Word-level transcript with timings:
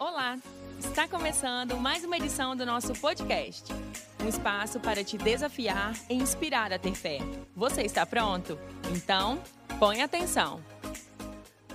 Olá! 0.00 0.38
Está 0.78 1.06
começando 1.06 1.76
mais 1.76 2.02
uma 2.04 2.16
edição 2.16 2.56
do 2.56 2.64
nosso 2.64 2.94
podcast. 2.94 3.70
Um 4.24 4.28
espaço 4.28 4.80
para 4.80 5.04
te 5.04 5.18
desafiar 5.18 5.92
e 6.08 6.14
inspirar 6.14 6.72
a 6.72 6.78
ter 6.78 6.94
fé. 6.94 7.18
Você 7.54 7.82
está 7.82 8.06
pronto? 8.06 8.58
Então, 8.96 9.42
põe 9.78 10.00
atenção. 10.00 10.64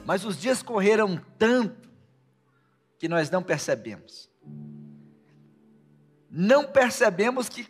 Mas 0.04 0.26
os 0.26 0.42
dias 0.42 0.64
correram 0.64 1.22
tanto 1.38 1.88
que 2.98 3.08
nós 3.08 3.30
não 3.30 3.44
percebemos. 3.44 4.28
Não 6.28 6.66
percebemos 6.66 7.48
que 7.48 7.68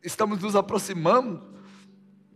estamos 0.00 0.40
nos 0.40 0.54
aproximando 0.54 1.58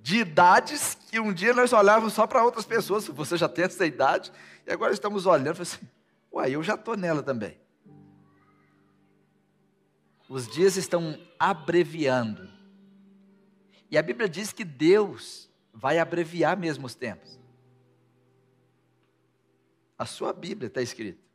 de 0.02 0.16
idades 0.16 0.98
que 1.08 1.20
um 1.20 1.32
dia 1.32 1.54
nós 1.54 1.72
olhávamos 1.72 2.12
só 2.12 2.26
para 2.26 2.44
outras 2.44 2.64
pessoas. 2.64 3.06
Você 3.06 3.36
já 3.36 3.48
tem 3.48 3.66
essa 3.66 3.86
idade, 3.86 4.32
e 4.66 4.72
agora 4.72 4.92
estamos 4.92 5.26
olhando 5.26 5.62
assim, 5.62 5.78
uai, 6.38 6.54
eu 6.54 6.62
já 6.62 6.74
estou 6.74 6.96
nela 6.96 7.22
também. 7.22 7.58
Os 10.28 10.46
dias 10.46 10.76
estão 10.76 11.18
abreviando. 11.38 12.48
E 13.90 13.98
a 13.98 14.02
Bíblia 14.02 14.28
diz 14.28 14.52
que 14.52 14.64
Deus 14.64 15.50
vai 15.72 15.98
abreviar 15.98 16.56
mesmo 16.56 16.86
os 16.86 16.94
tempos. 16.94 17.38
A 19.98 20.04
sua 20.06 20.32
Bíblia 20.32 20.68
está 20.68 20.80
escrito. 20.80 21.26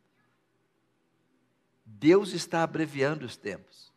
Deus 1.86 2.32
está 2.32 2.64
abreviando 2.64 3.26
os 3.26 3.36
tempos. 3.36 3.92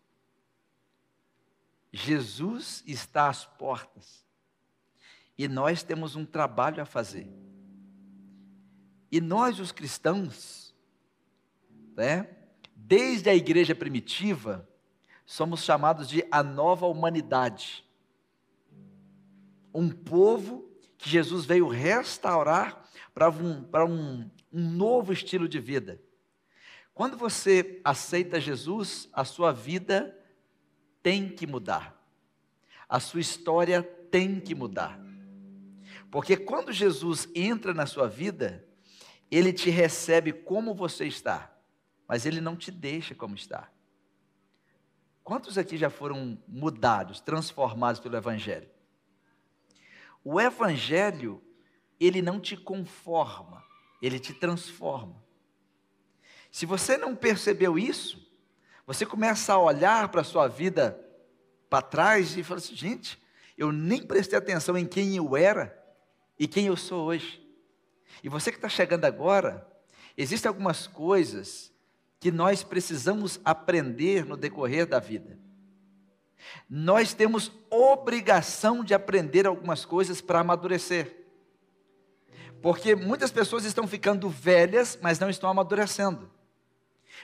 Jesus 1.93 2.83
está 2.87 3.29
às 3.29 3.45
portas. 3.45 4.27
E 5.39 5.47
nós 5.47 5.83
temos 5.83 6.17
um 6.17 6.25
trabalho 6.25 6.83
a 6.83 6.87
fazer. 6.87 7.29
E 9.13 9.21
nós, 9.21 9.61
os 9.61 9.71
cristãos, 9.71 10.66
né, 11.97 12.29
desde 12.75 13.31
a 13.31 13.35
igreja 13.35 13.75
primitiva, 13.75 14.69
somos 15.25 15.65
chamados 15.65 16.09
de 16.09 16.25
a 16.31 16.43
nova 16.43 16.87
humanidade. 16.87 17.85
Um 19.75 19.91
povo 19.91 20.71
que 20.97 21.09
Jesus 21.09 21.45
veio 21.45 21.67
restaurar 21.67 22.89
para 23.13 23.31
um, 23.31 23.67
um, 23.89 24.31
um 24.53 24.71
novo 24.71 25.13
estilo 25.13 25.49
de 25.49 25.59
vida. 25.59 26.01
Quando 26.95 27.17
você 27.17 27.81
aceita 27.85 28.41
Jesus, 28.41 29.09
a 29.13 29.25
sua 29.25 29.53
vida 29.53 30.17
tem 31.03 31.29
que 31.29 31.47
mudar. 31.47 31.95
A 32.89 33.01
sua 33.01 33.21
história 33.21 33.83
tem 33.83 34.41
que 34.41 34.55
mudar. 34.55 34.99
Porque 36.11 36.37
quando 36.37 36.73
Jesus 36.73 37.29
entra 37.35 37.75
na 37.75 37.85
sua 37.85 38.09
vida, 38.09 38.67
ele 39.31 39.53
te 39.53 39.71
recebe 39.71 40.33
como 40.33 40.75
você 40.75 41.07
está, 41.07 41.56
mas 42.09 42.27
ele 42.27 42.41
não 42.41 42.57
te 42.57 42.71
deixa 42.71 43.15
como 43.15 43.35
está. 43.35 43.71
Quantos 45.25 45.59
aqui 45.59 45.77
já 45.77 45.91
foram 45.91 46.41
mudados, 46.47 47.21
transformados 47.21 48.01
pelo 48.01 48.17
Evangelho? 48.17 48.69
O 50.23 50.41
Evangelho, 50.41 51.43
ele 51.99 52.23
não 52.23 52.41
te 52.41 52.57
conforma, 52.57 53.65
ele 54.01 54.21
te 54.21 54.33
transforma. 54.33 55.21
Se 56.51 56.65
você 56.65 56.97
não 56.97 57.15
percebeu 57.15 57.79
isso, 57.79 58.25
você 58.87 59.05
começa 59.05 59.53
a 59.53 59.59
olhar 59.59 60.09
para 60.09 60.21
a 60.21 60.25
sua 60.25 60.47
vida 60.47 60.99
para 61.69 61.83
trás 61.83 62.37
e 62.37 62.43
fala 62.43 62.59
assim: 62.59 62.77
gente, 62.77 63.21
eu 63.59 63.73
nem 63.73 64.07
prestei 64.07 64.39
atenção 64.39 64.79
em 64.79 64.87
quem 64.87 65.17
eu 65.17 65.37
era 65.37 65.77
e 66.39 66.47
quem 66.47 66.67
eu 66.67 66.77
sou 66.77 67.05
hoje. 67.07 67.45
E 68.23 68.29
você 68.29 68.51
que 68.51 68.59
está 68.59 68.69
chegando 68.69 69.05
agora, 69.05 69.67
existem 70.17 70.49
algumas 70.49 70.87
coisas 70.87 71.73
que 72.27 72.33
nós 72.33 72.65
precisamos 72.65 73.41
aprender 73.45 74.27
no 74.27 74.37
decorrer 74.37 74.85
da 74.85 74.99
vida. 74.99 75.39
Nós 76.69 77.15
temos 77.15 77.53
obrigação 77.71 78.83
de 78.83 78.95
aprender 78.95 79.47
algumas 79.47 79.85
coisas 79.85 80.21
para 80.21 80.41
amadurecer. 80.41 81.25
Porque 82.61 82.97
muitas 82.97 83.31
pessoas 83.31 83.65
estão 83.65 83.87
ficando 83.87 84.29
velhas, 84.29 84.99
mas 85.01 85.21
não 85.21 85.31
estão 85.31 85.49
amadurecendo. 85.49 86.29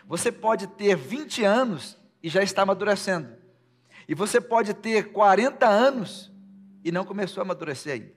Você 0.07 0.31
pode 0.31 0.69
ter 0.69 0.95
20 0.95 1.43
anos 1.43 1.99
e 2.23 2.29
já 2.29 2.45
está 2.45 2.63
amadurecendo. 2.63 3.37
E 4.07 4.15
você 4.15 4.41
pode 4.41 4.73
ter 4.73 5.11
40 5.11 5.67
anos 5.67 6.31
e 6.85 6.93
não 6.93 7.05
começou 7.05 7.41
a 7.41 7.45
amadurecer 7.45 7.95
ainda. 7.95 8.13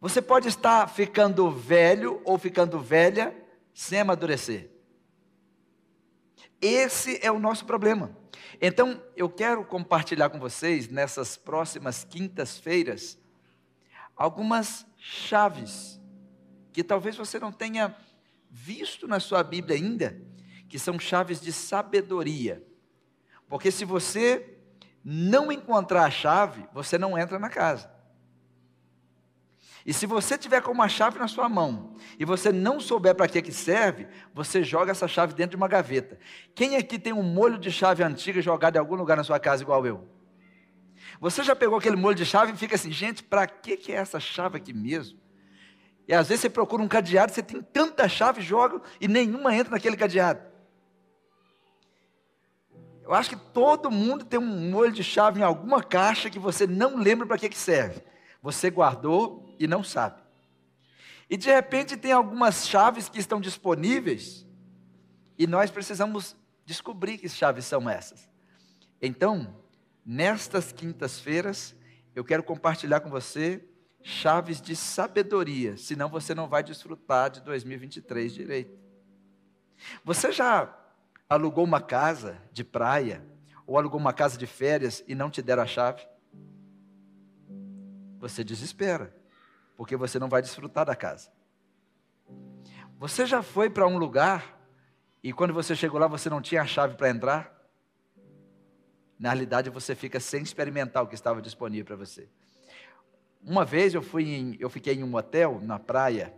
Você 0.00 0.20
pode 0.20 0.48
estar 0.48 0.88
ficando 0.88 1.48
velho 1.48 2.20
ou 2.24 2.36
ficando 2.36 2.80
velha 2.80 3.32
sem 3.72 4.00
amadurecer. 4.00 4.69
Esse 6.60 7.18
é 7.24 7.30
o 7.30 7.38
nosso 7.38 7.64
problema. 7.64 8.16
Então, 8.60 9.02
eu 9.16 9.28
quero 9.28 9.64
compartilhar 9.64 10.28
com 10.28 10.38
vocês 10.38 10.88
nessas 10.88 11.36
próximas 11.36 12.04
quintas-feiras 12.04 13.18
algumas 14.14 14.86
chaves 14.98 15.98
que 16.72 16.84
talvez 16.84 17.16
você 17.16 17.38
não 17.38 17.50
tenha 17.50 17.96
visto 18.50 19.08
na 19.08 19.18
sua 19.18 19.42
Bíblia 19.42 19.76
ainda, 19.76 20.20
que 20.68 20.78
são 20.78 20.98
chaves 20.98 21.40
de 21.40 21.52
sabedoria. 21.52 22.62
Porque 23.48 23.70
se 23.70 23.84
você 23.84 24.58
não 25.02 25.50
encontrar 25.50 26.04
a 26.04 26.10
chave, 26.10 26.68
você 26.72 26.98
não 26.98 27.18
entra 27.18 27.38
na 27.38 27.48
casa. 27.48 27.90
E 29.84 29.94
se 29.94 30.06
você 30.06 30.36
tiver 30.36 30.60
com 30.60 30.70
uma 30.70 30.88
chave 30.88 31.18
na 31.18 31.26
sua 31.26 31.48
mão 31.48 31.94
e 32.18 32.24
você 32.24 32.52
não 32.52 32.78
souber 32.80 33.14
para 33.14 33.26
que, 33.26 33.40
que 33.40 33.52
serve, 33.52 34.06
você 34.34 34.62
joga 34.62 34.90
essa 34.92 35.08
chave 35.08 35.32
dentro 35.32 35.52
de 35.52 35.56
uma 35.56 35.68
gaveta. 35.68 36.18
Quem 36.54 36.76
aqui 36.76 36.98
tem 36.98 37.12
um 37.12 37.22
molho 37.22 37.58
de 37.58 37.70
chave 37.70 38.02
antiga 38.02 38.42
jogado 38.42 38.76
em 38.76 38.78
algum 38.78 38.94
lugar 38.94 39.16
na 39.16 39.24
sua 39.24 39.40
casa 39.40 39.62
igual 39.62 39.86
eu? 39.86 40.06
Você 41.18 41.42
já 41.42 41.56
pegou 41.56 41.78
aquele 41.78 41.96
molho 41.96 42.14
de 42.14 42.26
chave 42.26 42.52
e 42.52 42.56
fica 42.56 42.74
assim, 42.74 42.92
gente, 42.92 43.22
para 43.22 43.46
que, 43.46 43.76
que 43.76 43.92
é 43.92 43.96
essa 43.96 44.20
chave 44.20 44.58
aqui 44.58 44.72
mesmo? 44.72 45.18
E 46.06 46.14
às 46.14 46.28
vezes 46.28 46.42
você 46.42 46.50
procura 46.50 46.82
um 46.82 46.88
cadeado, 46.88 47.32
você 47.32 47.42
tem 47.42 47.62
tanta 47.62 48.08
chave, 48.08 48.42
joga 48.42 48.80
e 49.00 49.08
nenhuma 49.08 49.54
entra 49.54 49.72
naquele 49.72 49.96
cadeado. 49.96 50.40
Eu 53.02 53.14
acho 53.14 53.30
que 53.30 53.36
todo 53.36 53.90
mundo 53.90 54.24
tem 54.24 54.38
um 54.38 54.70
molho 54.70 54.92
de 54.92 55.02
chave 55.02 55.40
em 55.40 55.42
alguma 55.42 55.82
caixa 55.82 56.30
que 56.30 56.38
você 56.38 56.66
não 56.66 56.96
lembra 56.96 57.26
para 57.26 57.38
que, 57.38 57.48
que 57.48 57.58
serve. 57.58 58.02
Você 58.42 58.70
guardou 58.70 59.54
e 59.58 59.66
não 59.66 59.84
sabe. 59.84 60.22
E 61.28 61.36
de 61.36 61.48
repente 61.48 61.96
tem 61.96 62.12
algumas 62.12 62.66
chaves 62.66 63.08
que 63.08 63.18
estão 63.18 63.40
disponíveis 63.40 64.46
e 65.38 65.46
nós 65.46 65.70
precisamos 65.70 66.36
descobrir 66.64 67.18
que 67.18 67.28
chaves 67.28 67.64
são 67.64 67.88
essas. 67.88 68.28
Então, 69.00 69.56
nestas 70.04 70.72
quintas-feiras, 70.72 71.74
eu 72.14 72.24
quero 72.24 72.42
compartilhar 72.42 73.00
com 73.00 73.10
você 73.10 73.64
chaves 74.02 74.60
de 74.60 74.74
sabedoria, 74.74 75.76
senão 75.76 76.08
você 76.08 76.34
não 76.34 76.48
vai 76.48 76.62
desfrutar 76.62 77.30
de 77.30 77.40
2023 77.42 78.32
direito. 78.32 78.78
Você 80.04 80.32
já 80.32 80.74
alugou 81.28 81.64
uma 81.64 81.80
casa 81.80 82.40
de 82.52 82.64
praia 82.64 83.24
ou 83.66 83.78
alugou 83.78 84.00
uma 84.00 84.12
casa 84.12 84.36
de 84.36 84.46
férias 84.46 85.04
e 85.06 85.14
não 85.14 85.30
te 85.30 85.40
deram 85.40 85.62
a 85.62 85.66
chave? 85.66 86.06
Você 88.20 88.44
desespera, 88.44 89.16
porque 89.76 89.96
você 89.96 90.18
não 90.18 90.28
vai 90.28 90.42
desfrutar 90.42 90.84
da 90.84 90.94
casa. 90.94 91.32
Você 92.98 93.24
já 93.24 93.42
foi 93.42 93.70
para 93.70 93.86
um 93.86 93.96
lugar 93.96 94.60
e 95.22 95.32
quando 95.32 95.54
você 95.54 95.74
chegou 95.74 95.98
lá 95.98 96.06
você 96.06 96.28
não 96.28 96.42
tinha 96.42 96.60
a 96.60 96.66
chave 96.66 96.96
para 96.96 97.08
entrar? 97.08 97.58
Na 99.18 99.30
realidade 99.30 99.70
você 99.70 99.94
fica 99.94 100.20
sem 100.20 100.42
experimentar 100.42 101.02
o 101.02 101.06
que 101.06 101.14
estava 101.14 101.40
disponível 101.40 101.86
para 101.86 101.96
você. 101.96 102.28
Uma 103.42 103.64
vez 103.64 103.94
eu 103.94 104.02
fui 104.02 104.28
em, 104.28 104.56
eu 104.60 104.68
fiquei 104.68 104.94
em 104.94 105.02
um 105.02 105.14
hotel 105.14 105.58
na 105.62 105.78
praia 105.78 106.34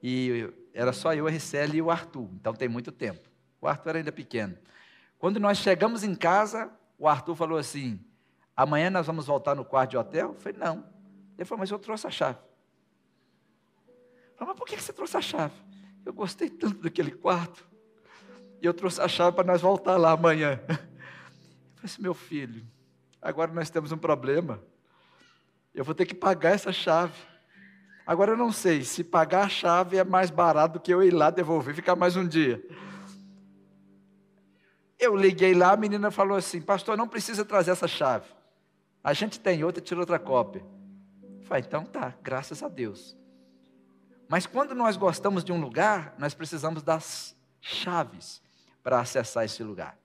e 0.00 0.48
era 0.72 0.92
só 0.92 1.12
eu, 1.12 1.26
a 1.26 1.30
Ricele 1.30 1.78
e 1.78 1.82
o 1.82 1.90
Arthur. 1.90 2.28
Então 2.34 2.54
tem 2.54 2.68
muito 2.68 2.92
tempo. 2.92 3.28
O 3.60 3.66
Arthur 3.66 3.90
era 3.90 3.98
ainda 3.98 4.12
pequeno. 4.12 4.56
Quando 5.18 5.40
nós 5.40 5.58
chegamos 5.58 6.04
em 6.04 6.14
casa, 6.14 6.70
o 6.98 7.08
Arthur 7.08 7.34
falou 7.34 7.58
assim: 7.58 8.00
Amanhã 8.56 8.90
nós 8.90 9.06
vamos 9.06 9.26
voltar 9.26 9.54
no 9.54 9.64
quarto 9.64 9.90
de 9.90 9.96
hotel? 9.96 10.28
Eu 10.28 10.34
falei, 10.34 10.58
não. 10.58 10.84
Ele 11.36 11.44
falou, 11.44 11.60
mas 11.60 11.70
eu 11.70 11.78
trouxe 11.78 12.06
a 12.06 12.10
chave. 12.10 12.38
Eu 13.86 14.36
falei, 14.36 14.52
mas 14.52 14.56
por 14.56 14.66
que 14.66 14.80
você 14.80 14.92
trouxe 14.92 15.16
a 15.16 15.20
chave? 15.20 15.54
Eu 16.04 16.12
gostei 16.12 16.50
tanto 16.50 16.78
daquele 16.82 17.10
quarto. 17.10 17.66
E 18.60 18.66
eu 18.66 18.74
trouxe 18.74 19.00
a 19.00 19.08
chave 19.08 19.34
para 19.34 19.44
nós 19.44 19.60
voltar 19.60 19.96
lá 19.96 20.12
amanhã. 20.12 20.60
Eu 21.82 21.88
falei 21.88 21.94
assim, 21.94 22.02
meu 22.02 22.14
filho, 22.14 22.64
agora 23.20 23.52
nós 23.52 23.68
temos 23.68 23.90
um 23.90 23.98
problema. 23.98 24.62
Eu 25.74 25.84
vou 25.84 25.96
ter 25.96 26.06
que 26.06 26.14
pagar 26.14 26.50
essa 26.50 26.72
chave. 26.72 27.14
Agora 28.06 28.32
eu 28.32 28.36
não 28.36 28.52
sei 28.52 28.84
se 28.84 29.02
pagar 29.02 29.46
a 29.46 29.48
chave 29.48 29.96
é 29.96 30.04
mais 30.04 30.30
barato 30.30 30.74
do 30.74 30.80
que 30.80 30.92
eu 30.92 31.02
ir 31.02 31.10
lá 31.10 31.28
devolver 31.30 31.74
ficar 31.74 31.96
mais 31.96 32.14
um 32.14 32.26
dia. 32.26 32.62
Eu 34.98 35.16
liguei 35.16 35.54
lá, 35.54 35.72
a 35.72 35.76
menina 35.76 36.10
falou 36.10 36.36
assim: 36.36 36.60
Pastor, 36.60 36.96
não 36.96 37.08
precisa 37.08 37.44
trazer 37.44 37.72
essa 37.72 37.88
chave. 37.88 38.26
A 39.02 39.12
gente 39.12 39.40
tem 39.40 39.64
outra, 39.64 39.82
tira 39.82 40.00
outra 40.00 40.18
cópia. 40.18 40.64
Falei, 41.42 41.64
então 41.66 41.84
tá, 41.84 42.14
graças 42.22 42.62
a 42.62 42.68
Deus. 42.68 43.16
Mas 44.28 44.46
quando 44.46 44.74
nós 44.74 44.96
gostamos 44.96 45.44
de 45.44 45.52
um 45.52 45.60
lugar, 45.60 46.14
nós 46.18 46.34
precisamos 46.34 46.82
das 46.82 47.36
chaves 47.60 48.40
para 48.82 49.00
acessar 49.00 49.44
esse 49.44 49.62
lugar. 49.62 49.98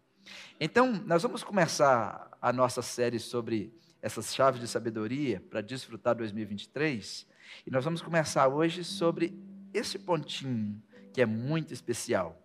Então, 0.59 0.91
nós 1.05 1.23
vamos 1.23 1.43
começar 1.43 2.35
a 2.41 2.51
nossa 2.51 2.81
série 2.81 3.19
sobre 3.19 3.73
essas 4.01 4.33
chaves 4.33 4.59
de 4.59 4.67
sabedoria 4.67 5.41
para 5.49 5.61
desfrutar 5.61 6.15
2023. 6.15 7.27
E 7.65 7.71
nós 7.71 7.85
vamos 7.85 8.01
começar 8.01 8.47
hoje 8.47 8.83
sobre 8.83 9.37
esse 9.73 9.97
pontinho 9.99 10.81
que 11.13 11.21
é 11.21 11.25
muito 11.25 11.73
especial: 11.73 12.41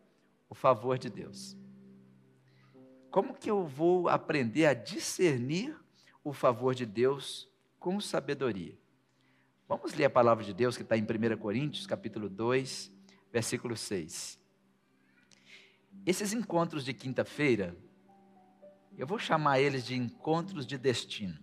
o 0.48 0.54
favor 0.54 0.98
de 0.98 1.10
Deus. 1.10 1.56
Como 3.10 3.34
que 3.34 3.50
eu 3.50 3.66
vou 3.66 4.08
aprender 4.08 4.66
a 4.66 4.74
discernir 4.74 5.76
o 6.24 6.32
favor 6.32 6.74
de 6.74 6.86
Deus 6.86 7.48
com 7.78 8.00
sabedoria? 8.00 8.78
Vamos 9.68 9.94
ler 9.94 10.04
a 10.04 10.10
palavra 10.10 10.44
de 10.44 10.52
Deus 10.52 10.76
que 10.76 10.82
está 10.82 10.96
em 10.96 11.02
1 11.02 11.36
Coríntios, 11.38 11.86
capítulo 11.86 12.28
2, 12.28 12.92
versículo 13.32 13.76
6. 13.76 14.38
Esses 16.04 16.32
encontros 16.32 16.84
de 16.84 16.92
quinta-feira, 16.92 17.76
eu 18.96 19.06
vou 19.06 19.18
chamar 19.18 19.60
eles 19.60 19.84
de 19.84 19.96
encontros 19.96 20.66
de 20.66 20.76
destino. 20.76 21.38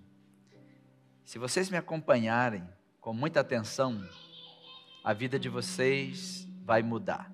Se 1.24 1.38
vocês 1.38 1.70
me 1.70 1.78
acompanharem 1.78 2.68
com 3.00 3.14
muita 3.14 3.40
atenção, 3.40 4.04
a 5.04 5.14
vida 5.14 5.40
de 5.40 5.48
vocês 5.48 6.48
vai 6.64 6.82
mudar. 6.82 7.34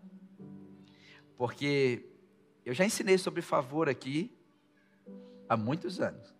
Porque 1.37 2.05
eu 2.65 2.73
já 2.73 2.85
ensinei 2.85 3.17
sobre 3.17 3.41
favor 3.41 3.89
aqui 3.89 4.37
há 5.49 5.57
muitos 5.57 5.99
anos. 5.99 6.34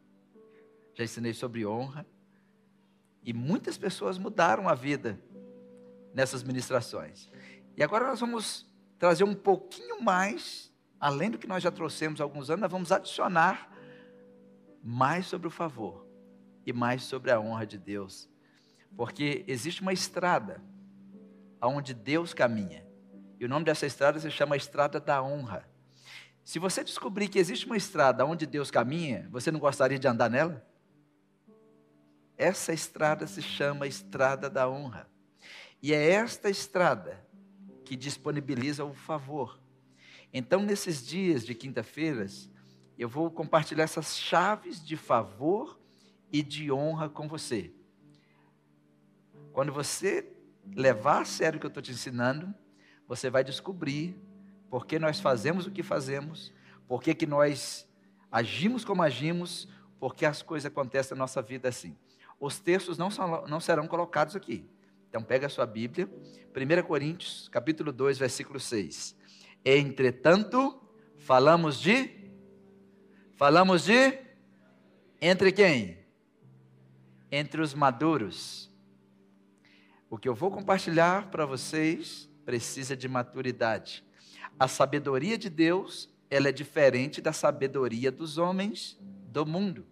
Já 0.96 1.04
ensinei 1.04 1.34
sobre 1.34 1.66
honra. 1.66 2.06
E 3.22 3.34
muitas 3.34 3.78
pessoas 3.78 4.18
mudaram 4.18 4.68
a 4.68 4.74
vida 4.74 5.20
nessas 6.14 6.42
ministrações. 6.42 7.30
E 7.76 7.84
agora 7.84 8.08
nós 8.08 8.20
vamos 8.20 8.66
trazer 8.98 9.24
um 9.24 9.36
pouquinho 9.36 10.02
mais, 10.02 10.74
além 11.00 11.30
do 11.30 11.38
que 11.38 11.48
nós 11.48 11.62
já 11.62 11.70
trouxemos 11.70 12.22
há 12.22 12.24
alguns 12.24 12.50
anos, 12.50 12.62
nós 12.62 12.72
vamos 12.72 12.92
adicionar 12.92 13.72
mais 14.82 15.26
sobre 15.26 15.48
o 15.48 15.52
favor 15.52 16.08
e 16.66 16.72
mais 16.72 17.04
sobre 17.04 17.32
a 17.32 17.40
honra 17.40 17.66
de 17.66 17.78
Deus. 17.78 18.30
Porque 18.96 19.44
existe 19.48 19.82
uma 19.82 19.92
estrada 19.92 20.64
aonde 21.60 21.94
Deus 21.94 22.34
caminha. 22.34 22.86
E 23.40 23.46
o 23.46 23.50
nome 23.50 23.66
dessa 23.66 23.86
estrada 23.86 24.20
se 24.20 24.32
chama 24.32 24.56
Estrada 24.56 25.00
da 25.00 25.22
Honra. 25.22 25.68
Se 26.44 26.60
você 26.60 26.84
descobrir 26.84 27.28
que 27.28 27.40
existe 27.40 27.66
uma 27.66 27.76
estrada 27.76 28.26
onde 28.26 28.46
Deus 28.46 28.72
caminha, 28.72 29.28
você 29.32 29.52
não 29.52 29.60
gostaria 29.60 30.00
de 30.00 30.08
andar 30.08 30.30
nela? 30.30 30.66
Essa 32.38 32.74
estrada 32.74 33.26
se 33.28 33.42
chama 33.42 33.88
Estrada 33.88 34.50
da 34.50 34.70
Honra. 34.70 35.10
E 35.82 35.94
é 35.94 36.12
esta 36.12 36.50
estrada 36.50 37.26
que 37.84 37.96
disponibiliza 37.96 38.84
o 38.84 38.94
favor. 38.94 39.60
Então, 40.34 40.62
nesses 40.62 41.06
dias 41.06 41.46
de 41.46 41.54
quinta-feiras, 41.56 42.50
eu 42.98 43.08
vou 43.08 43.30
compartilhar 43.30 43.84
essas 43.84 44.18
chaves 44.18 44.84
de 44.84 44.98
favor 44.98 45.80
e 46.32 46.42
de 46.42 46.72
honra 46.72 47.08
com 47.08 47.28
você. 47.28 47.72
Quando 49.54 49.72
você 49.72 50.30
levar 50.76 51.22
a 51.22 51.26
sério 51.26 51.58
o 51.58 51.60
que 51.60 51.66
eu 51.66 51.70
estou 51.70 51.84
te 51.84 51.92
ensinando, 51.92 52.54
você 53.08 53.30
vai 53.30 53.44
descobrir 53.44 54.20
por 54.70 54.86
que 54.86 54.98
nós 54.98 55.20
fazemos 55.20 55.68
o 55.68 55.72
que 55.72 55.84
fazemos, 55.84 56.52
por 56.88 57.02
que, 57.02 57.14
que 57.14 57.26
nós 57.26 57.88
agimos 58.32 58.84
como 58.84 59.02
agimos, 59.02 59.68
por 60.00 60.16
que 60.16 60.26
as 60.26 60.42
coisas 60.42 60.66
acontecem 60.66 61.16
na 61.16 61.24
nossa 61.24 61.42
vida 61.42 61.70
assim. 61.70 61.96
Os 62.40 62.60
textos 62.60 62.98
não, 62.98 63.10
são, 63.10 63.48
não 63.48 63.60
serão 63.60 63.88
colocados 63.88 64.36
aqui. 64.36 64.70
Então 65.10 65.24
pega 65.24 65.48
a 65.48 65.50
sua 65.50 65.66
Bíblia, 65.66 66.10
1 66.54 66.84
Coríntios, 66.86 67.48
capítulo 67.50 67.92
2, 67.92 68.18
versículo 68.18 68.60
6. 68.60 69.16
Entretanto, 69.64 70.80
falamos 71.18 71.80
de 71.80 72.10
falamos 73.36 73.86
de 73.86 74.20
entre 75.22 75.52
quem? 75.52 75.98
Entre 77.32 77.62
os 77.62 77.74
maduros. 77.74 78.72
O 80.10 80.18
que 80.18 80.30
eu 80.30 80.36
vou 80.36 80.52
compartilhar 80.52 81.32
para 81.32 81.46
vocês 81.46 82.30
precisa 82.46 82.96
de 82.96 83.08
maturidade. 83.08 84.04
A 84.60 84.68
sabedoria 84.68 85.38
de 85.38 85.50
Deus, 85.50 86.10
ela 86.30 86.50
é 86.50 86.52
diferente 86.52 87.22
da 87.22 87.34
sabedoria 87.34 88.12
dos 88.12 88.38
homens 88.38 88.98
do 89.02 89.46
mundo. 89.46 89.86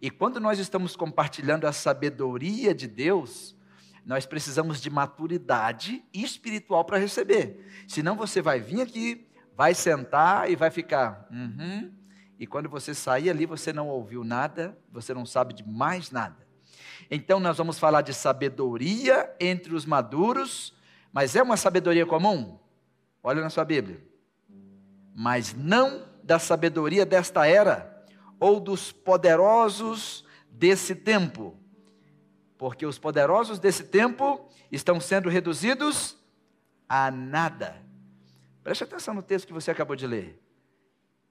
E 0.00 0.10
quando 0.10 0.40
nós 0.40 0.58
estamos 0.58 0.96
compartilhando 0.96 1.66
a 1.66 1.72
sabedoria 1.72 2.74
de 2.74 2.86
Deus, 2.86 3.56
nós 4.04 4.24
precisamos 4.24 4.80
de 4.80 4.88
maturidade 4.88 6.02
espiritual 6.12 6.84
para 6.84 6.98
receber. 6.98 7.66
Senão 7.86 8.16
você 8.16 8.40
vai 8.40 8.60
vir 8.60 8.80
aqui, 8.80 9.28
vai 9.54 9.74
sentar 9.74 10.50
e 10.50 10.56
vai 10.56 10.70
ficar. 10.70 11.28
Uhum, 11.30 11.92
e 12.40 12.46
quando 12.46 12.70
você 12.70 12.94
sair 12.94 13.28
ali, 13.28 13.44
você 13.44 13.70
não 13.70 13.88
ouviu 13.88 14.24
nada, 14.24 14.74
você 14.90 15.12
não 15.12 15.26
sabe 15.26 15.52
de 15.52 15.68
mais 15.68 16.10
nada. 16.10 16.38
Então 17.10 17.38
nós 17.38 17.58
vamos 17.58 17.78
falar 17.78 18.00
de 18.00 18.14
sabedoria 18.14 19.30
entre 19.38 19.74
os 19.74 19.84
maduros, 19.84 20.74
mas 21.12 21.36
é 21.36 21.42
uma 21.42 21.58
sabedoria 21.58 22.06
comum? 22.06 22.58
Olha 23.22 23.42
na 23.42 23.50
sua 23.50 23.66
Bíblia. 23.66 24.02
Mas 25.14 25.52
não 25.52 26.08
da 26.22 26.38
sabedoria 26.38 27.04
desta 27.04 27.46
era, 27.46 27.89
ou 28.40 28.58
dos 28.58 28.90
poderosos 28.90 30.24
desse 30.50 30.94
tempo. 30.94 31.56
Porque 32.58 32.84
os 32.84 32.98
poderosos 32.98 33.58
desse 33.58 33.84
tempo 33.84 34.48
estão 34.72 35.00
sendo 35.00 35.28
reduzidos 35.28 36.16
a 36.88 37.10
nada. 37.10 37.80
Preste 38.64 38.82
atenção 38.82 39.14
no 39.14 39.22
texto 39.22 39.46
que 39.46 39.52
você 39.52 39.70
acabou 39.70 39.94
de 39.94 40.06
ler. 40.06 40.42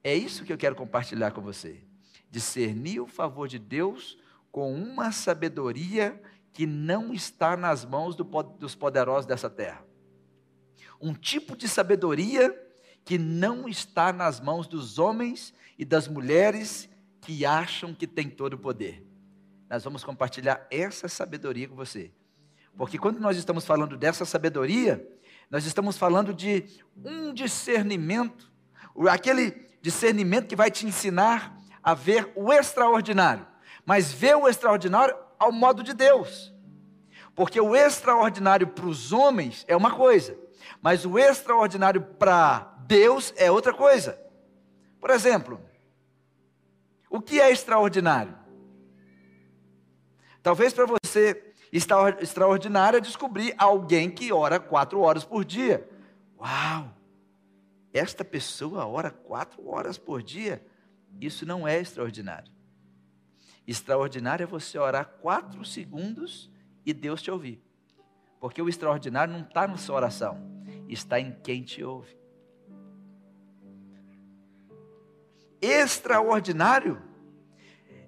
É 0.03 0.15
isso 0.15 0.45
que 0.45 0.53
eu 0.53 0.57
quero 0.57 0.75
compartilhar 0.75 1.31
com 1.31 1.41
você. 1.41 1.83
Discernir 2.31 3.01
o 3.01 3.07
favor 3.07 3.47
de 3.47 3.59
Deus 3.59 4.17
com 4.51 4.73
uma 4.73 5.11
sabedoria 5.11 6.21
que 6.53 6.65
não 6.65 7.13
está 7.13 7.57
nas 7.57 7.83
mãos 7.83 8.15
do, 8.15 8.23
dos 8.23 8.75
poderosos 8.75 9.25
dessa 9.25 9.49
terra 9.49 9.89
um 11.01 11.13
tipo 11.13 11.55
de 11.55 11.67
sabedoria 11.67 12.55
que 13.05 13.17
não 13.17 13.67
está 13.67 14.11
nas 14.11 14.39
mãos 14.39 14.67
dos 14.67 14.99
homens 14.99 15.53
e 15.77 15.85
das 15.85 16.07
mulheres 16.07 16.89
que 17.21 17.45
acham 17.45 17.93
que 17.93 18.07
tem 18.07 18.29
todo 18.29 18.53
o 18.53 18.57
poder. 18.57 19.05
Nós 19.69 19.83
vamos 19.83 20.03
compartilhar 20.03 20.65
essa 20.71 21.07
sabedoria 21.07 21.67
com 21.67 21.75
você. 21.75 22.11
Porque 22.75 22.97
quando 22.97 23.19
nós 23.19 23.37
estamos 23.37 23.65
falando 23.65 23.97
dessa 23.97 24.25
sabedoria, 24.25 25.05
nós 25.49 25.65
estamos 25.65 25.97
falando 25.97 26.33
de 26.33 26.63
um 27.03 27.33
discernimento, 27.33 28.51
aquele 29.09 29.51
discernimento 29.81 30.47
que 30.47 30.55
vai 30.55 30.71
te 30.71 30.85
ensinar 30.85 31.57
a 31.83 31.93
ver 31.93 32.31
o 32.35 32.51
extraordinário, 32.53 33.45
mas 33.85 34.11
ver 34.11 34.35
o 34.35 34.47
extraordinário 34.47 35.15
ao 35.37 35.51
modo 35.51 35.83
de 35.83 35.93
Deus. 35.93 36.53
Porque 37.35 37.59
o 37.59 37.75
extraordinário 37.75 38.67
para 38.67 38.85
os 38.85 39.11
homens 39.11 39.65
é 39.67 39.75
uma 39.75 39.95
coisa, 39.95 40.37
mas 40.81 41.05
o 41.05 41.17
extraordinário 41.17 42.01
para 42.01 42.75
Deus 42.85 43.33
é 43.37 43.51
outra 43.51 43.73
coisa. 43.73 44.19
Por 44.99 45.09
exemplo, 45.09 45.61
o 47.09 47.21
que 47.21 47.39
é 47.39 47.51
extraordinário? 47.51 48.37
Talvez 50.41 50.73
para 50.73 50.85
você 50.85 51.53
extraordinário 51.71 52.97
é 52.97 53.01
descobrir 53.01 53.53
alguém 53.57 54.09
que 54.09 54.31
ora 54.31 54.59
quatro 54.59 54.99
horas 55.01 55.23
por 55.23 55.43
dia. 55.43 55.87
Uau! 56.39 56.93
Esta 57.93 58.23
pessoa 58.23 58.85
ora 58.85 59.11
quatro 59.11 59.67
horas 59.67 59.97
por 59.97 60.21
dia. 60.21 60.65
Isso 61.19 61.45
não 61.45 61.67
é 61.67 61.79
extraordinário. 61.79 62.51
Extraordinário 63.67 64.43
é 64.43 64.47
você 64.47 64.77
orar 64.77 65.05
quatro 65.21 65.63
segundos 65.65 66.49
e 66.85 66.93
Deus 66.93 67.21
te 67.21 67.29
ouvir. 67.29 67.63
Porque 68.39 68.61
o 68.61 68.69
extraordinário 68.69 69.33
não 69.33 69.41
está 69.41 69.67
na 69.67 69.77
sua 69.77 69.97
oração 69.97 70.59
está 70.89 71.19
em 71.19 71.31
quem 71.43 71.61
te 71.63 71.83
ouve. 71.83 72.17
Extraordinário 75.61 77.01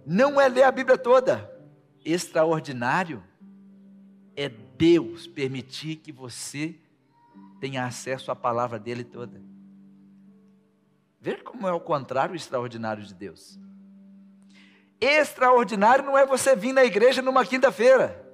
não 0.06 0.40
é 0.40 0.48
ler 0.48 0.64
a 0.64 0.72
Bíblia 0.72 0.98
toda. 0.98 1.50
Extraordinário 2.04 3.24
é 4.36 4.50
Deus 4.50 5.28
permitir 5.28 5.98
que 5.98 6.12
você 6.12 6.76
tenha 7.60 7.86
acesso 7.86 8.32
à 8.32 8.36
palavra 8.36 8.80
dele 8.80 9.04
toda. 9.04 9.42
Veja 11.20 11.44
como 11.44 11.68
é 11.68 11.72
o 11.72 11.80
contrário 11.80 12.34
o 12.34 12.36
extraordinário 12.36 13.04
de 13.04 13.14
Deus. 13.14 13.60
Extraordinário 15.00 16.04
não 16.04 16.18
é 16.18 16.26
você 16.26 16.56
vir 16.56 16.74
na 16.74 16.84
igreja 16.84 17.22
numa 17.22 17.46
quinta-feira. 17.46 18.28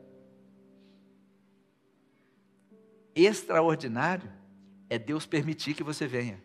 Extraordinário 3.13 4.31
é 4.89 4.97
Deus 4.97 5.25
permitir 5.25 5.73
que 5.73 5.83
você 5.83 6.07
venha. 6.07 6.41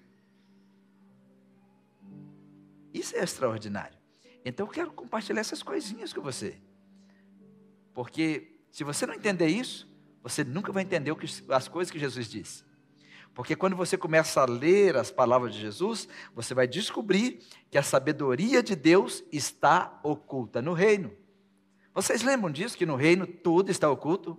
Isso 2.92 3.16
é 3.16 3.22
extraordinário. 3.22 3.98
Então 4.44 4.66
eu 4.66 4.72
quero 4.72 4.92
compartilhar 4.92 5.40
essas 5.40 5.62
coisinhas 5.62 6.12
com 6.12 6.20
você. 6.20 6.58
Porque 7.94 8.60
se 8.70 8.84
você 8.84 9.06
não 9.06 9.14
entender 9.14 9.46
isso, 9.48 9.88
você 10.22 10.44
nunca 10.44 10.72
vai 10.72 10.82
entender 10.82 11.14
as 11.48 11.68
coisas 11.68 11.90
que 11.90 11.98
Jesus 11.98 12.28
disse. 12.28 12.64
Porque 13.34 13.56
quando 13.56 13.76
você 13.76 13.96
começa 13.96 14.42
a 14.42 14.44
ler 14.44 14.96
as 14.96 15.10
palavras 15.10 15.54
de 15.54 15.60
Jesus, 15.60 16.06
você 16.34 16.54
vai 16.54 16.66
descobrir 16.66 17.40
que 17.70 17.78
a 17.78 17.82
sabedoria 17.82 18.62
de 18.62 18.76
Deus 18.76 19.24
está 19.32 19.98
oculta 20.02 20.60
no 20.60 20.74
reino. 20.74 21.12
Vocês 21.94 22.22
lembram 22.22 22.50
disso, 22.50 22.76
que 22.76 22.86
no 22.86 22.96
reino 22.96 23.26
tudo 23.26 23.70
está 23.70 23.90
oculto? 23.90 24.38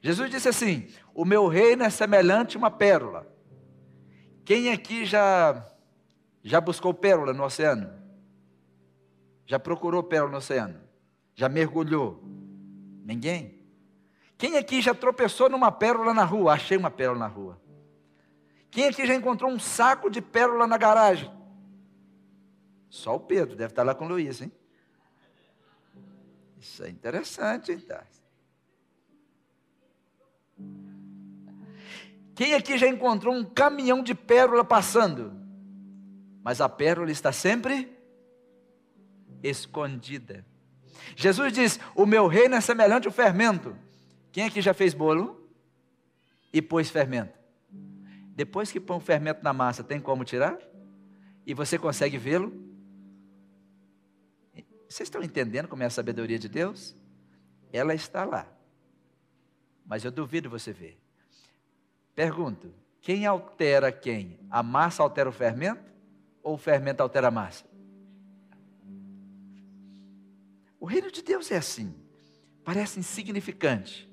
Jesus 0.00 0.30
disse 0.30 0.48
assim: 0.48 0.88
O 1.14 1.24
meu 1.24 1.48
reino 1.48 1.82
é 1.82 1.90
semelhante 1.90 2.56
a 2.56 2.58
uma 2.58 2.70
pérola. 2.70 3.26
Quem 4.44 4.70
aqui 4.70 5.04
já, 5.04 5.64
já 6.48 6.60
buscou 6.60 6.94
pérola 6.94 7.32
no 7.32 7.44
oceano? 7.44 7.92
Já 9.46 9.58
procurou 9.58 10.02
pérola 10.02 10.32
no 10.32 10.38
oceano? 10.38 10.80
Já 11.34 11.48
mergulhou? 11.48 12.22
Ninguém? 13.04 13.58
Quem 14.36 14.56
aqui 14.56 14.80
já 14.80 14.94
tropeçou 14.94 15.48
numa 15.48 15.70
pérola 15.70 16.14
na 16.14 16.24
rua? 16.24 16.54
Achei 16.54 16.76
uma 16.76 16.90
pérola 16.90 17.18
na 17.18 17.26
rua. 17.26 17.60
Quem 18.70 18.86
aqui 18.86 19.06
já 19.06 19.14
encontrou 19.14 19.50
um 19.50 19.58
saco 19.58 20.10
de 20.10 20.20
pérola 20.20 20.66
na 20.66 20.76
garagem? 20.76 21.30
Só 22.88 23.16
o 23.16 23.20
Pedro, 23.20 23.56
deve 23.56 23.72
estar 23.72 23.82
lá 23.82 23.94
com 23.94 24.06
o 24.06 24.08
Luiz, 24.08 24.40
hein? 24.40 24.52
Isso 26.58 26.82
é 26.82 26.88
interessante, 26.88 27.72
hein? 27.72 27.84
Quem 32.34 32.54
aqui 32.54 32.78
já 32.78 32.86
encontrou 32.86 33.34
um 33.34 33.44
caminhão 33.44 34.02
de 34.02 34.14
pérola 34.14 34.64
passando? 34.64 35.37
Mas 36.48 36.62
a 36.62 36.68
pérola 36.70 37.10
está 37.10 37.30
sempre 37.30 37.94
escondida. 39.42 40.46
Jesus 41.14 41.52
diz: 41.52 41.78
O 41.94 42.06
meu 42.06 42.26
reino 42.26 42.54
é 42.54 42.60
semelhante 42.62 43.06
ao 43.06 43.12
fermento. 43.12 43.76
Quem 44.32 44.44
aqui 44.44 44.62
já 44.62 44.72
fez 44.72 44.94
bolo 44.94 45.46
e 46.50 46.62
pôs 46.62 46.88
fermento? 46.88 47.38
Depois 48.34 48.72
que 48.72 48.80
põe 48.80 48.96
o 48.96 49.00
fermento 49.00 49.44
na 49.44 49.52
massa, 49.52 49.84
tem 49.84 50.00
como 50.00 50.24
tirar? 50.24 50.56
E 51.44 51.52
você 51.52 51.78
consegue 51.78 52.16
vê-lo? 52.16 52.50
Vocês 54.88 55.06
estão 55.06 55.22
entendendo 55.22 55.68
como 55.68 55.82
é 55.82 55.86
a 55.86 55.90
sabedoria 55.90 56.38
de 56.38 56.48
Deus? 56.48 56.96
Ela 57.70 57.92
está 57.92 58.24
lá. 58.24 58.50
Mas 59.84 60.02
eu 60.02 60.10
duvido 60.10 60.48
você 60.48 60.72
ver. 60.72 60.98
Pergunto: 62.14 62.72
quem 63.02 63.26
altera 63.26 63.92
quem? 63.92 64.40
A 64.48 64.62
massa 64.62 65.02
altera 65.02 65.28
o 65.28 65.32
fermento? 65.32 65.97
Ou 66.48 66.54
o 66.54 66.56
fermento 66.56 67.02
altera 67.02 67.28
a 67.28 67.30
massa? 67.30 67.66
O 70.80 70.86
reino 70.86 71.12
de 71.12 71.20
Deus 71.20 71.50
é 71.50 71.58
assim. 71.58 71.94
Parece 72.64 72.98
insignificante. 72.98 74.08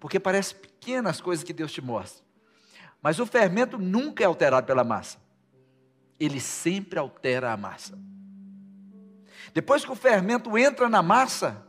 Porque 0.00 0.18
parece 0.18 0.56
pequenas 0.56 1.20
coisas 1.20 1.44
que 1.44 1.52
Deus 1.52 1.70
te 1.70 1.80
mostra. 1.80 2.24
Mas 3.00 3.20
o 3.20 3.26
fermento 3.26 3.78
nunca 3.78 4.24
é 4.24 4.26
alterado 4.26 4.66
pela 4.66 4.82
massa. 4.82 5.18
Ele 6.18 6.40
sempre 6.40 6.98
altera 6.98 7.52
a 7.52 7.56
massa. 7.56 7.96
Depois 9.54 9.84
que 9.84 9.92
o 9.92 9.94
fermento 9.94 10.58
entra 10.58 10.88
na 10.88 11.00
massa, 11.00 11.64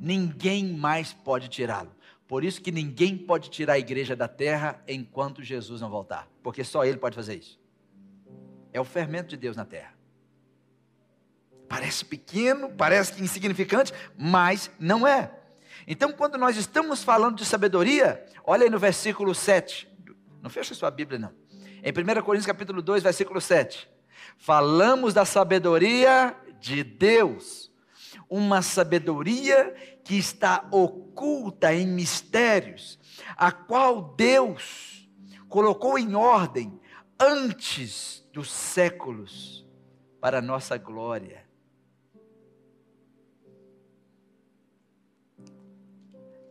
ninguém 0.00 0.72
mais 0.72 1.12
pode 1.12 1.50
tirá-lo. 1.50 1.94
Por 2.26 2.44
isso 2.44 2.62
que 2.62 2.72
ninguém 2.72 3.14
pode 3.14 3.50
tirar 3.50 3.74
a 3.74 3.78
igreja 3.78 4.16
da 4.16 4.26
terra 4.26 4.82
enquanto 4.88 5.42
Jesus 5.42 5.82
não 5.82 5.90
voltar, 5.90 6.30
porque 6.42 6.64
só 6.64 6.82
ele 6.82 6.96
pode 6.96 7.14
fazer 7.14 7.34
isso. 7.34 7.62
É 8.74 8.80
o 8.80 8.84
fermento 8.84 9.28
de 9.30 9.38
Deus 9.38 9.56
na 9.56 9.64
terra. 9.64 9.94
Parece 11.66 12.04
pequeno, 12.04 12.70
parece 12.70 13.22
insignificante, 13.22 13.94
mas 14.18 14.70
não 14.78 15.06
é. 15.06 15.32
Então, 15.86 16.12
quando 16.12 16.36
nós 16.36 16.58
estamos 16.58 17.02
falando 17.02 17.36
de 17.36 17.46
sabedoria, 17.46 18.22
olha 18.44 18.64
aí 18.64 18.70
no 18.70 18.78
versículo 18.78 19.34
7 19.34 19.94
não 20.44 20.50
fecha 20.50 20.74
sua 20.74 20.90
Bíblia, 20.90 21.18
não. 21.18 21.32
Em 21.82 21.90
1 21.90 22.22
Coríntios 22.22 22.44
capítulo 22.44 22.82
2, 22.82 23.02
versículo 23.02 23.40
7. 23.40 23.88
Falamos 24.36 25.14
da 25.14 25.24
sabedoria 25.24 26.36
de 26.60 26.84
Deus. 26.84 27.72
Uma 28.28 28.60
sabedoria 28.60 29.74
que 30.04 30.18
está 30.18 30.68
oculta 30.70 31.72
em 31.72 31.86
mistérios, 31.86 32.98
a 33.38 33.50
qual 33.50 34.14
Deus 34.14 35.08
colocou 35.48 35.98
em 35.98 36.14
ordem 36.14 36.78
antes 37.18 38.22
dos 38.34 38.50
séculos 38.50 39.64
para 40.20 40.38
a 40.38 40.42
nossa 40.42 40.76
glória. 40.76 41.46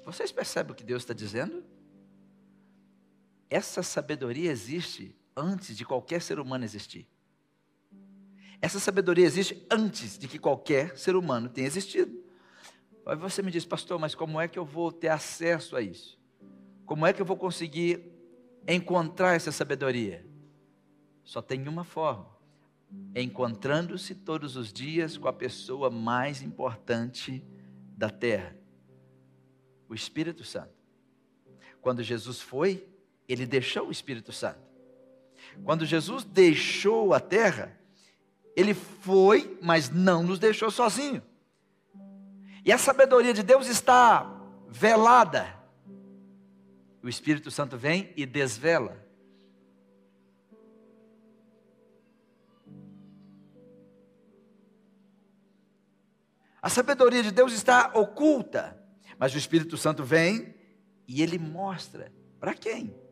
Vocês 0.05 0.31
percebem 0.31 0.71
o 0.71 0.75
que 0.75 0.83
Deus 0.83 1.03
está 1.03 1.13
dizendo? 1.13 1.61
Essa 3.49 3.83
sabedoria 3.83 4.49
existe 4.49 5.13
antes 5.35 5.75
de 5.75 5.83
qualquer 5.83 6.21
ser 6.21 6.39
humano 6.39 6.63
existir. 6.63 7.05
Essa 8.61 8.79
sabedoria 8.79 9.25
existe 9.25 9.67
antes 9.69 10.17
de 10.17 10.25
que 10.25 10.39
qualquer 10.39 10.97
ser 10.97 11.17
humano 11.17 11.49
tenha 11.49 11.67
existido. 11.67 12.23
Aí 13.05 13.17
você 13.17 13.41
me 13.41 13.51
diz, 13.51 13.65
pastor, 13.65 13.99
mas 13.99 14.15
como 14.15 14.39
é 14.39 14.47
que 14.47 14.57
eu 14.57 14.63
vou 14.63 14.89
ter 14.89 15.09
acesso 15.09 15.75
a 15.75 15.81
isso? 15.81 16.17
Como 16.85 17.05
é 17.05 17.11
que 17.11 17.21
eu 17.21 17.25
vou 17.25 17.35
conseguir 17.35 18.09
encontrar 18.65 19.35
essa 19.35 19.51
sabedoria? 19.51 20.32
Só 21.23 21.41
tem 21.41 21.67
uma 21.67 21.83
forma: 21.83 22.27
encontrando-se 23.15 24.15
todos 24.15 24.55
os 24.55 24.71
dias 24.71 25.17
com 25.17 25.27
a 25.27 25.33
pessoa 25.33 25.89
mais 25.89 26.41
importante 26.41 27.43
da 27.97 28.09
terra, 28.09 28.55
o 29.87 29.93
Espírito 29.93 30.43
Santo. 30.43 30.73
Quando 31.81 32.01
Jesus 32.01 32.39
foi, 32.39 32.87
ele 33.27 33.45
deixou 33.45 33.87
o 33.87 33.91
Espírito 33.91 34.31
Santo. 34.31 34.61
Quando 35.63 35.85
Jesus 35.85 36.23
deixou 36.23 37.13
a 37.13 37.19
terra, 37.19 37.77
ele 38.55 38.73
foi, 38.73 39.57
mas 39.61 39.89
não 39.89 40.23
nos 40.23 40.39
deixou 40.39 40.71
sozinho. 40.71 41.21
E 42.65 42.71
a 42.71 42.77
sabedoria 42.77 43.33
de 43.33 43.43
Deus 43.43 43.67
está 43.67 44.41
velada. 44.69 45.61
O 47.01 47.09
Espírito 47.09 47.51
Santo 47.51 47.77
vem 47.77 48.13
e 48.15 48.25
desvela. 48.25 49.02
A 56.63 56.69
sabedoria 56.69 57.21
de 57.21 57.29
Deus 57.29 57.53
está 57.53 57.91
oculta, 57.93 58.75
mas 59.19 59.35
o 59.35 59.37
Espírito 59.37 59.77
Santo 59.77 60.03
vem 60.03 60.55
e 61.07 61.21
ele 61.21 61.37
mostra 61.37 62.11
para 62.39 62.55
quem? 62.55 63.03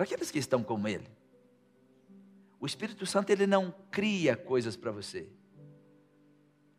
para 0.00 0.04
aqueles 0.04 0.30
que 0.30 0.38
estão 0.38 0.62
com 0.62 0.88
Ele. 0.88 1.06
O 2.58 2.64
Espírito 2.64 3.04
Santo, 3.04 3.28
ele 3.28 3.46
não 3.46 3.70
cria 3.90 4.34
coisas 4.34 4.74
para 4.74 4.90
você. 4.90 5.28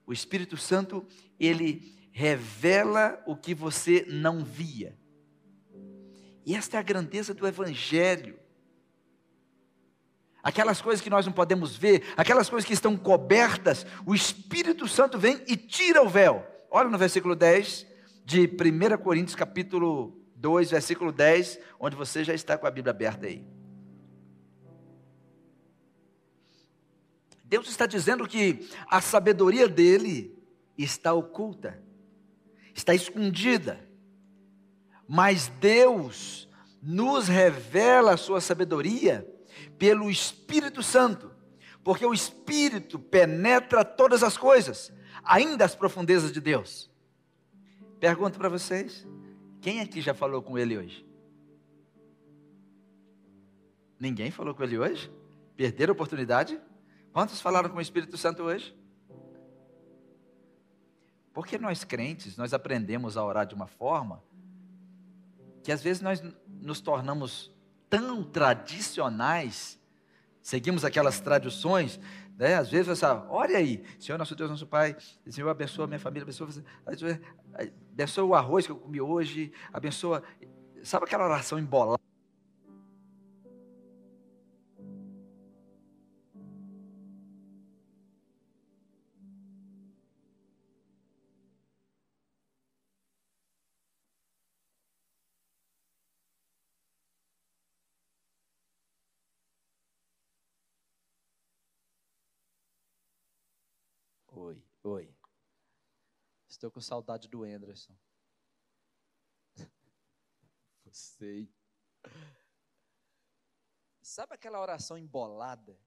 O 0.07 0.11
Espírito 0.11 0.57
Santo, 0.57 1.05
ele 1.39 2.09
revela 2.11 3.21
o 3.27 3.35
que 3.35 3.53
você 3.53 4.07
não 4.09 4.43
via. 4.43 4.97
E 6.43 6.55
esta 6.55 6.77
é 6.77 6.79
a 6.79 6.83
grandeza 6.83 7.31
do 7.31 7.45
Evangelho. 7.45 8.39
Aquelas 10.43 10.81
coisas 10.81 11.01
que 11.01 11.09
nós 11.09 11.25
não 11.25 11.33
podemos 11.33 11.75
ver, 11.75 12.03
aquelas 12.17 12.49
coisas 12.49 12.67
que 12.67 12.73
estão 12.73 12.97
cobertas, 12.97 13.85
o 14.05 14.15
Espírito 14.15 14.87
Santo 14.87 15.17
vem 15.19 15.41
e 15.47 15.55
tira 15.55 16.01
o 16.01 16.09
véu. 16.09 16.45
Olha 16.69 16.89
no 16.89 16.97
versículo 16.97 17.35
10 17.35 17.85
de 18.25 18.41
1 18.41 18.97
Coríntios, 19.03 19.35
capítulo 19.35 20.17
2, 20.35 20.71
versículo 20.71 21.11
10, 21.11 21.59
onde 21.79 21.95
você 21.95 22.23
já 22.23 22.33
está 22.33 22.57
com 22.57 22.65
a 22.65 22.71
Bíblia 22.71 22.91
aberta 22.91 23.27
aí. 23.27 23.45
Deus 27.43 27.67
está 27.67 27.85
dizendo 27.85 28.27
que 28.27 28.69
a 28.89 29.01
sabedoria 29.01 29.67
dele 29.67 30.33
está 30.77 31.13
oculta, 31.13 31.83
está 32.73 32.95
escondida, 32.95 33.85
mas 35.07 35.49
Deus 35.59 36.47
nos 36.81 37.27
revela 37.27 38.13
a 38.13 38.17
sua 38.17 38.39
sabedoria 38.39 39.27
pelo 39.77 40.09
Espírito 40.09 40.83
Santo, 40.83 41.31
porque 41.83 42.05
o 42.05 42.13
Espírito 42.13 42.99
penetra 42.99 43.83
todas 43.83 44.23
as 44.23 44.37
coisas, 44.37 44.91
ainda 45.23 45.65
as 45.65 45.75
profundezas 45.75 46.31
de 46.31 46.39
Deus. 46.39 46.89
Pergunto 47.99 48.37
para 48.37 48.49
vocês: 48.49 49.05
quem 49.61 49.79
aqui 49.79 50.01
já 50.01 50.13
falou 50.13 50.41
com 50.41 50.57
ele 50.57 50.77
hoje? 50.77 51.05
Ninguém 53.99 54.31
falou 54.31 54.55
com 54.55 54.63
ele 54.63 54.79
hoje? 54.79 55.11
Perderam 55.55 55.91
a 55.91 55.93
oportunidade? 55.93 56.59
Quantos 57.13 57.39
falaram 57.39 57.69
com 57.69 57.77
o 57.77 57.81
Espírito 57.81 58.17
Santo 58.17 58.43
hoje? 58.43 58.75
Porque 61.33 61.57
nós 61.57 61.83
crentes, 61.83 62.35
nós 62.35 62.53
aprendemos 62.53 63.15
a 63.15 63.23
orar 63.23 63.45
de 63.45 63.53
uma 63.53 63.67
forma 63.67 64.23
que 65.63 65.71
às 65.71 65.83
vezes 65.83 66.01
nós 66.01 66.23
nos 66.47 66.81
tornamos 66.81 67.50
tão 67.91 68.23
tradicionais, 68.23 69.77
seguimos 70.41 70.85
aquelas 70.85 71.19
tradições, 71.19 71.99
né? 72.37 72.55
às 72.55 72.71
vezes 72.71 72.87
essa, 72.87 73.27
olha 73.29 73.57
aí, 73.57 73.83
Senhor 73.99 74.17
nosso 74.17 74.33
Deus, 74.33 74.49
nosso 74.49 74.65
Pai, 74.65 74.95
Senhor 75.27 75.49
abençoa 75.49 75.85
minha 75.85 75.99
família, 75.99 76.23
abençoa 76.23 76.47
você. 76.47 76.63
abençoa 77.91 78.23
o 78.23 78.33
arroz 78.33 78.65
que 78.65 78.71
eu 78.71 78.77
comi 78.77 79.01
hoje, 79.01 79.51
abençoa. 79.73 80.23
Sabe 80.81 81.05
aquela 81.05 81.25
oração 81.25 81.59
embolada? 81.59 82.01
Oi. 104.83 105.15
Estou 106.47 106.71
com 106.71 106.81
saudade 106.81 107.27
do 107.27 107.43
Anderson. 107.43 107.95
Sei. 110.91 111.53
Sabe 114.01 114.33
aquela 114.33 114.59
oração 114.59 114.97
embolada 114.97 115.79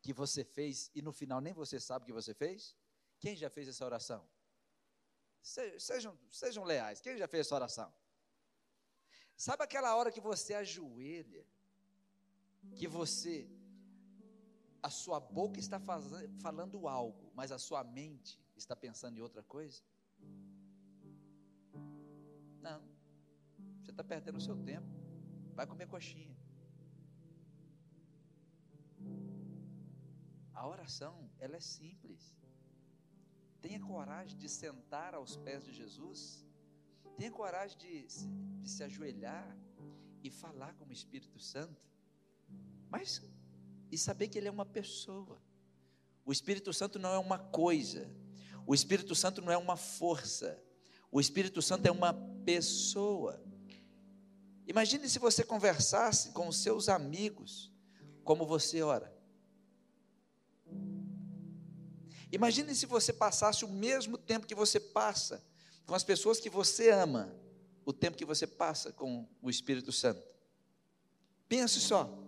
que 0.00 0.12
você 0.12 0.44
fez 0.44 0.90
e 0.94 1.02
no 1.02 1.12
final 1.12 1.40
nem 1.40 1.52
você 1.52 1.80
sabe 1.80 2.04
o 2.04 2.06
que 2.06 2.12
você 2.12 2.32
fez? 2.32 2.76
Quem 3.18 3.34
já 3.34 3.50
fez 3.50 3.66
essa 3.68 3.84
oração? 3.84 4.26
Sejam, 5.42 6.18
sejam 6.30 6.64
leais. 6.64 7.00
Quem 7.00 7.16
já 7.18 7.26
fez 7.26 7.46
essa 7.46 7.54
oração? 7.54 7.92
Sabe 9.36 9.64
aquela 9.64 9.94
hora 9.96 10.10
que 10.10 10.20
você 10.20 10.54
ajoelha, 10.54 11.46
que 12.76 12.86
você, 12.86 13.48
a 14.86 14.90
sua 14.90 15.18
boca 15.18 15.58
está 15.58 15.78
falando 16.46 16.86
algo, 16.86 17.24
mas 17.34 17.50
a 17.50 17.58
sua 17.58 17.82
mente 17.82 18.40
está 18.56 18.74
pensando 18.84 19.16
em 19.18 19.20
outra 19.28 19.42
coisa? 19.42 19.82
Não. 22.66 22.80
Você 23.80 23.90
está 23.90 24.04
perdendo 24.04 24.38
o 24.38 24.44
seu 24.48 24.56
tempo. 24.72 24.86
Vai 25.58 25.66
comer 25.66 25.88
coxinha. 25.88 26.36
A 30.54 30.68
oração, 30.74 31.28
ela 31.40 31.56
é 31.56 31.64
simples. 31.78 32.22
Tenha 33.60 33.80
coragem 33.80 34.38
de 34.38 34.48
sentar 34.48 35.14
aos 35.14 35.36
pés 35.36 35.64
de 35.64 35.72
Jesus. 35.72 36.20
Tenha 37.16 37.32
coragem 37.32 37.76
de, 37.76 37.94
de 38.62 38.70
se 38.70 38.84
ajoelhar 38.84 39.48
e 40.22 40.30
falar 40.30 40.74
com 40.74 40.84
o 40.84 40.92
Espírito 40.92 41.40
Santo. 41.40 41.84
Mas, 42.88 43.20
e 43.90 43.98
saber 43.98 44.28
que 44.28 44.38
Ele 44.38 44.48
é 44.48 44.50
uma 44.50 44.66
pessoa. 44.66 45.40
O 46.24 46.32
Espírito 46.32 46.72
Santo 46.72 46.98
não 46.98 47.12
é 47.12 47.18
uma 47.18 47.38
coisa. 47.38 48.10
O 48.66 48.74
Espírito 48.74 49.14
Santo 49.14 49.40
não 49.40 49.52
é 49.52 49.56
uma 49.56 49.76
força. 49.76 50.60
O 51.10 51.20
Espírito 51.20 51.62
Santo 51.62 51.86
é 51.86 51.90
uma 51.90 52.12
pessoa. 52.44 53.42
Imagine 54.66 55.08
se 55.08 55.18
você 55.18 55.44
conversasse 55.44 56.32
com 56.32 56.48
os 56.48 56.58
seus 56.58 56.88
amigos 56.88 57.72
como 58.24 58.44
você 58.44 58.82
ora. 58.82 59.14
Imagine 62.32 62.74
se 62.74 62.86
você 62.86 63.12
passasse 63.12 63.64
o 63.64 63.68
mesmo 63.68 64.18
tempo 64.18 64.46
que 64.46 64.54
você 64.54 64.80
passa 64.80 65.44
com 65.86 65.94
as 65.94 66.02
pessoas 66.02 66.40
que 66.40 66.50
você 66.50 66.90
ama, 66.90 67.32
o 67.84 67.92
tempo 67.92 68.16
que 68.16 68.24
você 68.24 68.46
passa 68.46 68.92
com 68.92 69.28
o 69.40 69.48
Espírito 69.48 69.92
Santo. 69.92 70.20
Pense 71.48 71.80
só. 71.80 72.25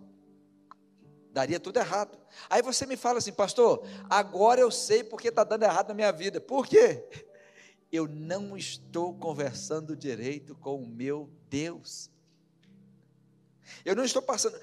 Daria 1.31 1.59
tudo 1.59 1.77
errado. 1.77 2.17
Aí 2.49 2.61
você 2.61 2.85
me 2.85 2.97
fala 2.97 3.19
assim, 3.19 3.31
pastor, 3.31 3.85
agora 4.09 4.59
eu 4.59 4.71
sei 4.71 5.03
porque 5.03 5.27
está 5.27 5.43
dando 5.43 5.63
errado 5.63 5.89
na 5.89 5.93
minha 5.93 6.11
vida. 6.11 6.41
Por 6.41 6.67
quê? 6.67 7.03
Eu 7.91 8.07
não 8.07 8.57
estou 8.57 9.13
conversando 9.13 9.95
direito 9.95 10.55
com 10.55 10.81
o 10.81 10.87
meu 10.87 11.29
Deus. 11.49 12.09
Eu 13.85 13.95
não 13.95 14.03
estou 14.03 14.21
passando. 14.21 14.59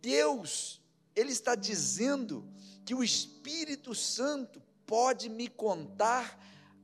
Deus, 0.00 0.80
Ele 1.14 1.32
está 1.32 1.54
dizendo 1.54 2.48
que 2.84 2.94
o 2.94 3.02
Espírito 3.02 3.94
Santo 3.94 4.62
pode 4.86 5.28
me 5.28 5.48
contar 5.48 6.38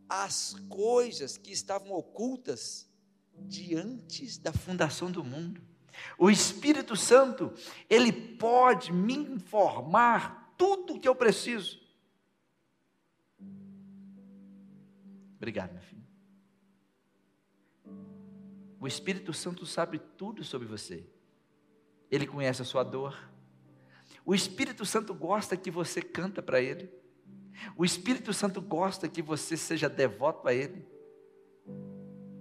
as 0.09 0.57
coisas 0.69 1.37
que 1.37 1.53
estavam 1.53 1.93
ocultas 1.93 2.89
de 3.35 3.77
antes 3.77 4.39
da 4.39 4.53
fundação 4.53 5.11
do 5.11 5.23
mundo. 5.23 5.70
O 6.19 6.31
Espírito 6.31 6.97
Santo, 6.97 7.53
ele 7.89 8.13
pode 8.13 8.93
me 8.93 9.15
informar 9.15 10.55
tudo 10.57 10.95
o 10.95 11.01
que 11.01 11.09
eu 11.09 11.15
preciso. 11.15 11.81
Obrigado, 15.37 15.73
meu 15.73 15.83
filho. 15.83 16.05
O 18.79 18.87
Espírito 18.87 19.33
Santo 19.33 19.65
sabe 19.65 19.99
tudo 19.99 20.45
sobre 20.45 20.67
você. 20.67 21.07
Ele 22.11 22.27
conhece 22.27 22.63
a 22.63 22.65
sua 22.65 22.83
dor. 22.83 23.17
O 24.25 24.35
Espírito 24.35 24.85
Santo 24.85 25.15
gosta 25.15 25.57
que 25.57 25.71
você 25.71 26.03
canta 26.03 26.43
para 26.43 26.61
ele. 26.61 26.91
O 27.77 27.85
Espírito 27.85 28.33
Santo 28.33 28.61
gosta 28.61 29.09
que 29.09 29.23
você 29.23 29.57
seja 29.57 29.89
devoto 29.89 30.49
a 30.49 30.55
ele. 30.55 30.87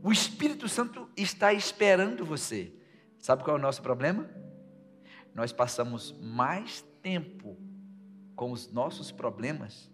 O 0.02 0.12
Espírito 0.12 0.68
Santo 0.68 1.10
está 1.16 1.54
esperando 1.54 2.26
você. 2.26 2.74
Sabe 3.20 3.44
qual 3.44 3.58
é 3.58 3.60
o 3.60 3.62
nosso 3.62 3.82
problema? 3.82 4.30
Nós 5.36 5.52
passamos 5.52 6.14
mais 6.20 6.82
tempo 7.02 7.58
com 8.36 8.52
os 8.52 8.72
nossos 8.72 9.12
problemas 9.12 9.92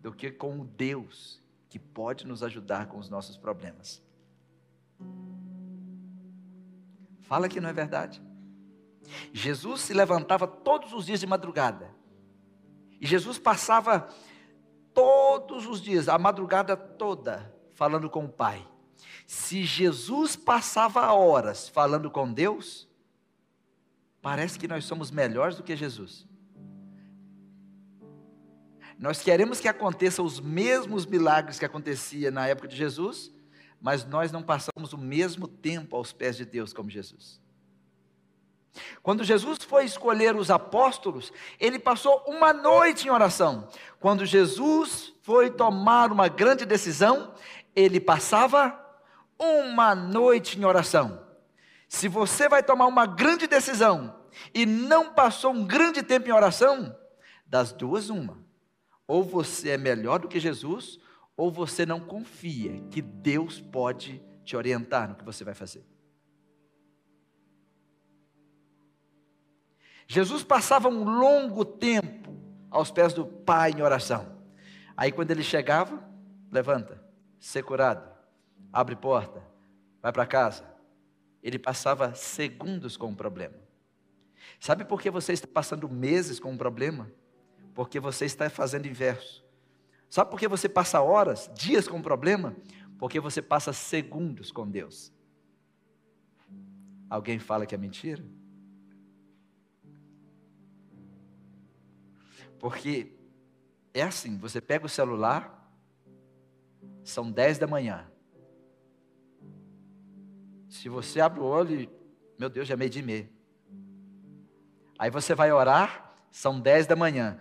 do 0.00 0.12
que 0.12 0.30
com 0.30 0.60
o 0.60 0.64
Deus 0.64 1.40
que 1.68 1.78
pode 1.78 2.26
nos 2.26 2.42
ajudar 2.42 2.86
com 2.86 2.98
os 2.98 3.08
nossos 3.08 3.36
problemas. 3.36 4.02
Fala 7.20 7.48
que 7.48 7.60
não 7.60 7.68
é 7.68 7.72
verdade. 7.72 8.22
Jesus 9.32 9.82
se 9.82 9.94
levantava 9.94 10.46
todos 10.46 10.92
os 10.92 11.06
dias 11.06 11.20
de 11.20 11.26
madrugada. 11.26 11.94
E 13.00 13.06
Jesus 13.06 13.38
passava 13.38 14.08
todos 14.94 15.66
os 15.66 15.80
dias, 15.80 16.08
a 16.08 16.18
madrugada 16.18 16.76
toda, 16.76 17.54
falando 17.74 18.08
com 18.08 18.24
o 18.24 18.28
Pai. 18.28 18.66
Se 19.26 19.64
Jesus 19.64 20.36
passava 20.36 21.12
horas 21.12 21.68
falando 21.68 22.10
com 22.10 22.32
Deus, 22.32 22.88
parece 24.22 24.58
que 24.58 24.68
nós 24.68 24.84
somos 24.84 25.10
melhores 25.10 25.56
do 25.56 25.62
que 25.62 25.76
Jesus. 25.76 26.26
Nós 28.98 29.22
queremos 29.22 29.60
que 29.60 29.68
aconteçam 29.68 30.24
os 30.24 30.40
mesmos 30.40 31.04
milagres 31.04 31.58
que 31.58 31.64
acontecia 31.64 32.30
na 32.30 32.46
época 32.46 32.68
de 32.68 32.76
Jesus, 32.76 33.30
mas 33.80 34.04
nós 34.04 34.32
não 34.32 34.42
passamos 34.42 34.92
o 34.92 34.98
mesmo 34.98 35.46
tempo 35.46 35.96
aos 35.96 36.12
pés 36.12 36.36
de 36.36 36.44
Deus 36.44 36.72
como 36.72 36.88
Jesus. 36.88 37.40
Quando 39.02 39.24
Jesus 39.24 39.58
foi 39.62 39.84
escolher 39.84 40.36
os 40.36 40.50
apóstolos, 40.50 41.32
ele 41.58 41.78
passou 41.78 42.22
uma 42.26 42.52
noite 42.52 43.06
em 43.06 43.10
oração. 43.10 43.68
Quando 44.00 44.24
Jesus 44.24 45.12
foi 45.22 45.50
tomar 45.50 46.12
uma 46.12 46.28
grande 46.28 46.64
decisão, 46.64 47.34
ele 47.74 48.00
passava 48.00 48.85
uma 49.38 49.94
noite 49.94 50.58
em 50.58 50.64
oração. 50.64 51.24
Se 51.88 52.08
você 52.08 52.48
vai 52.48 52.62
tomar 52.62 52.86
uma 52.86 53.06
grande 53.06 53.46
decisão 53.46 54.14
e 54.54 54.66
não 54.66 55.12
passou 55.12 55.52
um 55.52 55.64
grande 55.64 56.02
tempo 56.02 56.28
em 56.28 56.32
oração, 56.32 56.96
das 57.46 57.72
duas, 57.72 58.10
uma. 58.10 58.38
Ou 59.06 59.22
você 59.22 59.70
é 59.70 59.78
melhor 59.78 60.18
do 60.18 60.28
que 60.28 60.40
Jesus, 60.40 60.98
ou 61.36 61.50
você 61.50 61.86
não 61.86 62.00
confia 62.00 62.82
que 62.90 63.00
Deus 63.00 63.60
pode 63.60 64.22
te 64.44 64.56
orientar 64.56 65.08
no 65.08 65.14
que 65.14 65.24
você 65.24 65.44
vai 65.44 65.54
fazer. 65.54 65.86
Jesus 70.08 70.42
passava 70.42 70.88
um 70.88 71.04
longo 71.04 71.64
tempo 71.64 72.36
aos 72.70 72.90
pés 72.90 73.12
do 73.12 73.26
Pai 73.26 73.72
em 73.72 73.82
oração. 73.82 74.36
Aí 74.96 75.10
quando 75.10 75.30
ele 75.30 75.42
chegava, 75.42 76.02
levanta, 76.50 77.02
ser 77.38 77.62
curado, 77.62 78.15
abre 78.76 78.94
porta, 78.94 79.42
vai 80.02 80.12
para 80.12 80.26
casa. 80.26 80.62
Ele 81.42 81.58
passava 81.58 82.14
segundos 82.14 82.94
com 82.94 83.10
o 83.10 83.16
problema. 83.16 83.56
Sabe 84.60 84.84
por 84.84 85.00
que 85.00 85.10
você 85.10 85.32
está 85.32 85.46
passando 85.46 85.88
meses 85.88 86.38
com 86.38 86.52
um 86.52 86.58
problema? 86.58 87.10
Porque 87.74 87.98
você 87.98 88.26
está 88.26 88.50
fazendo 88.50 88.86
inverso. 88.86 89.42
Sabe 90.10 90.30
por 90.30 90.38
que 90.38 90.46
você 90.46 90.68
passa 90.68 91.00
horas, 91.00 91.50
dias 91.54 91.88
com 91.88 91.96
um 91.96 92.02
problema? 92.02 92.54
Porque 92.98 93.18
você 93.18 93.40
passa 93.40 93.72
segundos 93.72 94.52
com 94.52 94.68
Deus. 94.68 95.10
Alguém 97.08 97.38
fala 97.38 97.64
que 97.64 97.74
é 97.74 97.78
mentira? 97.78 98.22
Porque 102.58 103.16
é 103.94 104.02
assim, 104.02 104.36
você 104.36 104.60
pega 104.60 104.84
o 104.84 104.88
celular, 104.88 105.72
são 107.02 107.30
10 107.30 107.58
da 107.58 107.66
manhã. 107.66 108.10
Se 110.76 110.90
você 110.90 111.20
abre 111.20 111.40
o 111.40 111.44
olho, 111.44 111.88
meu 112.38 112.50
Deus, 112.50 112.68
já 112.68 112.74
é 112.74 112.76
meio 112.76 112.90
de 112.90 113.02
meia. 113.02 113.28
Aí 114.98 115.10
você 115.10 115.34
vai 115.34 115.50
orar, 115.50 116.14
são 116.30 116.60
10 116.60 116.86
da 116.86 116.94
manhã. 116.94 117.38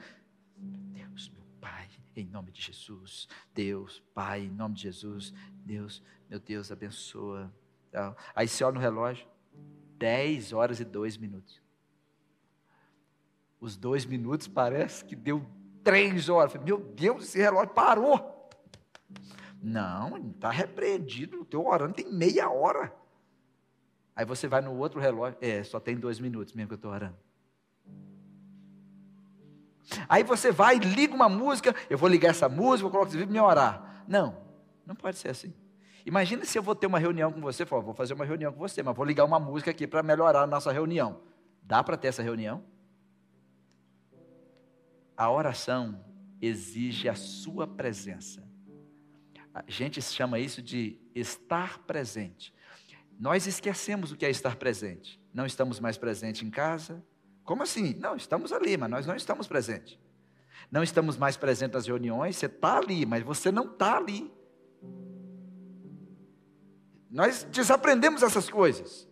Deus, 0.58 1.30
meu 1.30 1.44
Pai, 1.60 1.88
em 2.16 2.26
nome 2.26 2.52
de 2.52 2.62
Jesus. 2.62 3.28
Deus, 3.54 4.02
Pai, 4.14 4.44
em 4.46 4.50
nome 4.50 4.76
de 4.76 4.84
Jesus. 4.84 5.34
Deus, 5.52 6.02
meu 6.30 6.40
Deus, 6.40 6.72
abençoa. 6.72 7.54
Aí 8.34 8.48
você 8.48 8.64
olha 8.64 8.76
no 8.76 8.80
relógio, 8.80 9.28
10 9.98 10.54
horas 10.54 10.80
e 10.80 10.86
2 10.86 11.18
minutos. 11.18 11.62
Os 13.60 13.76
dois 13.76 14.06
minutos 14.06 14.48
parece 14.48 15.04
que 15.04 15.16
deu 15.16 15.46
três 15.84 16.30
horas. 16.30 16.56
Meu 16.64 16.78
Deus, 16.78 17.26
esse 17.26 17.38
relógio 17.38 17.74
parou. 17.74 18.50
Não, 19.62 20.18
está 20.32 20.52
repreendido. 20.52 21.42
Estou 21.42 21.68
orando, 21.68 21.96
tem 21.96 22.12
meia 22.12 22.50
hora. 22.50 22.96
Aí 24.16 24.26
você 24.26 24.48
vai 24.48 24.62
no 24.62 24.74
outro 24.78 25.00
relógio, 25.00 25.38
é, 25.42 25.62
só 25.64 25.80
tem 25.80 25.98
dois 25.98 26.20
minutos 26.20 26.54
mesmo 26.54 26.70
que 26.70 26.74
eu 26.74 26.78
estou 26.78 26.92
orando. 26.92 27.18
Aí 30.08 30.24
você 30.24 30.52
vai, 30.52 30.78
liga 30.78 31.14
uma 31.14 31.30
música, 31.30 31.76
eu 31.90 31.98
vou 31.98 32.10
ligar 32.10 32.30
essa 32.30 32.48
música, 32.48 32.84
vou 32.84 32.92
colocar 32.92 33.10
esse 33.10 33.18
vídeo 33.18 33.32
e 33.32 33.34
me 33.34 33.40
orar. 33.40 34.04
Não, 34.08 34.38
não 34.86 34.96
pode 34.96 35.18
ser 35.18 35.30
assim. 35.30 35.54
Imagina 36.06 36.46
se 36.46 36.58
eu 36.58 36.64
vou 36.64 36.76
ter 36.76 36.88
uma 36.88 37.00
reunião 37.00 37.32
com 37.32 37.42
você, 37.42 37.66
falo, 37.66 37.82
vou 37.82 37.94
fazer 37.94 38.14
uma 38.14 38.26
reunião 38.26 38.54
com 38.54 38.60
você, 38.60 38.82
mas 38.82 38.96
vou 38.96 39.06
ligar 39.06 39.26
uma 39.26 39.40
música 39.40 39.72
aqui 39.72 39.86
para 39.88 40.02
melhorar 40.02 40.44
a 40.44 40.48
nossa 40.48 40.72
reunião. 40.72 41.22
Dá 41.62 41.84
para 41.84 41.98
ter 41.98 42.08
essa 42.08 42.22
reunião? 42.22 42.64
A 45.18 45.32
oração 45.32 46.04
exige 46.42 47.10
a 47.10 47.16
sua 47.16 47.66
presença. 47.68 48.44
A 49.54 49.64
gente 49.68 50.02
chama 50.02 50.38
isso 50.38 50.62
de 50.62 51.00
estar 51.16 51.80
presente. 51.80 52.54
Nós 53.20 53.48
esquecemos 53.48 54.12
o 54.12 54.16
que 54.16 54.26
é 54.26 54.30
estar 54.30 54.56
presente. 54.58 55.22
Não 55.34 55.46
estamos 55.46 55.80
mais 55.80 55.98
presentes 55.98 56.44
em 56.44 56.50
casa. 56.50 57.04
Como 57.44 57.64
assim? 57.64 57.94
Não, 58.00 58.16
estamos 58.16 58.52
ali, 58.52 58.76
mas 58.78 58.90
nós 58.90 59.06
não 59.06 59.16
estamos 59.16 59.48
presentes. 59.48 59.98
Não 60.72 60.84
estamos 60.84 61.18
mais 61.18 61.38
presentes 61.38 61.76
nas 61.76 61.88
reuniões. 61.88 62.36
Você 62.36 62.48
está 62.48 62.78
ali, 62.78 63.06
mas 63.06 63.24
você 63.24 63.52
não 63.52 63.66
está 63.66 63.98
ali. 63.98 64.32
Nós 67.10 67.44
desaprendemos 67.44 68.24
essas 68.24 68.50
coisas. 68.50 69.08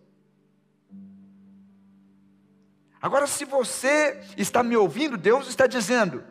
Agora, 3.02 3.28
se 3.28 3.46
você 3.46 4.22
está 4.38 4.64
me 4.64 4.78
ouvindo, 4.78 5.18
Deus 5.18 5.48
está 5.48 5.68
dizendo: 5.68 6.24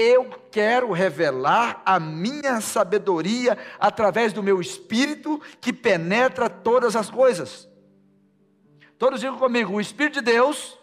eu 0.00 0.30
quero 0.50 0.92
revelar 0.92 1.82
a 1.84 2.00
minha 2.00 2.60
sabedoria 2.60 3.58
através 3.78 4.32
do 4.32 4.42
meu 4.42 4.60
espírito 4.60 5.40
que 5.60 5.72
penetra 5.72 6.48
todas 6.48 6.96
as 6.96 7.10
coisas. 7.10 7.68
Todos 8.98 9.20
digam 9.20 9.38
comigo: 9.38 9.74
o 9.74 9.80
Espírito 9.80 10.14
de 10.14 10.22
Deus 10.22 10.78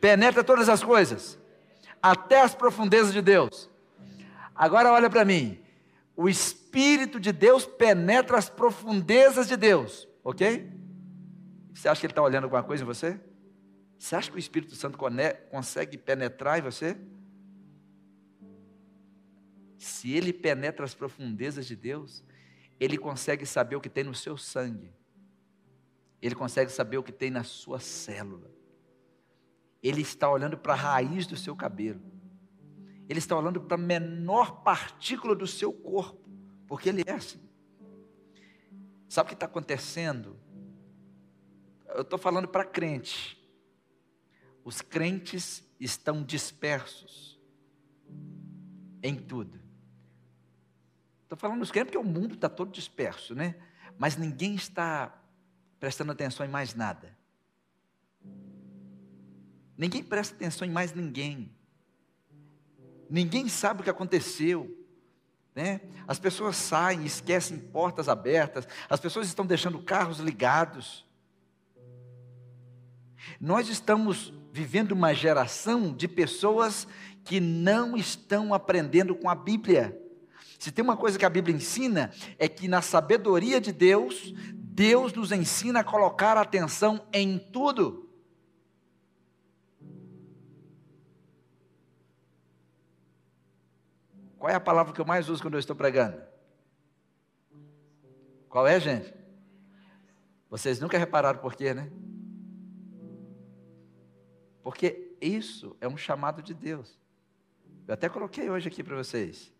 penetra 0.00 0.42
todas 0.42 0.68
as 0.68 0.82
coisas, 0.82 1.38
até 2.02 2.40
as 2.40 2.54
profundezas 2.54 3.12
de 3.12 3.22
Deus. 3.22 3.70
Agora 4.54 4.92
olha 4.92 5.08
para 5.08 5.24
mim: 5.24 5.60
o 6.16 6.28
Espírito 6.28 7.20
de 7.20 7.32
Deus 7.32 7.66
penetra 7.66 8.36
as 8.36 8.48
profundezas 8.48 9.46
de 9.46 9.56
Deus, 9.56 10.08
ok? 10.24 10.72
Você 11.72 11.88
acha 11.88 12.00
que 12.00 12.06
ele 12.06 12.12
está 12.12 12.22
olhando 12.22 12.44
alguma 12.44 12.62
coisa 12.62 12.82
em 12.82 12.86
você? 12.86 13.20
Você 13.96 14.16
acha 14.16 14.30
que 14.30 14.36
o 14.36 14.38
Espírito 14.38 14.74
Santo 14.74 14.98
consegue 15.50 15.96
penetrar 15.96 16.58
em 16.58 16.62
você? 16.62 16.96
Se 19.78 20.12
ele 20.12 20.32
penetra 20.32 20.84
as 20.84 20.92
profundezas 20.92 21.64
de 21.64 21.76
Deus, 21.76 22.24
ele 22.80 22.98
consegue 22.98 23.46
saber 23.46 23.76
o 23.76 23.80
que 23.80 23.88
tem 23.88 24.02
no 24.04 24.14
seu 24.14 24.36
sangue. 24.36 24.92
Ele 26.20 26.34
consegue 26.34 26.70
saber 26.70 26.98
o 26.98 27.02
que 27.02 27.12
tem 27.12 27.30
na 27.30 27.44
sua 27.44 27.78
célula. 27.78 28.50
Ele 29.80 30.02
está 30.02 30.28
olhando 30.28 30.58
para 30.58 30.72
a 30.72 30.76
raiz 30.76 31.28
do 31.28 31.36
seu 31.36 31.54
cabelo. 31.54 32.02
Ele 33.08 33.20
está 33.20 33.36
olhando 33.36 33.60
para 33.60 33.76
a 33.76 33.80
menor 33.80 34.62
partícula 34.62 35.34
do 35.34 35.46
seu 35.46 35.72
corpo, 35.72 36.28
porque 36.66 36.88
ele 36.88 37.04
é 37.06 37.12
assim. 37.12 37.40
Sabe 39.08 39.26
o 39.26 39.28
que 39.28 39.34
está 39.34 39.46
acontecendo? 39.46 40.36
Eu 41.94 42.02
estou 42.02 42.18
falando 42.18 42.48
para 42.48 42.64
crente. 42.64 43.38
Os 44.64 44.82
crentes 44.82 45.64
estão 45.80 46.22
dispersos 46.22 47.40
em 49.02 49.14
tudo. 49.14 49.67
Estou 51.28 51.36
falando 51.36 51.58
dos 51.58 51.70
crentes 51.70 51.92
porque 51.92 52.08
o 52.08 52.10
mundo 52.10 52.36
está 52.36 52.48
todo 52.48 52.72
disperso, 52.72 53.34
né? 53.34 53.54
Mas 53.98 54.16
ninguém 54.16 54.54
está 54.54 55.14
prestando 55.78 56.10
atenção 56.10 56.46
em 56.46 56.48
mais 56.48 56.74
nada. 56.74 57.14
Ninguém 59.76 60.02
presta 60.02 60.34
atenção 60.34 60.66
em 60.66 60.70
mais 60.70 60.94
ninguém. 60.94 61.54
Ninguém 63.10 63.46
sabe 63.46 63.82
o 63.82 63.84
que 63.84 63.90
aconteceu. 63.90 64.74
Né? 65.54 65.82
As 66.06 66.18
pessoas 66.18 66.56
saem, 66.56 67.04
esquecem 67.04 67.58
portas 67.58 68.08
abertas, 68.08 68.66
as 68.88 68.98
pessoas 68.98 69.26
estão 69.26 69.44
deixando 69.44 69.82
carros 69.82 70.20
ligados. 70.20 71.04
Nós 73.38 73.68
estamos 73.68 74.32
vivendo 74.50 74.92
uma 74.92 75.12
geração 75.12 75.92
de 75.92 76.08
pessoas 76.08 76.88
que 77.22 77.38
não 77.38 77.98
estão 77.98 78.54
aprendendo 78.54 79.14
com 79.14 79.28
a 79.28 79.34
Bíblia. 79.34 80.07
Se 80.58 80.72
tem 80.72 80.84
uma 80.84 80.96
coisa 80.96 81.16
que 81.16 81.24
a 81.24 81.30
Bíblia 81.30 81.54
ensina, 81.54 82.12
é 82.36 82.48
que 82.48 82.66
na 82.66 82.82
sabedoria 82.82 83.60
de 83.60 83.72
Deus, 83.72 84.32
Deus 84.54 85.12
nos 85.12 85.30
ensina 85.30 85.80
a 85.80 85.84
colocar 85.84 86.36
atenção 86.36 87.06
em 87.12 87.38
tudo. 87.38 88.10
Qual 94.36 94.50
é 94.50 94.54
a 94.54 94.60
palavra 94.60 94.92
que 94.92 95.00
eu 95.00 95.04
mais 95.04 95.28
uso 95.28 95.42
quando 95.42 95.54
eu 95.54 95.60
estou 95.60 95.76
pregando? 95.76 96.20
Qual 98.48 98.66
é, 98.66 98.80
gente? 98.80 99.14
Vocês 100.50 100.80
nunca 100.80 100.98
repararam 100.98 101.38
por 101.38 101.54
quê, 101.54 101.72
né? 101.72 101.90
Porque 104.62 105.16
isso 105.20 105.76
é 105.80 105.86
um 105.86 105.96
chamado 105.96 106.42
de 106.42 106.52
Deus. 106.52 106.98
Eu 107.86 107.94
até 107.94 108.08
coloquei 108.08 108.50
hoje 108.50 108.68
aqui 108.68 108.82
para 108.82 108.96
vocês 108.96 109.56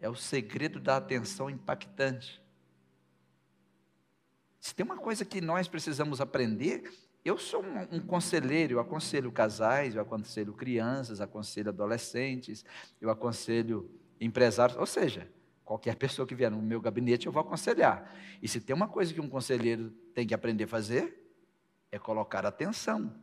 é 0.00 0.08
o 0.08 0.14
segredo 0.14 0.80
da 0.80 0.96
atenção 0.96 1.50
impactante. 1.50 2.42
Se 4.58 4.74
tem 4.74 4.84
uma 4.84 4.96
coisa 4.96 5.24
que 5.24 5.40
nós 5.40 5.68
precisamos 5.68 6.20
aprender, 6.20 6.90
eu 7.24 7.36
sou 7.38 7.62
um, 7.62 7.96
um, 7.96 8.00
conselheiro, 8.00 8.74
eu 8.74 8.80
aconselho 8.80 9.30
casais, 9.30 9.94
eu 9.94 10.02
aconselho 10.02 10.52
crianças, 10.54 11.20
aconselho 11.20 11.68
adolescentes, 11.68 12.64
eu 13.00 13.10
aconselho 13.10 13.90
empresários, 14.20 14.78
ou 14.78 14.86
seja, 14.86 15.30
qualquer 15.64 15.96
pessoa 15.96 16.26
que 16.26 16.34
vier 16.34 16.50
no 16.50 16.60
meu 16.60 16.80
gabinete 16.80 17.26
eu 17.26 17.32
vou 17.32 17.40
aconselhar. 17.40 18.14
E 18.42 18.48
se 18.48 18.60
tem 18.60 18.74
uma 18.74 18.88
coisa 18.88 19.12
que 19.12 19.20
um 19.20 19.28
conselheiro 19.28 19.90
tem 20.14 20.26
que 20.26 20.34
aprender 20.34 20.64
a 20.64 20.68
fazer, 20.68 21.16
é 21.92 21.98
colocar 21.98 22.44
atenção. 22.44 23.14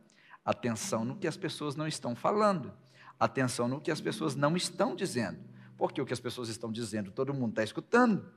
Atenção 0.44 1.04
no 1.04 1.16
que 1.16 1.26
as 1.26 1.36
pessoas 1.36 1.76
não 1.76 1.86
estão 1.86 2.16
falando, 2.16 2.72
atenção 3.18 3.68
no 3.68 3.80
que 3.80 3.90
as 3.90 4.00
pessoas 4.00 4.34
não 4.34 4.56
estão 4.56 4.94
dizendo. 4.94 5.38
Porque 5.78 6.02
o 6.02 6.04
que 6.04 6.12
as 6.12 6.20
pessoas 6.20 6.48
estão 6.48 6.72
dizendo, 6.72 7.12
todo 7.12 7.32
mundo 7.32 7.50
está 7.50 7.62
escutando. 7.62 8.28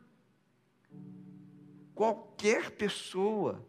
Qualquer 1.95 2.71
pessoa, 2.71 3.67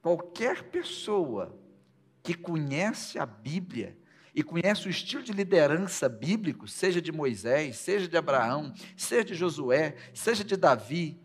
qualquer 0.00 0.62
pessoa 0.70 1.58
que 2.22 2.34
conhece 2.34 3.18
a 3.18 3.26
Bíblia 3.26 3.98
e 4.32 4.44
conhece 4.44 4.86
o 4.86 4.90
estilo 4.90 5.24
de 5.24 5.32
liderança 5.32 6.08
bíblico, 6.08 6.68
seja 6.68 7.02
de 7.02 7.10
Moisés, 7.10 7.76
seja 7.76 8.06
de 8.06 8.16
Abraão, 8.16 8.72
seja 8.96 9.24
de 9.24 9.34
Josué, 9.34 9.96
seja 10.14 10.44
de 10.44 10.56
Davi, 10.56 11.20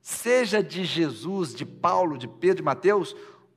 seja 0.00 0.60
de 0.62 0.84
Jesus, 0.84 1.54
de 1.54 1.64
Paulo, 1.64 2.18
de 2.18 2.26
Pedro, 2.26 2.56
de 2.56 2.62
Mateus, 2.62 3.14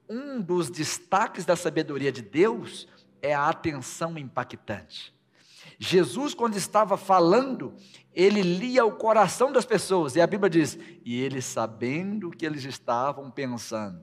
um 0.08 0.40
dos 0.40 0.70
destaques 0.70 1.44
da 1.44 1.56
sabedoria 1.56 2.12
de 2.12 2.22
Deus 2.22 2.88
é 3.20 3.34
a 3.34 3.50
atenção 3.50 4.16
impactante. 4.18 5.17
Jesus, 5.80 6.34
quando 6.34 6.56
estava 6.56 6.98
falando, 6.98 7.74
ele 8.14 8.42
lia 8.42 8.84
o 8.84 8.94
coração 8.94 9.52
das 9.52 9.66
pessoas, 9.66 10.16
e 10.16 10.22
a 10.22 10.28
Bíblia 10.28 10.50
diz: 10.50 10.78
e 11.06 11.22
ele 11.22 11.42
sabendo 11.42 12.30
o 12.30 12.32
que 12.32 12.46
eles 12.46 12.64
estavam 12.64 13.30
pensando, 13.30 14.02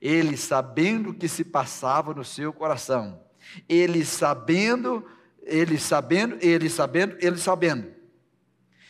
ele 0.00 0.36
sabendo 0.36 1.10
o 1.10 1.14
que 1.14 1.28
se 1.28 1.44
passava 1.44 2.12
no 2.12 2.24
seu 2.24 2.52
coração, 2.52 3.22
ele 3.68 4.04
sabendo, 4.04 5.06
ele 5.42 5.78
sabendo, 5.78 6.36
ele 6.40 6.68
sabendo, 6.68 7.16
ele 7.20 7.38
sabendo. 7.38 7.94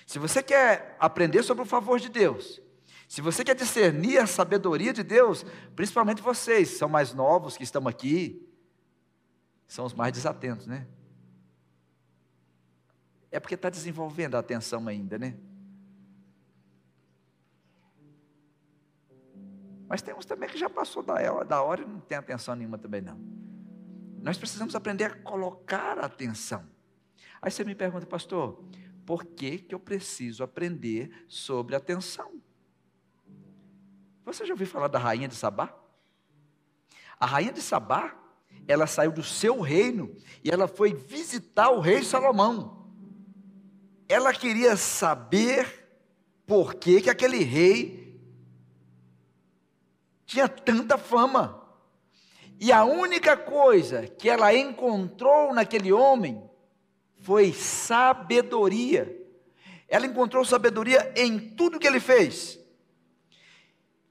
Se 0.06 0.18
você 0.18 0.42
quer 0.42 0.96
aprender 0.98 1.42
sobre 1.42 1.62
o 1.62 1.66
favor 1.66 1.98
de 2.00 2.08
Deus, 2.08 2.62
se 3.06 3.20
você 3.20 3.44
quer 3.44 3.54
discernir 3.54 4.18
a 4.18 4.26
sabedoria 4.26 4.92
de 4.92 5.02
Deus, 5.02 5.44
principalmente 5.76 6.22
vocês, 6.22 6.70
são 6.70 6.88
mais 6.88 7.12
novos, 7.12 7.56
que 7.56 7.62
estão 7.62 7.86
aqui, 7.86 8.48
são 9.66 9.84
os 9.84 9.92
mais 9.92 10.12
desatentos, 10.12 10.66
né? 10.66 10.86
É 13.34 13.40
porque 13.40 13.56
está 13.56 13.68
desenvolvendo 13.68 14.36
a 14.36 14.38
atenção 14.38 14.86
ainda, 14.86 15.18
né? 15.18 15.36
Mas 19.88 20.02
temos 20.02 20.24
também 20.24 20.48
que 20.48 20.56
já 20.56 20.70
passou 20.70 21.02
da 21.02 21.14
hora, 21.14 21.44
da 21.44 21.60
hora 21.60 21.82
e 21.82 21.84
não 21.84 21.98
tem 21.98 22.16
atenção 22.16 22.54
nenhuma 22.54 22.78
também 22.78 23.00
não. 23.00 23.18
Nós 24.22 24.38
precisamos 24.38 24.76
aprender 24.76 25.06
a 25.06 25.10
colocar 25.16 25.98
atenção. 25.98 26.64
Aí 27.42 27.50
você 27.50 27.64
me 27.64 27.74
pergunta, 27.74 28.06
pastor, 28.06 28.62
por 29.04 29.24
que, 29.24 29.58
que 29.58 29.74
eu 29.74 29.80
preciso 29.80 30.44
aprender 30.44 31.10
sobre 31.26 31.74
atenção? 31.74 32.40
Você 34.24 34.46
já 34.46 34.54
ouviu 34.54 34.68
falar 34.68 34.86
da 34.86 35.00
rainha 35.00 35.26
de 35.26 35.34
Sabá? 35.34 35.76
A 37.18 37.26
rainha 37.26 37.52
de 37.52 37.62
Sabá, 37.62 38.16
ela 38.68 38.86
saiu 38.86 39.10
do 39.10 39.24
seu 39.24 39.60
reino 39.60 40.14
e 40.44 40.52
ela 40.52 40.68
foi 40.68 40.94
visitar 40.94 41.70
o 41.70 41.80
rei 41.80 42.04
Salomão. 42.04 42.83
Ela 44.08 44.32
queria 44.32 44.76
saber 44.76 45.88
por 46.46 46.74
que, 46.74 47.00
que 47.00 47.10
aquele 47.10 47.42
rei 47.42 48.20
tinha 50.26 50.48
tanta 50.48 50.98
fama. 50.98 51.62
E 52.60 52.72
a 52.72 52.84
única 52.84 53.36
coisa 53.36 54.06
que 54.06 54.28
ela 54.28 54.54
encontrou 54.54 55.52
naquele 55.52 55.92
homem 55.92 56.42
foi 57.22 57.52
sabedoria. 57.52 59.14
Ela 59.88 60.06
encontrou 60.06 60.44
sabedoria 60.44 61.12
em 61.16 61.38
tudo 61.38 61.78
que 61.78 61.86
ele 61.86 62.00
fez. 62.00 62.58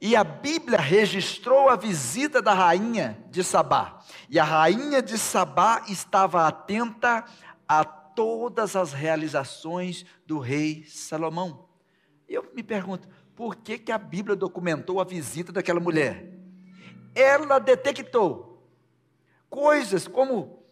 E 0.02 0.16
a 0.16 0.24
Bíblia 0.24 0.80
registrou 0.80 1.70
a 1.70 1.76
visita 1.76 2.42
da 2.42 2.54
rainha 2.54 3.24
de 3.30 3.44
Sabá. 3.44 4.02
E 4.30 4.38
a 4.38 4.44
rainha 4.44 5.02
de 5.02 5.18
Sabá 5.18 5.84
estava 5.88 6.46
atenta 6.46 7.24
a 7.68 7.86
todas 8.16 8.76
as 8.76 8.94
realizações 8.94 10.06
do 10.26 10.40
rei 10.40 10.86
Salomão. 10.86 11.68
Eu 12.28 12.52
me 12.54 12.64
pergunto, 12.64 13.08
por 13.36 13.56
que, 13.56 13.78
que 13.78 13.92
a 13.92 13.98
Bíblia 13.98 14.36
documentou 14.36 15.00
a 15.00 15.04
visita 15.04 15.52
daquela 15.52 15.80
mulher? 15.80 16.32
Ela 17.16 17.60
detectou 17.60 18.68
coisas 19.50 20.08
como 20.08 20.64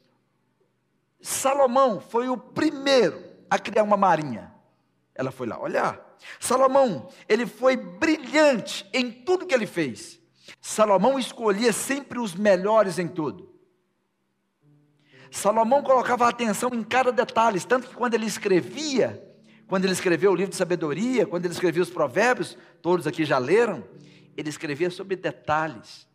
Salomão 1.21 1.99
foi 1.99 2.27
o 2.27 2.37
primeiro 2.37 3.23
a 3.49 3.59
criar 3.59 3.83
uma 3.83 3.97
marinha. 3.97 4.51
Ela 5.13 5.31
foi 5.31 5.45
lá 5.45 5.59
olhar. 5.59 6.17
Salomão, 6.39 7.09
ele 7.29 7.45
foi 7.45 7.77
brilhante 7.77 8.87
em 8.91 9.11
tudo 9.11 9.45
que 9.45 9.53
ele 9.53 9.67
fez. 9.67 10.19
Salomão 10.59 11.19
escolhia 11.19 11.71
sempre 11.71 12.19
os 12.19 12.33
melhores 12.33 12.97
em 12.97 13.07
tudo. 13.07 13.50
Salomão 15.31 15.81
colocava 15.81 16.27
atenção 16.27 16.71
em 16.73 16.83
cada 16.83 17.09
detalhe, 17.09 17.57
tanto 17.61 17.87
que 17.87 17.95
quando 17.95 18.13
ele 18.13 18.25
escrevia, 18.25 19.25
quando 19.65 19.85
ele 19.85 19.93
escreveu 19.93 20.31
o 20.31 20.35
livro 20.35 20.51
de 20.51 20.57
sabedoria, 20.57 21.25
quando 21.25 21.45
ele 21.45 21.53
escrevia 21.53 21.81
os 21.81 21.89
provérbios, 21.89 22.57
todos 22.81 23.07
aqui 23.07 23.23
já 23.23 23.37
leram, 23.37 23.81
ele 24.35 24.49
escrevia 24.49 24.89
sobre 24.89 25.15
detalhes 25.15 26.05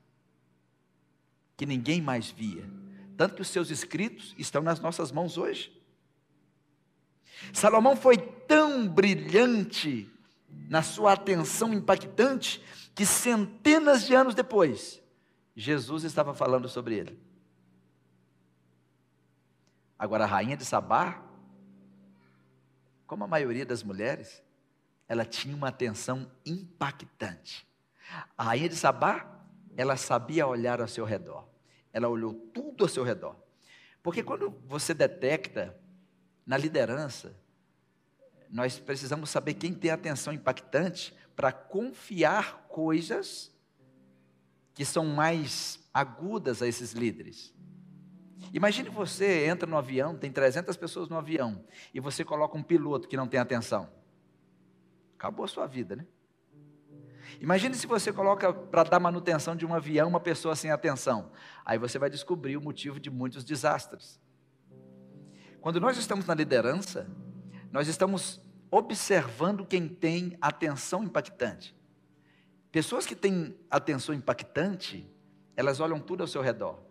que 1.56 1.64
ninguém 1.64 2.02
mais 2.02 2.30
via. 2.30 2.68
Tanto 3.16 3.36
que 3.36 3.40
os 3.40 3.48
seus 3.48 3.70
escritos 3.70 4.34
estão 4.36 4.60
nas 4.60 4.80
nossas 4.80 5.10
mãos 5.10 5.38
hoje. 5.38 5.72
Salomão 7.54 7.96
foi 7.96 8.18
tão 8.18 8.86
brilhante 8.86 10.10
na 10.68 10.82
sua 10.82 11.14
atenção 11.14 11.72
impactante 11.72 12.62
que 12.94 13.06
centenas 13.06 14.06
de 14.06 14.14
anos 14.14 14.34
depois, 14.34 15.02
Jesus 15.54 16.04
estava 16.04 16.34
falando 16.34 16.68
sobre 16.68 16.96
ele. 16.96 17.25
Agora, 19.98 20.24
a 20.24 20.26
rainha 20.26 20.56
de 20.56 20.64
Sabá, 20.64 21.22
como 23.06 23.24
a 23.24 23.26
maioria 23.26 23.64
das 23.64 23.82
mulheres, 23.82 24.42
ela 25.08 25.24
tinha 25.24 25.54
uma 25.54 25.68
atenção 25.68 26.30
impactante. 26.44 27.66
A 28.36 28.44
rainha 28.44 28.68
de 28.68 28.76
Sabá, 28.76 29.44
ela 29.76 29.96
sabia 29.96 30.46
olhar 30.46 30.80
ao 30.80 30.88
seu 30.88 31.04
redor. 31.04 31.48
Ela 31.92 32.08
olhou 32.08 32.34
tudo 32.34 32.84
ao 32.84 32.88
seu 32.88 33.04
redor. 33.04 33.36
Porque 34.02 34.22
quando 34.22 34.50
você 34.66 34.92
detecta 34.92 35.76
na 36.44 36.56
liderança, 36.56 37.34
nós 38.50 38.78
precisamos 38.78 39.30
saber 39.30 39.54
quem 39.54 39.74
tem 39.74 39.90
atenção 39.90 40.32
impactante 40.32 41.14
para 41.34 41.52
confiar 41.52 42.66
coisas 42.68 43.52
que 44.74 44.84
são 44.84 45.06
mais 45.06 45.80
agudas 45.92 46.62
a 46.62 46.66
esses 46.68 46.92
líderes. 46.92 47.55
Imagine 48.52 48.88
você 48.88 49.46
entra 49.46 49.68
no 49.68 49.76
avião, 49.76 50.16
tem 50.16 50.30
300 50.30 50.76
pessoas 50.76 51.08
no 51.08 51.16
avião, 51.16 51.64
e 51.92 52.00
você 52.00 52.24
coloca 52.24 52.56
um 52.56 52.62
piloto 52.62 53.08
que 53.08 53.16
não 53.16 53.26
tem 53.26 53.40
atenção. 53.40 53.88
Acabou 55.14 55.44
a 55.44 55.48
sua 55.48 55.66
vida, 55.66 55.96
né? 55.96 56.06
Imagine 57.40 57.74
se 57.74 57.86
você 57.86 58.12
coloca 58.12 58.52
para 58.52 58.84
dar 58.84 59.00
manutenção 59.00 59.56
de 59.56 59.66
um 59.66 59.74
avião 59.74 60.08
uma 60.08 60.20
pessoa 60.20 60.54
sem 60.54 60.70
atenção. 60.70 61.30
Aí 61.64 61.78
você 61.78 61.98
vai 61.98 62.08
descobrir 62.08 62.56
o 62.56 62.60
motivo 62.60 63.00
de 63.00 63.10
muitos 63.10 63.44
desastres. 63.44 64.20
Quando 65.60 65.80
nós 65.80 65.98
estamos 65.98 66.26
na 66.26 66.34
liderança, 66.34 67.10
nós 67.72 67.88
estamos 67.88 68.40
observando 68.70 69.66
quem 69.66 69.88
tem 69.88 70.36
atenção 70.40 71.02
impactante. 71.02 71.76
Pessoas 72.70 73.06
que 73.06 73.16
têm 73.16 73.58
atenção 73.70 74.14
impactante, 74.14 75.10
elas 75.56 75.80
olham 75.80 75.98
tudo 75.98 76.22
ao 76.22 76.26
seu 76.26 76.42
redor. 76.42 76.85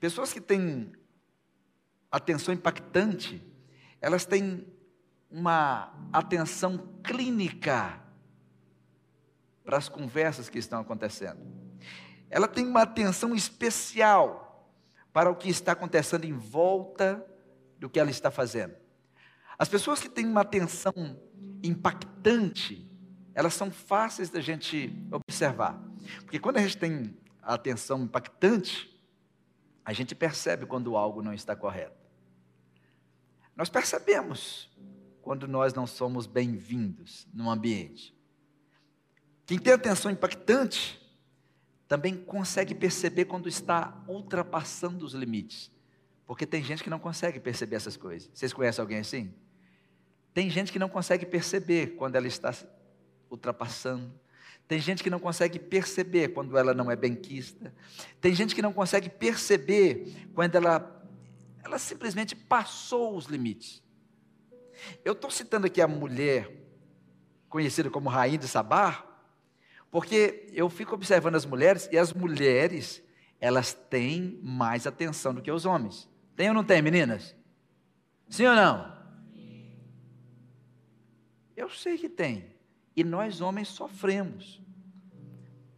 Pessoas 0.00 0.32
que 0.32 0.40
têm 0.40 0.92
atenção 2.10 2.52
impactante, 2.52 3.42
elas 4.00 4.24
têm 4.24 4.66
uma 5.30 5.94
atenção 6.12 6.78
clínica 7.02 8.02
para 9.64 9.78
as 9.78 9.88
conversas 9.88 10.48
que 10.48 10.58
estão 10.58 10.80
acontecendo. 10.80 11.40
Ela 12.28 12.48
tem 12.48 12.66
uma 12.66 12.82
atenção 12.82 13.34
especial 13.34 14.70
para 15.12 15.30
o 15.30 15.36
que 15.36 15.48
está 15.48 15.72
acontecendo 15.72 16.24
em 16.24 16.32
volta 16.32 17.24
do 17.78 17.88
que 17.88 17.98
ela 17.98 18.10
está 18.10 18.30
fazendo. 18.30 18.74
As 19.58 19.68
pessoas 19.68 20.00
que 20.00 20.08
têm 20.08 20.26
uma 20.26 20.40
atenção 20.40 20.92
impactante, 21.62 22.90
elas 23.34 23.54
são 23.54 23.70
fáceis 23.70 24.28
da 24.30 24.40
gente 24.40 24.92
observar. 25.10 25.80
Porque 26.22 26.38
quando 26.38 26.58
a 26.58 26.62
gente 26.62 26.76
tem 26.76 27.16
atenção 27.42 28.02
impactante, 28.02 28.91
a 29.84 29.92
gente 29.92 30.14
percebe 30.14 30.66
quando 30.66 30.96
algo 30.96 31.22
não 31.22 31.34
está 31.34 31.56
correto. 31.56 32.00
Nós 33.56 33.68
percebemos 33.68 34.70
quando 35.20 35.46
nós 35.46 35.74
não 35.74 35.86
somos 35.86 36.26
bem-vindos 36.26 37.26
num 37.32 37.50
ambiente. 37.50 38.14
Quem 39.46 39.58
tem 39.58 39.72
atenção 39.72 40.10
impactante 40.10 41.00
também 41.86 42.16
consegue 42.16 42.74
perceber 42.74 43.26
quando 43.26 43.48
está 43.48 44.02
ultrapassando 44.08 45.04
os 45.04 45.12
limites. 45.12 45.70
Porque 46.26 46.46
tem 46.46 46.64
gente 46.64 46.82
que 46.82 46.88
não 46.88 46.98
consegue 46.98 47.38
perceber 47.38 47.76
essas 47.76 47.96
coisas. 47.96 48.30
Vocês 48.32 48.52
conhecem 48.52 48.80
alguém 48.80 48.98
assim? 48.98 49.34
Tem 50.32 50.48
gente 50.48 50.72
que 50.72 50.78
não 50.78 50.88
consegue 50.88 51.26
perceber 51.26 51.88
quando 51.96 52.16
ela 52.16 52.26
está 52.26 52.54
ultrapassando. 53.30 54.10
Tem 54.66 54.78
gente 54.78 55.02
que 55.02 55.10
não 55.10 55.18
consegue 55.18 55.58
perceber 55.58 56.28
quando 56.28 56.56
ela 56.56 56.72
não 56.72 56.90
é 56.90 56.96
benquista. 56.96 57.74
Tem 58.20 58.34
gente 58.34 58.54
que 58.54 58.62
não 58.62 58.72
consegue 58.72 59.08
perceber 59.10 60.28
quando 60.34 60.54
ela, 60.54 61.04
ela 61.62 61.78
simplesmente 61.78 62.34
passou 62.34 63.16
os 63.16 63.26
limites. 63.26 63.82
Eu 65.04 65.12
estou 65.12 65.30
citando 65.30 65.66
aqui 65.66 65.80
a 65.80 65.88
mulher 65.88 66.50
conhecida 67.48 67.90
como 67.90 68.08
Rainha 68.08 68.38
de 68.38 68.48
Sabá, 68.48 69.06
porque 69.90 70.48
eu 70.52 70.70
fico 70.70 70.94
observando 70.94 71.34
as 71.34 71.44
mulheres 71.44 71.88
e 71.92 71.98
as 71.98 72.12
mulheres, 72.12 73.02
elas 73.38 73.74
têm 73.74 74.40
mais 74.42 74.86
atenção 74.86 75.34
do 75.34 75.42
que 75.42 75.52
os 75.52 75.66
homens. 75.66 76.08
Tem 76.34 76.48
ou 76.48 76.54
não 76.54 76.64
tem, 76.64 76.80
meninas? 76.80 77.36
Sim 78.28 78.46
ou 78.46 78.56
não? 78.56 78.90
Eu 81.54 81.68
sei 81.68 81.98
que 81.98 82.08
tem. 82.08 82.51
E 82.94 83.02
nós 83.02 83.40
homens 83.40 83.68
sofremos. 83.68 84.62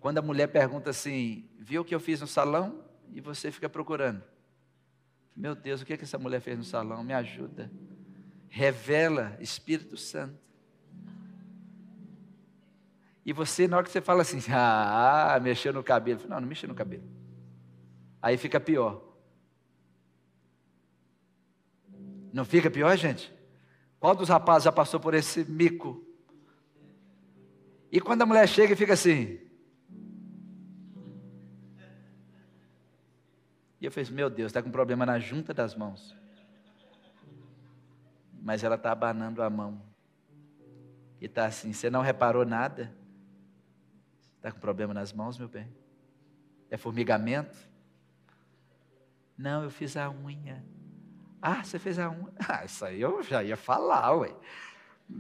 Quando 0.01 0.19
a 0.19 0.23
mulher 0.23 0.49
pergunta 0.49 0.91
assim: 0.91 1.49
viu 1.59 1.83
o 1.83 1.85
que 1.85 1.95
eu 1.95 2.01
fiz 2.01 2.21
no 2.21 2.27
salão? 2.27 2.85
E 3.13 3.21
você 3.21 3.51
fica 3.51 3.69
procurando. 3.69 4.23
Meu 5.37 5.55
Deus, 5.55 5.83
o 5.83 5.87
que, 5.87 5.93
é 5.93 5.97
que 5.97 6.05
essa 6.05 6.19
mulher 6.19 6.41
fez 6.41 6.59
no 6.59 6.65
salão? 6.65 7.03
Me 7.03 7.13
ajuda. 7.13 7.71
Revela, 8.49 9.37
Espírito 9.41 9.97
Santo. 9.97 10.39
E 13.27 13.33
você, 13.33 13.67
na 13.67 13.79
hora 13.79 13.87
que 13.87 13.91
você 13.91 14.01
fala 14.01 14.23
assim, 14.23 14.39
ah, 14.53 15.39
mexeu 15.43 15.73
no 15.73 15.83
cabelo. 15.83 16.21
Não, 16.29 16.41
não 16.41 16.49
mexeu 16.49 16.69
no 16.69 16.75
cabelo. 16.75 17.05
Aí 18.21 18.37
fica 18.37 18.61
pior. 18.61 19.03
Não 22.33 22.45
fica 22.45 22.71
pior, 22.71 22.97
gente? 22.97 23.33
Qual 23.99 24.15
dos 24.15 24.29
rapazes 24.29 24.65
já 24.65 24.73
passou 24.73 25.01
por 25.01 25.15
esse 25.15 25.45
mico? 25.45 26.05
E 27.91 28.01
quando 28.01 28.23
a 28.23 28.27
mulher 28.27 28.49
chega 28.49 28.73
e 28.73 28.77
fica 28.77 28.93
assim. 28.93 29.39
E 33.81 33.87
eu 33.87 33.93
falei, 33.93 34.11
meu 34.11 34.31
Deus, 34.31 34.51
está 34.51 34.63
com 34.63 34.71
problema 34.71 35.05
na 35.05 35.19
junta 35.19 35.53
das 35.53 35.75
mãos. 35.75 36.17
Mas 38.43 38.65
ela 38.65 38.77
está 38.77 38.93
abanando 38.93 39.43
a 39.43 39.51
mão. 39.51 39.81
E 41.21 41.27
está 41.27 41.47
assim, 41.47 41.73
você 41.73 41.91
não 41.91 42.01
reparou 42.01 42.45
nada? 42.45 42.95
Está 44.37 44.51
com 44.53 44.59
problema 44.59 44.93
nas 44.93 45.13
mãos, 45.13 45.39
meu 45.39 45.49
bem? 45.49 45.69
É 46.71 46.77
formigamento? 46.77 47.57
Não, 49.37 49.65
eu 49.65 49.71
fiz 49.71 49.97
a 49.97 50.11
unha. 50.11 50.65
Ah, 51.41 51.63
você 51.63 51.79
fez 51.79 51.99
a 51.99 52.11
unha. 52.11 52.33
Ah, 52.49 52.65
isso 52.65 52.85
aí 52.85 53.01
eu 53.01 53.23
já 53.23 53.43
ia 53.43 53.57
falar, 53.57 54.15
ué. 54.17 54.35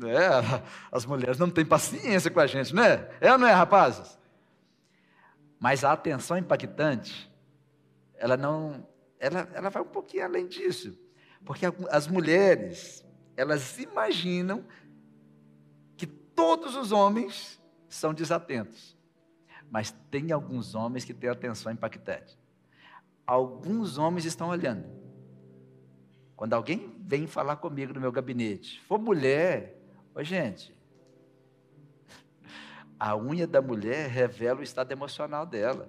É, 0.02 0.62
as 0.90 1.04
mulheres 1.04 1.38
não 1.38 1.50
têm 1.50 1.64
paciência 1.64 2.30
com 2.30 2.40
a 2.40 2.46
gente, 2.46 2.74
né? 2.74 3.08
É 3.20 3.30
ou 3.32 3.38
não 3.38 3.46
é, 3.46 3.52
rapazes? 3.52 4.18
Mas 5.60 5.84
a 5.84 5.92
atenção 5.92 6.36
impactante, 6.36 7.30
ela 8.16 8.36
não, 8.36 8.86
ela, 9.18 9.48
ela 9.52 9.70
vai 9.70 9.82
um 9.82 9.86
pouquinho 9.86 10.24
além 10.24 10.46
disso. 10.46 10.98
Porque 11.44 11.66
as 11.90 12.06
mulheres, 12.06 13.04
elas 13.36 13.78
imaginam 13.78 14.64
que 15.96 16.06
todos 16.06 16.74
os 16.76 16.90
homens 16.90 17.60
são 17.88 18.14
desatentos. 18.14 18.96
Mas 19.70 19.94
tem 20.10 20.32
alguns 20.32 20.74
homens 20.74 21.04
que 21.04 21.14
têm 21.14 21.30
atenção 21.30 21.72
impactante. 21.72 22.38
Alguns 23.26 23.98
homens 23.98 24.24
estão 24.24 24.48
olhando. 24.48 25.03
Quando 26.36 26.54
alguém 26.54 26.94
vem 27.00 27.26
falar 27.26 27.56
comigo 27.56 27.92
no 27.92 28.00
meu 28.00 28.10
gabinete, 28.10 28.80
for 28.82 28.98
mulher, 28.98 29.78
ô 30.14 30.22
gente, 30.22 30.74
a 32.98 33.16
unha 33.16 33.46
da 33.46 33.62
mulher 33.62 34.08
revela 34.08 34.60
o 34.60 34.62
estado 34.62 34.92
emocional 34.92 35.46
dela. 35.46 35.88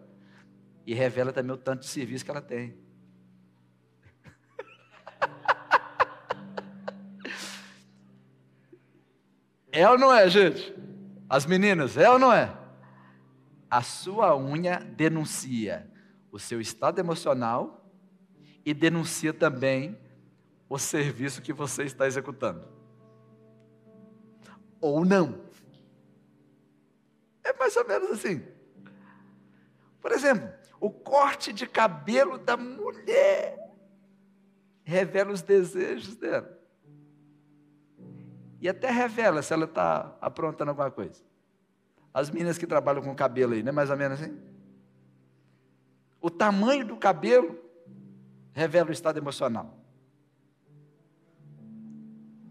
E 0.86 0.94
revela 0.94 1.34
também 1.34 1.52
o 1.52 1.58
tanto 1.58 1.80
de 1.82 1.88
serviço 1.88 2.24
que 2.24 2.32
ela 2.32 2.42
tem. 2.42 2.76
É 9.72 9.90
ou 9.90 9.98
não 9.98 10.14
é, 10.14 10.30
gente? 10.30 10.74
As 11.28 11.46
meninas, 11.46 11.98
é 11.98 12.10
ou 12.10 12.18
não 12.18 12.32
é? 12.32 12.56
A 13.70 13.82
sua 13.82 14.38
unha 14.38 14.80
denuncia 14.80 15.92
o 16.36 16.40
seu 16.40 16.60
estado 16.60 17.00
emocional 17.00 17.90
e 18.66 18.74
denuncia 18.74 19.34
também 19.34 19.98
o 20.76 20.80
serviço 20.80 21.42
que 21.42 21.54
você 21.54 21.84
está 21.84 22.06
executando. 22.06 22.68
Ou 24.82 25.06
não. 25.06 25.42
É 27.44 27.54
mais 27.54 27.76
ou 27.78 27.88
menos 27.88 28.12
assim. 28.12 28.46
Por 30.02 30.12
exemplo, 30.12 30.50
o 30.80 30.92
corte 30.92 31.54
de 31.54 31.66
cabelo 31.66 32.38
da 32.38 32.58
mulher 32.58 33.58
revela 34.84 35.32
os 35.32 35.42
desejos 35.42 36.16
dela. 36.16 36.60
E 38.60 38.68
até 38.68 38.92
revela 38.92 39.42
se 39.42 39.54
ela 39.54 39.66
está 39.66 40.18
aprontando 40.20 40.72
alguma 40.72 40.92
coisa. 40.92 41.24
As 42.14 42.30
meninas 42.30 42.58
que 42.58 42.68
trabalham 42.68 43.02
com 43.02 43.16
cabelo 43.16 43.54
aí, 43.54 43.64
não 43.64 43.70
é 43.70 43.72
mais 43.72 43.90
ou 43.90 43.98
menos 43.98 44.22
assim? 44.22 44.38
O 46.22 46.30
tamanho 46.30 46.86
do 46.86 46.98
cabelo 46.98 47.60
revela 48.54 48.90
o 48.90 48.94
estado 48.94 49.18
emocional. 49.18 49.85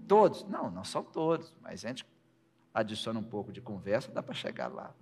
Todos? 0.06 0.44
Não, 0.44 0.70
não 0.70 0.84
são 0.84 1.02
todos, 1.02 1.56
mas 1.60 1.84
a 1.84 1.88
gente 1.88 2.06
adiciona 2.72 3.18
um 3.18 3.24
pouco 3.24 3.52
de 3.52 3.60
conversa, 3.60 4.10
dá 4.10 4.22
para 4.22 4.34
chegar 4.34 4.68
lá. 4.68 4.94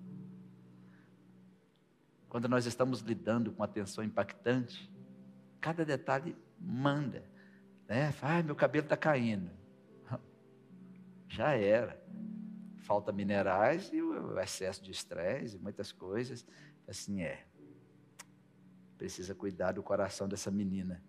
Quando 2.28 2.48
nós 2.48 2.66
estamos 2.66 3.00
lidando 3.00 3.52
com 3.52 3.62
atenção 3.62 4.02
impactante, 4.04 4.90
cada 5.60 5.84
detalhe 5.84 6.36
manda. 6.58 7.24
Né? 7.88 8.14
Ai, 8.22 8.42
meu 8.42 8.54
cabelo 8.54 8.84
está 8.84 8.96
caindo 8.96 9.50
já 11.28 11.52
era. 11.52 12.00
Falta 12.80 13.12
minerais 13.12 13.90
e 13.92 14.02
o 14.02 14.38
excesso 14.38 14.82
de 14.82 14.90
estresse 14.90 15.56
e 15.56 15.58
muitas 15.58 15.92
coisas. 15.92 16.46
Assim 16.86 17.22
é. 17.22 17.46
Precisa 18.98 19.34
cuidar 19.34 19.72
do 19.72 19.82
coração 19.82 20.28
dessa 20.28 20.50
menina. 20.50 21.02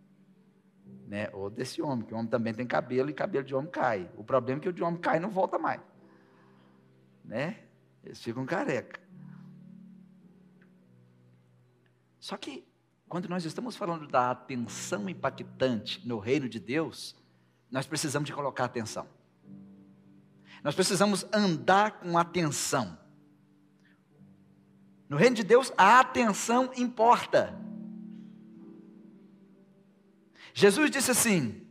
Né? 1.08 1.30
Ou 1.34 1.50
desse 1.50 1.82
homem, 1.82 2.06
que 2.06 2.14
o 2.14 2.18
homem 2.18 2.30
também 2.30 2.54
tem 2.54 2.66
cabelo 2.66 3.10
e 3.10 3.14
cabelo 3.14 3.46
de 3.46 3.54
homem 3.54 3.70
cai. 3.70 4.10
O 4.18 4.24
problema 4.24 4.60
é 4.60 4.64
que 4.64 4.70
o 4.70 4.74
de 4.74 4.84
homem 4.84 5.00
cai 5.00 5.18
e 5.18 5.20
não 5.20 5.30
volta 5.30 5.60
mais. 5.60 5.82
Né? 7.24 7.60
Eles 8.04 8.22
ficam 8.22 8.46
careca. 8.46 9.00
Só 12.20 12.38
que, 12.38 12.66
quando 13.08 13.28
nós 13.28 13.44
estamos 13.46 13.76
falando 13.76 14.08
da 14.08 14.32
atenção 14.32 15.10
impactante 15.10 16.08
no 16.08 16.20
reino 16.20 16.48
de 16.48 16.60
Deus, 16.60 17.16
nós 17.70 17.86
precisamos 17.86 18.28
de 18.28 18.34
colocar 18.34 18.66
atenção. 18.66 19.08
Nós 20.64 20.74
precisamos 20.74 21.26
andar 21.34 22.00
com 22.00 22.18
atenção. 22.18 22.98
No 25.10 25.18
reino 25.18 25.36
de 25.36 25.44
Deus, 25.44 25.72
a 25.78 26.00
atenção 26.00 26.72
importa. 26.78 27.60
Jesus 30.54 30.92
disse 30.92 31.12
assim, 31.12 31.66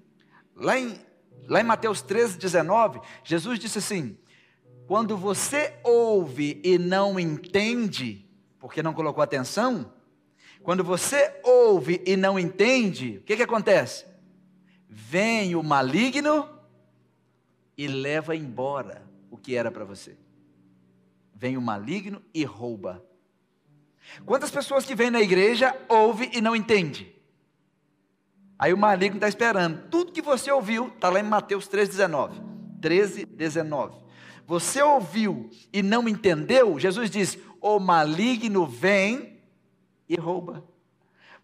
lá 0.54 0.78
em, 0.78 0.98
lá 1.46 1.60
em 1.60 1.64
Mateus 1.64 2.02
13, 2.02 2.38
19, 2.38 3.00
Jesus 3.24 3.58
disse 3.58 3.78
assim: 3.78 4.18
quando 4.86 5.16
você 5.16 5.74
ouve 5.82 6.60
e 6.64 6.76
não 6.76 7.18
entende, 7.18 8.28
porque 8.58 8.82
não 8.82 8.92
colocou 8.92 9.22
atenção, 9.22 9.92
quando 10.62 10.84
você 10.84 11.40
ouve 11.42 12.02
e 12.06 12.16
não 12.16 12.38
entende, 12.38 13.18
o 13.18 13.22
que, 13.22 13.36
que 13.36 13.42
acontece? 13.42 14.04
Vem 14.88 15.54
o 15.54 15.62
maligno 15.62 16.48
e 17.76 17.86
leva 17.86 18.36
embora 18.36 19.02
o 19.30 19.36
que 19.36 19.56
era 19.56 19.70
para 19.70 19.84
você. 19.84 20.16
Vem 21.34 21.56
o 21.56 21.62
maligno 21.62 22.22
e 22.34 22.44
rouba. 22.44 23.04
Quantas 24.26 24.50
pessoas 24.50 24.84
que 24.84 24.94
vêm 24.94 25.10
na 25.10 25.20
igreja 25.20 25.74
ouve 25.88 26.30
e 26.32 26.40
não 26.40 26.54
entende? 26.54 27.11
Aí 28.62 28.72
o 28.72 28.78
maligno 28.78 29.16
está 29.16 29.26
esperando. 29.26 29.88
Tudo 29.90 30.12
que 30.12 30.22
você 30.22 30.48
ouviu 30.48 30.86
está 30.86 31.10
lá 31.10 31.18
em 31.18 31.24
Mateus 31.24 31.68
3,19. 31.68 32.30
13, 32.80 33.26
19. 33.26 33.98
Você 34.46 34.80
ouviu 34.80 35.50
e 35.72 35.82
não 35.82 36.08
entendeu? 36.08 36.78
Jesus 36.78 37.10
diz: 37.10 37.36
O 37.60 37.80
maligno 37.80 38.64
vem 38.64 39.42
e 40.08 40.14
rouba. 40.14 40.62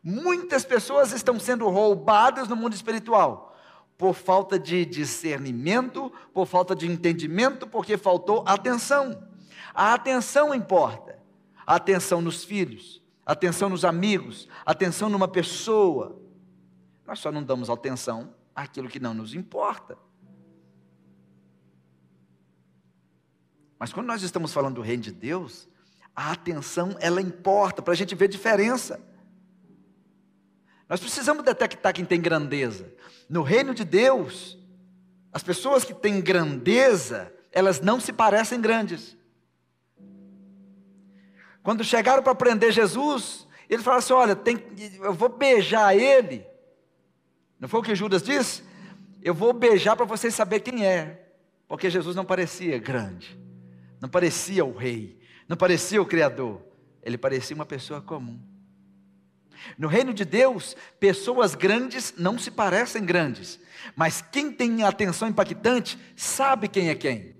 Muitas 0.00 0.64
pessoas 0.64 1.10
estão 1.10 1.40
sendo 1.40 1.68
roubadas 1.68 2.46
no 2.46 2.54
mundo 2.54 2.74
espiritual 2.74 3.56
por 3.96 4.14
falta 4.14 4.56
de 4.56 4.84
discernimento, 4.86 6.12
por 6.32 6.46
falta 6.46 6.72
de 6.72 6.86
entendimento, 6.86 7.66
porque 7.66 7.98
faltou 7.98 8.44
atenção. 8.46 9.24
A 9.74 9.92
atenção 9.92 10.54
importa. 10.54 11.18
A 11.66 11.74
atenção 11.74 12.20
nos 12.20 12.44
filhos, 12.44 13.02
atenção 13.26 13.68
nos 13.68 13.84
amigos, 13.84 14.48
atenção 14.64 15.08
numa 15.08 15.26
pessoa. 15.26 16.17
Nós 17.08 17.20
só 17.20 17.32
não 17.32 17.42
damos 17.42 17.70
atenção 17.70 18.34
àquilo 18.54 18.86
que 18.86 19.00
não 19.00 19.14
nos 19.14 19.32
importa. 19.32 19.96
Mas 23.78 23.94
quando 23.94 24.06
nós 24.06 24.22
estamos 24.22 24.52
falando 24.52 24.74
do 24.74 24.82
reino 24.82 25.04
de 25.04 25.10
Deus, 25.10 25.66
a 26.14 26.32
atenção 26.32 26.98
ela 27.00 27.22
importa 27.22 27.80
para 27.80 27.94
a 27.94 27.96
gente 27.96 28.14
ver 28.14 28.28
diferença. 28.28 29.00
Nós 30.86 31.00
precisamos 31.00 31.42
detectar 31.42 31.94
quem 31.94 32.04
tem 32.04 32.20
grandeza. 32.20 32.92
No 33.26 33.40
reino 33.42 33.72
de 33.72 33.86
Deus, 33.86 34.58
as 35.32 35.42
pessoas 35.42 35.84
que 35.84 35.94
têm 35.94 36.20
grandeza, 36.20 37.32
elas 37.50 37.80
não 37.80 37.98
se 37.98 38.12
parecem 38.12 38.60
grandes. 38.60 39.16
Quando 41.62 41.82
chegaram 41.82 42.22
para 42.22 42.34
prender 42.34 42.70
Jesus, 42.70 43.48
ele 43.66 43.82
falou 43.82 43.98
assim: 43.98 44.12
Olha, 44.12 44.36
tem, 44.36 44.62
eu 45.00 45.14
vou 45.14 45.30
beijar 45.30 45.96
ele. 45.96 46.46
Não 47.58 47.68
foi 47.68 47.80
o 47.80 47.82
que 47.82 47.94
Judas 47.94 48.22
disse? 48.22 48.62
Eu 49.22 49.34
vou 49.34 49.52
beijar 49.52 49.96
para 49.96 50.06
vocês 50.06 50.34
saberem 50.34 50.64
quem 50.64 50.86
é. 50.86 51.26
Porque 51.66 51.90
Jesus 51.90 52.16
não 52.16 52.24
parecia 52.24 52.78
grande, 52.78 53.38
não 54.00 54.08
parecia 54.08 54.64
o 54.64 54.74
rei, 54.74 55.20
não 55.46 55.56
parecia 55.56 56.00
o 56.00 56.06
Criador. 56.06 56.62
Ele 57.02 57.18
parecia 57.18 57.54
uma 57.54 57.66
pessoa 57.66 58.00
comum. 58.00 58.40
No 59.76 59.88
reino 59.88 60.14
de 60.14 60.24
Deus, 60.24 60.76
pessoas 60.98 61.54
grandes 61.54 62.14
não 62.16 62.38
se 62.38 62.50
parecem 62.50 63.04
grandes, 63.04 63.58
mas 63.94 64.22
quem 64.22 64.52
tem 64.52 64.82
atenção 64.82 65.28
impactante 65.28 65.98
sabe 66.16 66.68
quem 66.68 66.88
é 66.88 66.94
quem. 66.94 67.36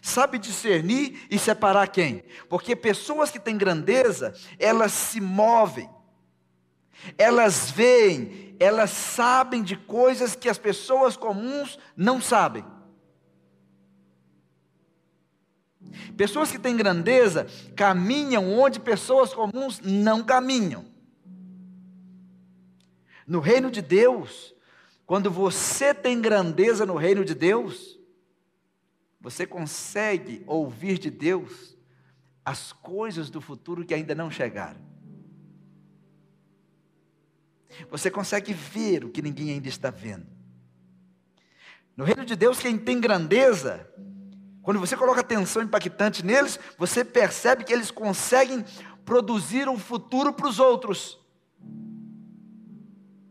Sabe 0.00 0.38
discernir 0.38 1.26
e 1.28 1.38
separar 1.38 1.88
quem. 1.88 2.22
Porque 2.48 2.76
pessoas 2.76 3.30
que 3.30 3.40
têm 3.40 3.58
grandeza, 3.58 4.32
elas 4.58 4.92
se 4.92 5.20
movem, 5.20 5.90
elas 7.16 7.70
veem, 7.70 8.56
elas 8.58 8.90
sabem 8.90 9.62
de 9.62 9.76
coisas 9.76 10.34
que 10.34 10.48
as 10.48 10.58
pessoas 10.58 11.16
comuns 11.16 11.78
não 11.96 12.20
sabem. 12.20 12.64
Pessoas 16.16 16.50
que 16.50 16.58
têm 16.58 16.76
grandeza 16.76 17.46
caminham 17.74 18.52
onde 18.58 18.80
pessoas 18.80 19.32
comuns 19.32 19.80
não 19.80 20.22
caminham. 20.22 20.84
No 23.26 23.40
reino 23.40 23.70
de 23.70 23.82
Deus, 23.82 24.54
quando 25.04 25.30
você 25.30 25.92
tem 25.92 26.20
grandeza 26.20 26.86
no 26.86 26.96
reino 26.96 27.24
de 27.24 27.34
Deus, 27.34 27.98
você 29.20 29.46
consegue 29.46 30.42
ouvir 30.46 30.98
de 30.98 31.10
Deus 31.10 31.76
as 32.44 32.72
coisas 32.72 33.28
do 33.28 33.40
futuro 33.40 33.84
que 33.84 33.92
ainda 33.92 34.14
não 34.14 34.30
chegaram. 34.30 34.80
Você 37.90 38.10
consegue 38.10 38.52
ver 38.52 39.04
o 39.04 39.10
que 39.10 39.22
ninguém 39.22 39.50
ainda 39.50 39.68
está 39.68 39.90
vendo. 39.90 40.26
No 41.96 42.04
reino 42.04 42.24
de 42.24 42.36
Deus, 42.36 42.58
quem 42.58 42.76
tem 42.76 43.00
grandeza, 43.00 43.90
quando 44.62 44.78
você 44.78 44.96
coloca 44.96 45.20
atenção 45.20 45.62
impactante 45.62 46.24
neles, 46.24 46.58
você 46.76 47.04
percebe 47.04 47.64
que 47.64 47.72
eles 47.72 47.90
conseguem 47.90 48.64
produzir 49.04 49.68
um 49.68 49.78
futuro 49.78 50.32
para 50.32 50.48
os 50.48 50.58
outros. 50.58 51.18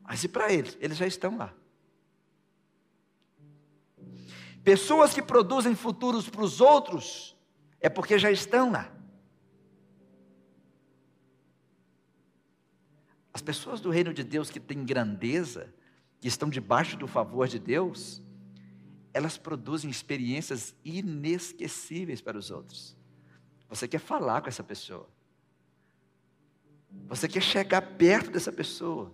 Mas 0.03 0.23
e 0.23 0.27
para 0.27 0.51
eles? 0.51 0.77
Eles 0.79 0.97
já 0.97 1.05
estão 1.05 1.37
lá. 1.37 1.53
Pessoas 4.63 5.13
que 5.13 5.21
produzem 5.21 5.75
futuros 5.75 6.27
para 6.27 6.41
os 6.41 6.59
outros 6.59 7.37
é 7.79 7.89
porque 7.89 8.17
já 8.17 8.31
estão 8.31 8.71
lá. 8.71 8.94
As 13.35 13.41
pessoas 13.41 13.81
do 13.81 13.89
reino 13.89 14.13
de 14.13 14.23
Deus 14.23 14.49
que 14.49 14.61
têm 14.61 14.85
grandeza, 14.85 15.67
que 16.21 16.27
estão 16.29 16.49
debaixo 16.49 16.95
do 16.95 17.05
favor 17.05 17.49
de 17.49 17.59
Deus, 17.59 18.21
elas 19.13 19.37
produzem 19.37 19.89
experiências 19.89 20.73
inesquecíveis 20.85 22.21
para 22.21 22.37
os 22.37 22.49
outros. 22.49 22.95
Você 23.67 23.89
quer 23.89 23.99
falar 23.99 24.39
com 24.39 24.47
essa 24.47 24.63
pessoa. 24.63 25.09
Você 27.09 27.27
quer 27.27 27.41
chegar 27.41 27.81
perto 27.97 28.31
dessa 28.31 28.53
pessoa. 28.53 29.13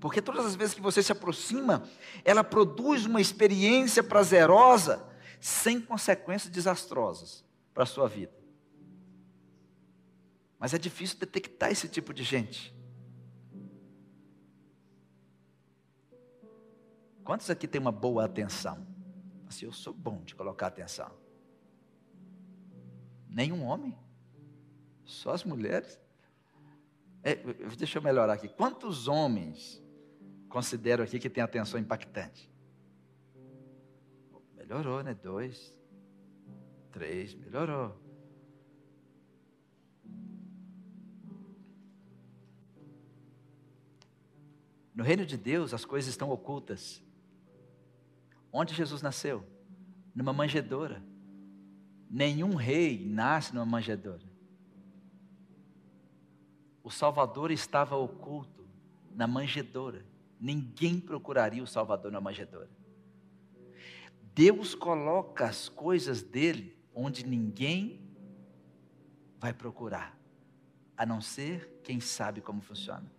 Porque 0.00 0.22
todas 0.22 0.46
as 0.46 0.56
vezes 0.56 0.74
que 0.74 0.80
você 0.80 1.02
se 1.02 1.12
aproxima, 1.12 1.86
ela 2.24 2.42
produz 2.42 3.04
uma 3.04 3.20
experiência 3.20 4.02
prazerosa, 4.02 5.06
sem 5.38 5.78
consequências 5.78 6.50
desastrosas 6.50 7.44
para 7.74 7.82
a 7.82 7.86
sua 7.86 8.08
vida. 8.08 8.37
Mas 10.58 10.74
é 10.74 10.78
difícil 10.78 11.18
detectar 11.18 11.70
esse 11.70 11.88
tipo 11.88 12.12
de 12.12 12.22
gente. 12.22 12.74
Quantos 17.22 17.48
aqui 17.50 17.68
tem 17.68 17.80
uma 17.80 17.92
boa 17.92 18.24
atenção? 18.24 18.86
Assim, 19.46 19.66
eu 19.66 19.72
sou 19.72 19.92
bom 19.92 20.22
de 20.22 20.34
colocar 20.34 20.66
atenção. 20.66 21.10
Nenhum 23.28 23.64
homem? 23.64 23.96
Só 25.04 25.32
as 25.32 25.44
mulheres? 25.44 26.00
É, 27.22 27.34
deixa 27.76 27.98
eu 27.98 28.02
melhorar 28.02 28.32
aqui. 28.32 28.48
Quantos 28.48 29.06
homens 29.08 29.82
considero 30.48 31.02
aqui 31.02 31.18
que 31.18 31.30
tem 31.30 31.42
atenção 31.42 31.78
impactante? 31.78 32.50
Melhorou, 34.56 35.02
né? 35.02 35.14
Dois, 35.14 35.78
três, 36.90 37.34
melhorou. 37.34 38.07
No 44.98 45.04
reino 45.04 45.24
de 45.24 45.36
Deus, 45.36 45.72
as 45.72 45.84
coisas 45.84 46.10
estão 46.10 46.28
ocultas. 46.28 47.00
Onde 48.52 48.74
Jesus 48.74 49.00
nasceu? 49.00 49.46
Numa 50.12 50.32
manjedoura. 50.32 51.00
Nenhum 52.10 52.56
rei 52.56 53.06
nasce 53.06 53.54
numa 53.54 53.64
manjedoura. 53.64 54.24
O 56.82 56.90
Salvador 56.90 57.52
estava 57.52 57.94
oculto 57.94 58.68
na 59.14 59.28
manjedoura. 59.28 60.04
Ninguém 60.40 60.98
procuraria 60.98 61.62
o 61.62 61.66
Salvador 61.68 62.10
na 62.10 62.20
manjedoura. 62.20 62.68
Deus 64.34 64.74
coloca 64.74 65.46
as 65.46 65.68
coisas 65.68 66.24
dele 66.24 66.76
onde 66.92 67.24
ninguém 67.24 68.00
vai 69.38 69.52
procurar, 69.52 70.18
a 70.96 71.06
não 71.06 71.20
ser 71.20 71.80
quem 71.84 72.00
sabe 72.00 72.40
como 72.40 72.60
funciona. 72.60 73.17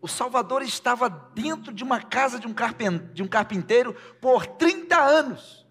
O 0.00 0.08
Salvador 0.08 0.62
estava 0.62 1.08
dentro 1.08 1.72
de 1.72 1.82
uma 1.82 2.00
casa 2.00 2.38
de 2.38 2.46
um, 2.46 2.54
carpinteiro 3.28 3.94
por 4.20 4.46
30 4.46 4.96
anos, 4.96 5.66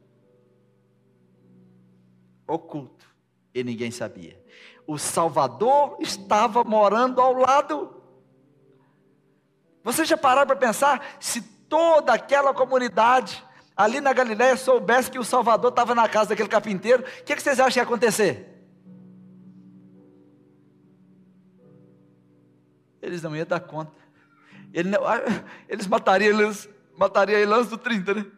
oculto, 2.46 3.06
e 3.54 3.64
ninguém 3.64 3.92
sabia. 3.92 4.44
O 4.86 4.98
Salvador 4.98 5.98
estava 6.00 6.64
morando 6.64 7.22
ao 7.22 7.34
lado 7.34 7.98
você 9.88 10.04
já 10.04 10.18
parou 10.18 10.46
para 10.46 10.58
pensar 10.58 11.16
se 11.18 11.42
toda 11.42 12.12
aquela 12.12 12.54
comunidade 12.54 13.42
ali 13.74 14.02
na 14.02 14.12
Galiléia 14.12 14.58
soubesse 14.58 15.10
que 15.10 15.18
o 15.18 15.24
Salvador 15.24 15.70
estava 15.70 15.96
na 15.96 16.10
casa 16.10 16.32
daquele 16.32 16.50
carpinteiro, 16.50 17.04
o 17.04 17.24
que, 17.24 17.34
que 17.34 17.42
vocês 17.42 17.58
acham 17.58 17.72
que 17.72 17.80
ia 17.80 17.84
acontecer? 17.84 18.68
Eles 23.02 23.24
não 23.24 23.34
iam 23.34 23.46
dar 23.46 23.62
conta. 23.62 23.94
Ele 24.78 24.96
ah, 24.96 25.44
eles 25.68 25.88
matariam, 25.88 26.40
eles 26.40 26.70
matariam 26.96 27.40
ele 27.40 27.54
antes 27.54 27.70
do 27.70 27.78
30, 27.78 28.14
né? 28.14 28.32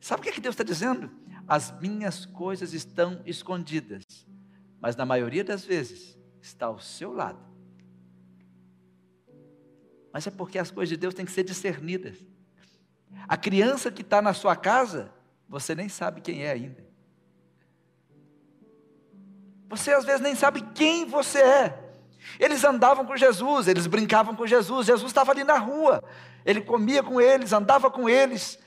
Sabe 0.00 0.20
o 0.20 0.24
que, 0.24 0.32
que 0.32 0.40
Deus 0.40 0.54
está 0.54 0.64
dizendo? 0.64 1.10
As 1.46 1.78
minhas 1.80 2.24
coisas 2.24 2.72
estão 2.72 3.20
escondidas, 3.26 4.04
mas 4.80 4.96
na 4.96 5.04
maioria 5.04 5.44
das 5.44 5.64
vezes 5.64 6.16
está 6.40 6.66
ao 6.66 6.78
seu 6.78 7.12
lado 7.12 7.48
mas 10.12 10.26
é 10.26 10.30
porque 10.30 10.58
as 10.58 10.70
coisas 10.70 10.88
de 10.88 10.96
Deus 10.96 11.14
têm 11.14 11.24
que 11.24 11.32
ser 11.32 11.44
discernidas. 11.44 12.16
A 13.26 13.36
criança 13.36 13.90
que 13.90 14.02
está 14.02 14.20
na 14.20 14.32
sua 14.32 14.56
casa, 14.56 15.12
você 15.48 15.74
nem 15.74 15.88
sabe 15.88 16.20
quem 16.20 16.42
é 16.42 16.50
ainda. 16.50 16.84
Você 19.68 19.92
às 19.92 20.04
vezes 20.04 20.20
nem 20.20 20.34
sabe 20.34 20.62
quem 20.74 21.04
você 21.04 21.38
é. 21.40 21.87
Eles 22.38 22.64
andavam 22.64 23.04
com 23.04 23.16
Jesus, 23.16 23.68
eles 23.68 23.86
brincavam 23.86 24.34
com 24.34 24.46
Jesus, 24.46 24.86
Jesus 24.86 25.10
estava 25.10 25.32
ali 25.32 25.44
na 25.44 25.58
rua, 25.58 26.02
ele 26.44 26.60
comia 26.60 27.02
com 27.02 27.20
eles, 27.20 27.52
andava 27.52 27.90
com 27.90 28.08
eles, 28.08 28.58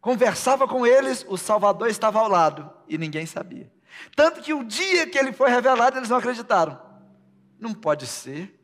conversava 0.00 0.66
com 0.66 0.86
eles, 0.86 1.24
o 1.28 1.36
Salvador 1.36 1.88
estava 1.88 2.18
ao 2.18 2.28
lado 2.28 2.70
e 2.88 2.96
ninguém 2.98 3.26
sabia. 3.26 3.70
Tanto 4.16 4.40
que 4.40 4.54
o 4.54 4.64
dia 4.64 5.06
que 5.06 5.18
ele 5.18 5.32
foi 5.32 5.50
revelado, 5.50 5.98
eles 5.98 6.08
não 6.08 6.16
acreditaram. 6.16 6.80
Não 7.58 7.72
pode 7.74 8.06
ser. 8.06 8.58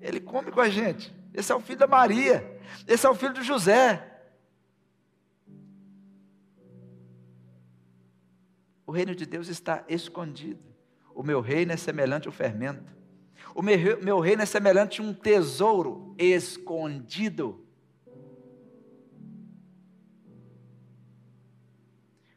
Ele 0.00 0.20
come 0.20 0.50
com 0.50 0.60
a 0.60 0.68
gente. 0.68 1.14
Esse 1.34 1.52
é 1.52 1.54
o 1.54 1.60
filho 1.60 1.78
da 1.78 1.86
Maria. 1.86 2.60
Esse 2.86 3.06
é 3.06 3.10
o 3.10 3.14
filho 3.14 3.32
de 3.32 3.42
José. 3.42 4.16
O 8.86 8.92
reino 8.92 9.14
de 9.14 9.26
Deus 9.26 9.48
está 9.48 9.84
escondido. 9.88 10.62
O 11.14 11.22
meu 11.22 11.40
reino 11.40 11.72
é 11.72 11.76
semelhante 11.76 12.28
ao 12.28 12.32
fermento. 12.32 12.95
O 13.56 13.62
meu, 13.62 14.20
reino 14.20 14.42
é 14.42 14.46
semelhante 14.46 15.00
a 15.00 15.04
um 15.04 15.14
tesouro 15.14 16.14
escondido. 16.18 17.64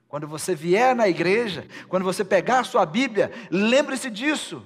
Quando 0.07 0.28
você 0.28 0.55
vier 0.55 0.95
na 0.95 1.07
igreja, 1.07 1.67
quando 1.88 2.03
você 2.03 2.24
pegar 2.26 2.59
a 2.59 2.63
sua 2.63 2.86
Bíblia, 2.86 3.32
lembre-se 3.51 4.09
disso. 4.09 4.65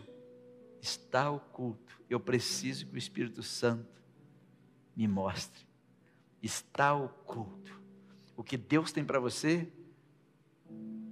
Está 0.82 1.30
oculto 1.30 1.84
eu 2.14 2.20
preciso 2.20 2.86
que 2.86 2.94
o 2.94 2.98
Espírito 2.98 3.42
Santo 3.42 4.02
me 4.96 5.08
mostre. 5.08 5.66
Está 6.42 6.94
oculto. 6.94 7.82
O 8.38 8.44
que 8.44 8.56
Deus 8.56 8.92
tem 8.92 9.04
para 9.04 9.20
você 9.20 9.68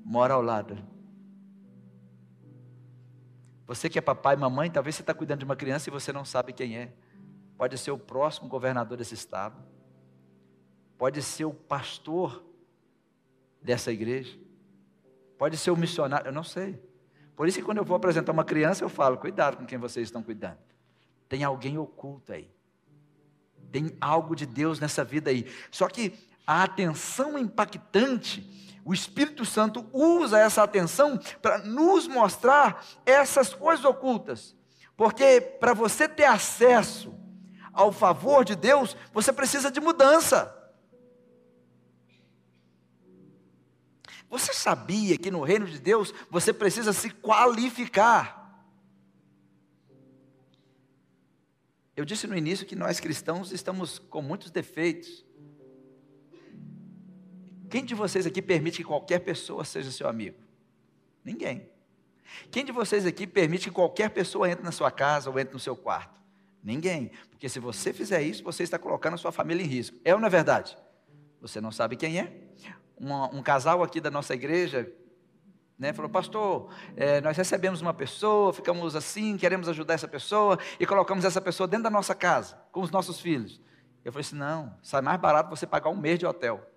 mora 0.06 0.36
ao 0.36 0.42
lado. 0.42 0.78
Você 3.72 3.90
que 3.90 3.98
é 3.98 4.02
papai 4.02 4.36
e 4.36 4.38
mamãe, 4.38 4.70
talvez 4.70 4.98
você 4.98 5.02
está 5.02 5.14
cuidando 5.14 5.40
de 5.40 5.46
uma 5.46 5.56
criança 5.56 5.90
e 5.90 5.94
você 5.94 6.12
não 6.12 6.26
sabe 6.26 6.52
quem 6.52 6.78
é. 6.78 6.92
Pode 7.58 7.78
ser 7.78 7.92
o 7.92 7.98
próximo 7.98 8.50
governador 8.50 8.98
desse 8.98 9.14
estado. 9.14 9.56
Pode 10.98 11.22
ser 11.22 11.46
o 11.46 11.54
pastor 11.54 12.44
dessa 13.62 13.90
igreja. 13.90 14.38
Pode 15.38 15.56
ser 15.56 15.72
o 15.72 15.78
missionário, 15.78 16.28
eu 16.28 16.34
não 16.34 16.44
sei. 16.44 16.84
Por 17.34 17.48
isso 17.48 17.60
que 17.60 17.64
quando 17.64 17.78
eu 17.78 17.86
vou 17.86 17.96
apresentar 17.96 18.34
uma 18.34 18.44
criança, 18.44 18.84
eu 18.84 18.90
falo, 18.90 19.18
cuidado 19.18 19.56
com 19.56 19.66
quem 19.66 19.78
vocês 19.78 20.06
estão 20.06 20.22
cuidando. 20.22 20.58
Tem 21.30 21.46
alguém 21.46 21.78
oculto 21.78 22.34
aí. 22.34 22.52
Tem 23.72 23.96
algo 24.02 24.36
de 24.36 24.46
Deus 24.46 24.82
nessa 24.82 25.02
vida 25.02 25.30
aí. 25.30 25.50
Só 25.72 25.88
que 25.88 26.20
a 26.46 26.64
atenção 26.64 27.38
impactante, 27.38 28.71
o 28.84 28.94
Espírito 28.94 29.46
Santo 29.46 29.88
usa 29.94 30.40
essa 30.40 30.64
atenção 30.64 31.20
para 31.42 31.60
nos 31.60 32.08
mostrar 32.08 32.84
essas 33.06 33.54
coisas 33.54 33.86
ocultas. 33.86 34.56
Porque 34.98 35.40
para 35.42 35.74
você 35.74 36.08
ter 36.08 36.26
acesso 36.26 37.16
ao 37.72 37.92
favor 37.92 38.44
de 38.44 38.56
Deus, 38.56 38.96
você 39.14 39.32
precisa 39.32 39.72
de 39.72 39.80
mudança. 39.80 40.58
Você 44.30 44.54
sabia 44.54 45.18
que 45.18 45.30
no 45.30 45.44
reino 45.44 45.66
de 45.66 45.80
Deus 45.80 46.14
você 46.30 46.54
precisa 46.54 46.94
se 46.94 47.10
qualificar? 47.10 48.42
Eu 51.96 52.06
disse 52.06 52.26
no 52.26 52.38
início 52.38 52.66
que 52.66 52.76
nós 52.76 53.00
cristãos 53.00 53.52
estamos 53.52 54.00
com 54.00 54.22
muitos 54.22 54.50
defeitos. 54.50 55.26
Quem 57.72 57.86
de 57.86 57.96
vocês 57.96 58.26
aqui 58.26 58.42
permite 58.42 58.80
que 58.80 58.84
qualquer 58.84 59.20
pessoa 59.20 59.64
seja 59.64 59.90
seu 59.90 60.10
amigo? 60.10 60.38
Ninguém. 61.24 61.70
Quem 62.52 62.66
de 62.66 62.72
vocês 62.74 63.06
aqui 63.06 63.26
permite 63.26 63.70
que 63.70 63.74
qualquer 63.74 64.10
pessoa 64.10 64.50
entre 64.50 64.64
na 64.64 64.74
sua 64.74 64.92
casa 64.92 65.30
ou 65.30 65.40
entre 65.40 65.54
no 65.54 65.60
seu 65.60 65.74
quarto? 65.74 66.20
Ninguém. 66.62 67.12
Porque 67.30 67.48
se 67.48 67.60
você 67.60 67.94
fizer 67.94 68.22
isso, 68.22 68.44
você 68.44 68.64
está 68.64 68.78
colocando 68.78 69.14
a 69.14 69.18
sua 69.18 69.32
família 69.32 69.64
em 69.64 69.68
risco. 69.68 69.98
É 70.04 70.14
ou 70.14 70.20
não 70.20 70.28
é 70.28 70.30
verdade? 70.30 70.78
Você 71.40 71.62
não 71.62 71.72
sabe 71.72 71.96
quem 71.96 72.20
é? 72.20 72.34
Um, 73.00 73.38
um 73.38 73.42
casal 73.42 73.82
aqui 73.82 74.02
da 74.02 74.12
nossa 74.12 74.34
igreja 74.34 74.92
né, 75.80 75.94
falou, 75.94 76.12
pastor, 76.12 76.72
é, 76.96 77.22
nós 77.22 77.36
recebemos 77.38 77.82
uma 77.82 77.94
pessoa, 77.94 78.52
ficamos 78.52 78.98
assim, 78.98 79.38
queremos 79.38 79.70
ajudar 79.70 79.94
essa 79.94 80.08
pessoa 80.10 80.60
e 80.78 80.86
colocamos 80.86 81.24
essa 81.24 81.40
pessoa 81.40 81.68
dentro 81.68 81.86
da 81.86 81.90
nossa 81.90 82.14
casa, 82.14 82.56
com 82.72 82.82
os 82.82 82.92
nossos 82.92 83.20
filhos. 83.20 83.62
Eu 84.04 84.12
falei 84.12 84.22
assim: 84.22 84.36
não, 84.36 84.78
sai 84.84 85.02
mais 85.02 85.20
barato 85.20 85.50
você 85.50 85.66
pagar 85.66 85.90
um 85.90 85.98
mês 85.98 86.20
de 86.20 86.26
hotel. 86.26 86.71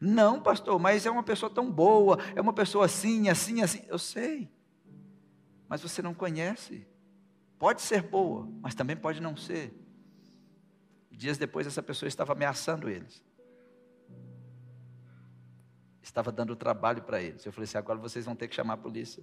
Não, 0.00 0.42
pastor, 0.42 0.78
mas 0.78 1.06
é 1.06 1.10
uma 1.10 1.22
pessoa 1.22 1.50
tão 1.50 1.70
boa, 1.70 2.18
é 2.34 2.40
uma 2.40 2.52
pessoa 2.52 2.86
assim, 2.86 3.28
assim, 3.28 3.62
assim. 3.62 3.84
Eu 3.88 3.98
sei, 3.98 4.50
mas 5.68 5.80
você 5.80 6.02
não 6.02 6.14
conhece. 6.14 6.86
Pode 7.58 7.80
ser 7.80 8.02
boa, 8.02 8.48
mas 8.60 8.74
também 8.74 8.96
pode 8.96 9.20
não 9.20 9.36
ser. 9.36 9.72
Dias 11.10 11.38
depois, 11.38 11.66
essa 11.66 11.82
pessoa 11.82 12.08
estava 12.08 12.32
ameaçando 12.32 12.88
eles. 12.88 13.24
Estava 16.02 16.32
dando 16.32 16.56
trabalho 16.56 17.02
para 17.02 17.22
eles. 17.22 17.46
Eu 17.46 17.52
falei 17.52 17.64
assim: 17.64 17.78
agora 17.78 17.98
vocês 17.98 18.24
vão 18.24 18.34
ter 18.34 18.48
que 18.48 18.54
chamar 18.54 18.74
a 18.74 18.78
polícia. 18.78 19.22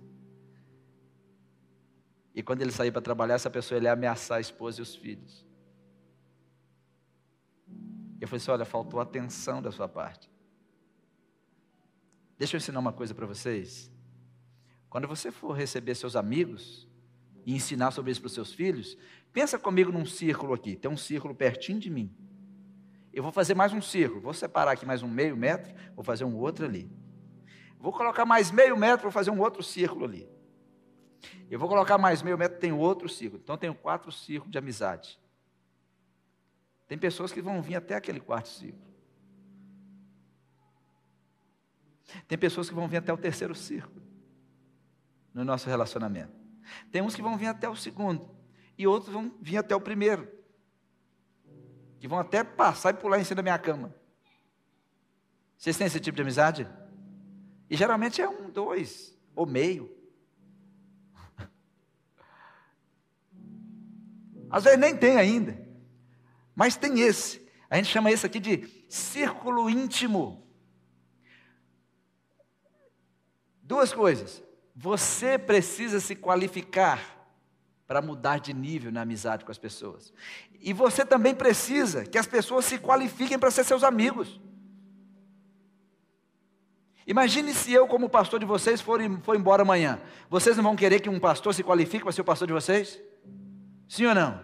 E 2.34 2.42
quando 2.42 2.62
ele 2.62 2.72
sair 2.72 2.92
para 2.92 3.02
trabalhar, 3.02 3.36
essa 3.36 3.50
pessoa 3.50 3.78
ele 3.78 3.88
ia 3.88 3.92
ameaçar 3.92 4.38
a 4.38 4.42
esposa 4.42 4.80
e 4.80 4.84
os 4.84 4.96
filhos. 4.96 5.46
Eu 8.22 8.28
falei 8.28 8.42
assim: 8.42 8.52
olha, 8.52 8.66
faltou 8.66 9.02
atenção 9.02 9.62
da 9.62 9.72
sua 9.72 9.90
parte. 9.90 10.29
Deixa 12.40 12.56
eu 12.56 12.58
ensinar 12.58 12.80
uma 12.80 12.94
coisa 12.94 13.14
para 13.14 13.28
vocês. 13.28 13.92
Quando 14.90 15.08
você 15.08 15.32
for 15.32 15.52
receber 15.52 15.94
seus 15.94 16.16
amigos, 16.16 16.90
e 17.46 17.56
ensinar 17.56 17.92
sobre 17.92 18.12
isso 18.12 18.22
para 18.22 18.28
os 18.28 18.34
seus 18.34 18.54
filhos, 18.54 18.98
pensa 19.34 19.58
comigo 19.58 19.92
num 19.92 20.06
círculo 20.06 20.54
aqui. 20.54 20.76
Tem 20.76 20.90
um 20.90 20.98
círculo 20.98 21.34
pertinho 21.34 21.80
de 21.80 21.90
mim. 21.90 22.16
Eu 23.12 23.24
vou 23.24 23.32
fazer 23.32 23.56
mais 23.56 23.74
um 23.74 23.82
círculo. 23.82 24.22
Vou 24.22 24.34
separar 24.34 24.72
aqui 24.72 24.86
mais 24.86 25.02
um 25.02 25.08
meio 25.08 25.36
metro, 25.36 25.74
vou 25.96 26.04
fazer 26.04 26.26
um 26.26 26.38
outro 26.38 26.66
ali. 26.66 26.92
Vou 27.80 27.92
colocar 27.92 28.26
mais 28.26 28.52
meio 28.52 28.78
metro, 28.78 29.04
vou 29.04 29.12
fazer 29.12 29.32
um 29.32 29.40
outro 29.40 29.64
círculo 29.64 30.06
ali. 30.06 30.30
Eu 31.50 31.60
vou 31.60 31.68
colocar 31.68 31.98
mais 31.98 32.22
meio 32.22 32.38
metro, 32.38 32.60
tem 32.60 32.72
outro 32.72 33.10
círculo. 33.10 33.42
Então 33.44 33.58
tenho 33.58 33.74
quatro 33.74 34.12
círculos 34.12 34.52
de 34.52 34.58
amizade. 34.58 35.20
Tem 36.88 36.98
pessoas 36.98 37.32
que 37.32 37.42
vão 37.42 37.62
vir 37.62 37.76
até 37.76 37.96
aquele 37.96 38.20
quarto 38.20 38.50
círculo. 38.50 38.89
Tem 42.28 42.38
pessoas 42.38 42.70
que 42.70 42.76
vão 42.76 42.88
vir 42.88 42.98
até 42.98 43.14
o 43.14 43.18
terceiro 43.18 43.56
círculo 43.56 44.02
no 45.34 45.44
nosso 45.44 45.68
relacionamento. 45.70 46.34
Tem 46.92 47.02
uns 47.02 47.16
que 47.16 47.22
vão 47.22 47.38
vir 47.38 47.48
até 47.48 47.70
o 47.70 47.76
segundo, 47.76 48.30
e 48.78 48.86
outros 48.88 49.14
vão 49.14 49.34
vir 49.42 49.58
até 49.58 49.76
o 49.76 49.82
primeiro, 49.82 50.32
que 52.00 52.08
vão 52.08 52.20
até 52.20 52.44
passar 52.44 52.94
e 52.94 52.98
pular 52.98 53.20
em 53.20 53.24
cima 53.24 53.38
da 53.38 53.44
minha 53.44 53.60
cama. 53.60 53.94
Vocês 55.58 55.78
têm 55.78 55.88
esse 55.88 56.00
tipo 56.00 56.16
de 56.16 56.22
amizade? 56.22 56.68
E 57.70 57.76
geralmente 57.76 58.22
é 58.22 58.30
um, 58.30 58.50
dois, 58.50 59.18
ou 59.36 59.46
meio. 59.46 59.94
Às 64.50 64.64
vezes 64.64 64.80
nem 64.80 64.96
tem 64.96 65.18
ainda, 65.18 65.62
mas 66.56 66.78
tem 66.78 67.02
esse. 67.02 67.48
A 67.70 67.76
gente 67.76 67.90
chama 67.90 68.10
esse 68.12 68.26
aqui 68.26 68.40
de 68.40 68.86
círculo 68.88 69.70
íntimo. 69.70 70.49
Duas 73.70 73.94
coisas. 73.94 74.42
Você 74.76 75.38
precisa 75.38 76.00
se 76.00 76.16
qualificar 76.16 77.00
para 77.86 78.02
mudar 78.02 78.40
de 78.40 78.52
nível 78.52 78.92
na 78.92 79.02
amizade 79.02 79.46
com 79.46 79.52
as 79.52 79.60
pessoas. 79.60 80.12
E 80.60 80.74
você 80.74 81.06
também 81.06 81.36
precisa 81.36 82.04
que 82.04 82.18
as 82.18 82.26
pessoas 82.26 82.66
se 82.66 82.80
qualifiquem 82.80 83.38
para 83.38 83.52
ser 83.52 83.64
seus 83.64 83.84
amigos. 83.84 84.42
Imagine 87.06 87.54
se 87.54 87.72
eu, 87.72 87.88
como 87.88 88.10
pastor 88.10 88.40
de 88.40 88.46
vocês, 88.48 88.82
for, 88.82 89.00
for 89.22 89.36
embora 89.36 89.62
amanhã. 89.62 90.02
Vocês 90.32 90.58
não 90.58 90.64
vão 90.64 90.76
querer 90.76 91.00
que 91.00 91.10
um 91.10 91.20
pastor 91.20 91.54
se 91.54 91.64
qualifique 91.64 92.04
para 92.04 92.12
ser 92.12 92.22
o 92.22 92.26
pastor 92.26 92.48
de 92.48 92.54
vocês? 92.54 93.00
Sim 93.88 94.08
ou 94.08 94.16
não? 94.16 94.44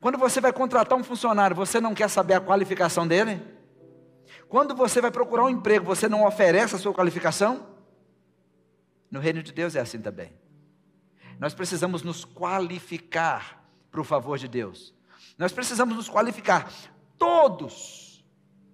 Quando 0.00 0.18
você 0.18 0.40
vai 0.40 0.52
contratar 0.52 0.98
um 0.98 1.04
funcionário, 1.04 1.54
você 1.54 1.80
não 1.80 1.94
quer 1.94 2.10
saber 2.10 2.34
a 2.34 2.40
qualificação 2.40 3.06
dele? 3.06 3.40
Quando 4.48 4.74
você 4.74 5.00
vai 5.00 5.12
procurar 5.12 5.44
um 5.44 5.48
emprego, 5.48 5.84
você 5.84 6.08
não 6.08 6.26
oferece 6.26 6.74
a 6.74 6.78
sua 6.78 6.92
qualificação? 6.92 7.73
No 9.14 9.20
reino 9.20 9.44
de 9.44 9.52
Deus 9.52 9.76
é 9.76 9.80
assim 9.80 10.00
também. 10.00 10.32
Nós 11.38 11.54
precisamos 11.54 12.02
nos 12.02 12.24
qualificar 12.24 13.64
para 13.88 14.00
o 14.00 14.04
favor 14.04 14.36
de 14.36 14.48
Deus. 14.48 14.92
Nós 15.38 15.52
precisamos 15.52 15.94
nos 15.94 16.08
qualificar. 16.08 16.68
Todos, 17.16 18.24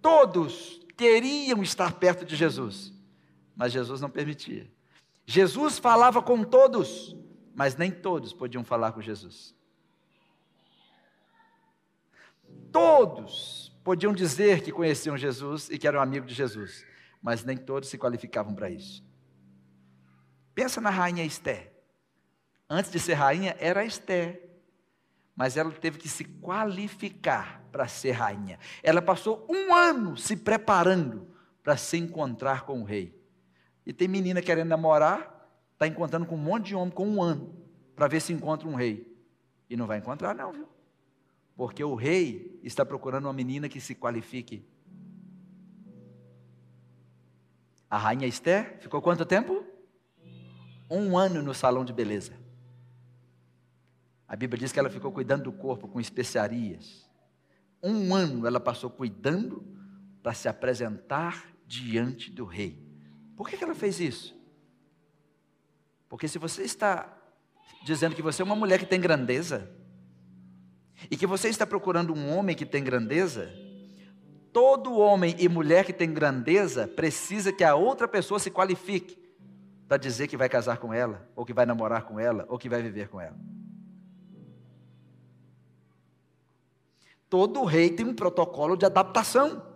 todos 0.00 0.80
queriam 0.96 1.62
estar 1.62 1.92
perto 1.92 2.24
de 2.24 2.36
Jesus, 2.36 2.90
mas 3.54 3.70
Jesus 3.70 4.00
não 4.00 4.08
permitia. 4.08 4.66
Jesus 5.26 5.78
falava 5.78 6.22
com 6.22 6.42
todos, 6.42 7.14
mas 7.54 7.76
nem 7.76 7.90
todos 7.90 8.32
podiam 8.32 8.64
falar 8.64 8.92
com 8.92 9.02
Jesus. 9.02 9.54
Todos 12.72 13.78
podiam 13.84 14.14
dizer 14.14 14.62
que 14.62 14.72
conheciam 14.72 15.18
Jesus 15.18 15.68
e 15.68 15.76
que 15.76 15.86
eram 15.86 16.00
amigos 16.00 16.30
de 16.30 16.34
Jesus, 16.34 16.86
mas 17.20 17.44
nem 17.44 17.58
todos 17.58 17.90
se 17.90 17.98
qualificavam 17.98 18.54
para 18.54 18.70
isso. 18.70 19.09
Pensa 20.60 20.78
na 20.78 20.90
rainha 20.90 21.24
Esther. 21.24 21.72
Antes 22.68 22.90
de 22.90 23.00
ser 23.00 23.14
rainha, 23.14 23.56
era 23.58 23.82
Esther. 23.82 24.46
Mas 25.34 25.56
ela 25.56 25.70
teve 25.72 25.96
que 25.96 26.06
se 26.06 26.22
qualificar 26.22 27.64
para 27.72 27.88
ser 27.88 28.10
rainha. 28.10 28.58
Ela 28.82 29.00
passou 29.00 29.46
um 29.48 29.74
ano 29.74 30.18
se 30.18 30.36
preparando 30.36 31.26
para 31.62 31.78
se 31.78 31.96
encontrar 31.96 32.66
com 32.66 32.82
o 32.82 32.84
rei. 32.84 33.18
E 33.86 33.92
tem 33.94 34.06
menina 34.06 34.42
querendo 34.42 34.68
namorar, 34.68 35.48
está 35.72 35.86
encontrando 35.86 36.26
com 36.26 36.34
um 36.34 36.38
monte 36.38 36.66
de 36.66 36.74
homem 36.74 36.92
com 36.92 37.08
um 37.08 37.22
ano, 37.22 37.54
para 37.96 38.06
ver 38.06 38.20
se 38.20 38.30
encontra 38.30 38.68
um 38.68 38.74
rei. 38.74 39.10
E 39.66 39.78
não 39.78 39.86
vai 39.86 39.96
encontrar, 39.96 40.34
não, 40.34 40.52
viu? 40.52 40.68
Porque 41.56 41.82
o 41.82 41.94
rei 41.94 42.60
está 42.62 42.84
procurando 42.84 43.24
uma 43.24 43.32
menina 43.32 43.66
que 43.66 43.80
se 43.80 43.94
qualifique. 43.94 44.62
A 47.88 47.96
rainha 47.96 48.26
Esther 48.26 48.76
ficou 48.78 49.00
quanto 49.00 49.24
tempo? 49.24 49.79
Um 50.90 51.16
ano 51.16 51.42
no 51.42 51.54
salão 51.54 51.84
de 51.84 51.92
beleza. 51.92 52.32
A 54.26 54.34
Bíblia 54.34 54.58
diz 54.58 54.72
que 54.72 54.78
ela 54.78 54.90
ficou 54.90 55.12
cuidando 55.12 55.44
do 55.44 55.52
corpo 55.52 55.86
com 55.86 56.00
especiarias. 56.00 57.08
Um 57.82 58.14
ano 58.14 58.46
ela 58.46 58.60
passou 58.60 58.90
cuidando 58.90 59.64
para 60.22 60.34
se 60.34 60.48
apresentar 60.48 61.46
diante 61.66 62.30
do 62.30 62.44
rei. 62.44 62.84
Por 63.36 63.48
que, 63.48 63.62
ela 63.62 63.74
fez 63.74 64.00
isso? 64.00 64.36
Porque 66.08 66.28
se 66.28 66.38
você 66.38 66.62
está 66.62 67.16
dizendo 67.84 68.14
que 68.14 68.22
você 68.22 68.42
é 68.42 68.44
uma 68.44 68.56
mulher 68.56 68.78
que 68.78 68.86
tem 68.86 69.00
grandeza, 69.00 69.70
e 71.08 71.16
que 71.16 71.26
você 71.26 71.48
está 71.48 71.66
procurando 71.66 72.12
um 72.12 72.36
homem 72.36 72.54
que 72.54 72.66
tem 72.66 72.82
grandeza, 72.82 73.50
todo 74.52 74.98
homem 74.98 75.34
e 75.38 75.48
mulher 75.48 75.84
que 75.84 75.92
tem 75.92 76.12
grandeza 76.12 76.88
precisa 76.88 77.52
que 77.52 77.64
a 77.64 77.74
outra 77.74 78.08
pessoa 78.08 78.38
se 78.38 78.50
qualifique 78.50 79.19
para 79.90 79.96
dizer 79.96 80.28
que 80.28 80.36
vai 80.36 80.48
casar 80.48 80.78
com 80.78 80.94
ela, 80.94 81.28
ou 81.34 81.44
que 81.44 81.52
vai 81.52 81.66
namorar 81.66 82.04
com 82.04 82.20
ela, 82.20 82.46
ou 82.48 82.56
que 82.56 82.68
vai 82.68 82.80
viver 82.80 83.08
com 83.08 83.20
ela. 83.20 83.36
Todo 87.28 87.64
rei 87.64 87.90
tem 87.90 88.06
um 88.06 88.14
protocolo 88.14 88.76
de 88.76 88.86
adaptação. 88.86 89.66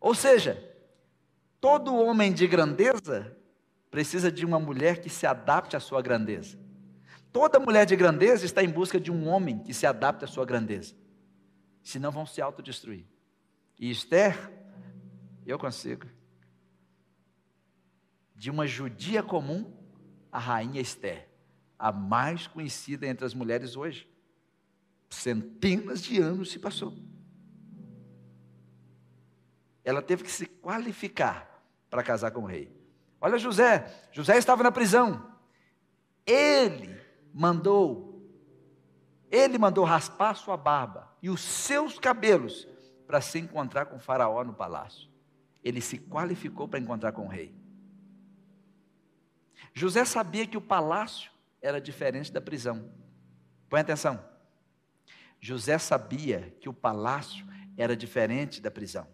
Ou 0.00 0.14
seja, 0.14 0.66
todo 1.60 1.94
homem 1.94 2.32
de 2.32 2.46
grandeza 2.46 3.36
precisa 3.90 4.32
de 4.32 4.46
uma 4.46 4.58
mulher 4.58 5.02
que 5.02 5.10
se 5.10 5.26
adapte 5.26 5.76
à 5.76 5.80
sua 5.80 6.00
grandeza. 6.00 6.58
Toda 7.30 7.60
mulher 7.60 7.84
de 7.84 7.96
grandeza 7.96 8.46
está 8.46 8.64
em 8.64 8.70
busca 8.70 8.98
de 8.98 9.12
um 9.12 9.28
homem 9.28 9.58
que 9.58 9.74
se 9.74 9.84
adapte 9.84 10.24
à 10.24 10.26
sua 10.26 10.46
grandeza. 10.46 10.94
Senão 11.82 12.10
vão 12.10 12.24
se 12.24 12.40
autodestruir. 12.40 13.04
E 13.78 13.90
Esther, 13.90 14.50
eu 15.44 15.58
consigo 15.58 16.06
de 18.38 18.52
uma 18.52 18.68
judia 18.68 19.20
comum, 19.20 19.76
a 20.30 20.38
rainha 20.38 20.80
Esther, 20.80 21.28
a 21.76 21.90
mais 21.90 22.46
conhecida 22.46 23.04
entre 23.04 23.26
as 23.26 23.34
mulheres 23.34 23.76
hoje. 23.76 24.08
Centenas 25.10 26.00
de 26.00 26.20
anos 26.20 26.52
se 26.52 26.58
passou. 26.60 26.96
Ela 29.82 30.00
teve 30.00 30.22
que 30.22 30.30
se 30.30 30.46
qualificar 30.46 31.64
para 31.90 32.02
casar 32.02 32.30
com 32.30 32.42
o 32.42 32.46
rei. 32.46 32.72
Olha 33.20 33.38
José, 33.38 33.92
José 34.12 34.38
estava 34.38 34.62
na 34.62 34.70
prisão. 34.70 35.34
Ele 36.24 36.96
mandou, 37.34 38.22
ele 39.30 39.58
mandou 39.58 39.84
raspar 39.84 40.34
sua 40.34 40.56
barba 40.56 41.12
e 41.20 41.28
os 41.28 41.40
seus 41.40 41.98
cabelos 41.98 42.68
para 43.04 43.20
se 43.20 43.40
encontrar 43.40 43.86
com 43.86 43.96
o 43.96 44.00
faraó 44.00 44.44
no 44.44 44.54
palácio. 44.54 45.08
Ele 45.64 45.80
se 45.80 45.98
qualificou 45.98 46.68
para 46.68 46.78
encontrar 46.78 47.10
com 47.10 47.24
o 47.24 47.28
rei. 47.28 47.57
José 49.72 50.04
sabia 50.04 50.46
que 50.46 50.56
o 50.56 50.60
palácio 50.60 51.30
era 51.60 51.80
diferente 51.80 52.32
da 52.32 52.40
prisão. 52.40 52.90
Põe 53.68 53.80
atenção. 53.80 54.22
José 55.40 55.78
sabia 55.78 56.54
que 56.60 56.68
o 56.68 56.72
palácio 56.72 57.46
era 57.76 57.96
diferente 57.96 58.60
da 58.60 58.70
prisão. 58.70 59.06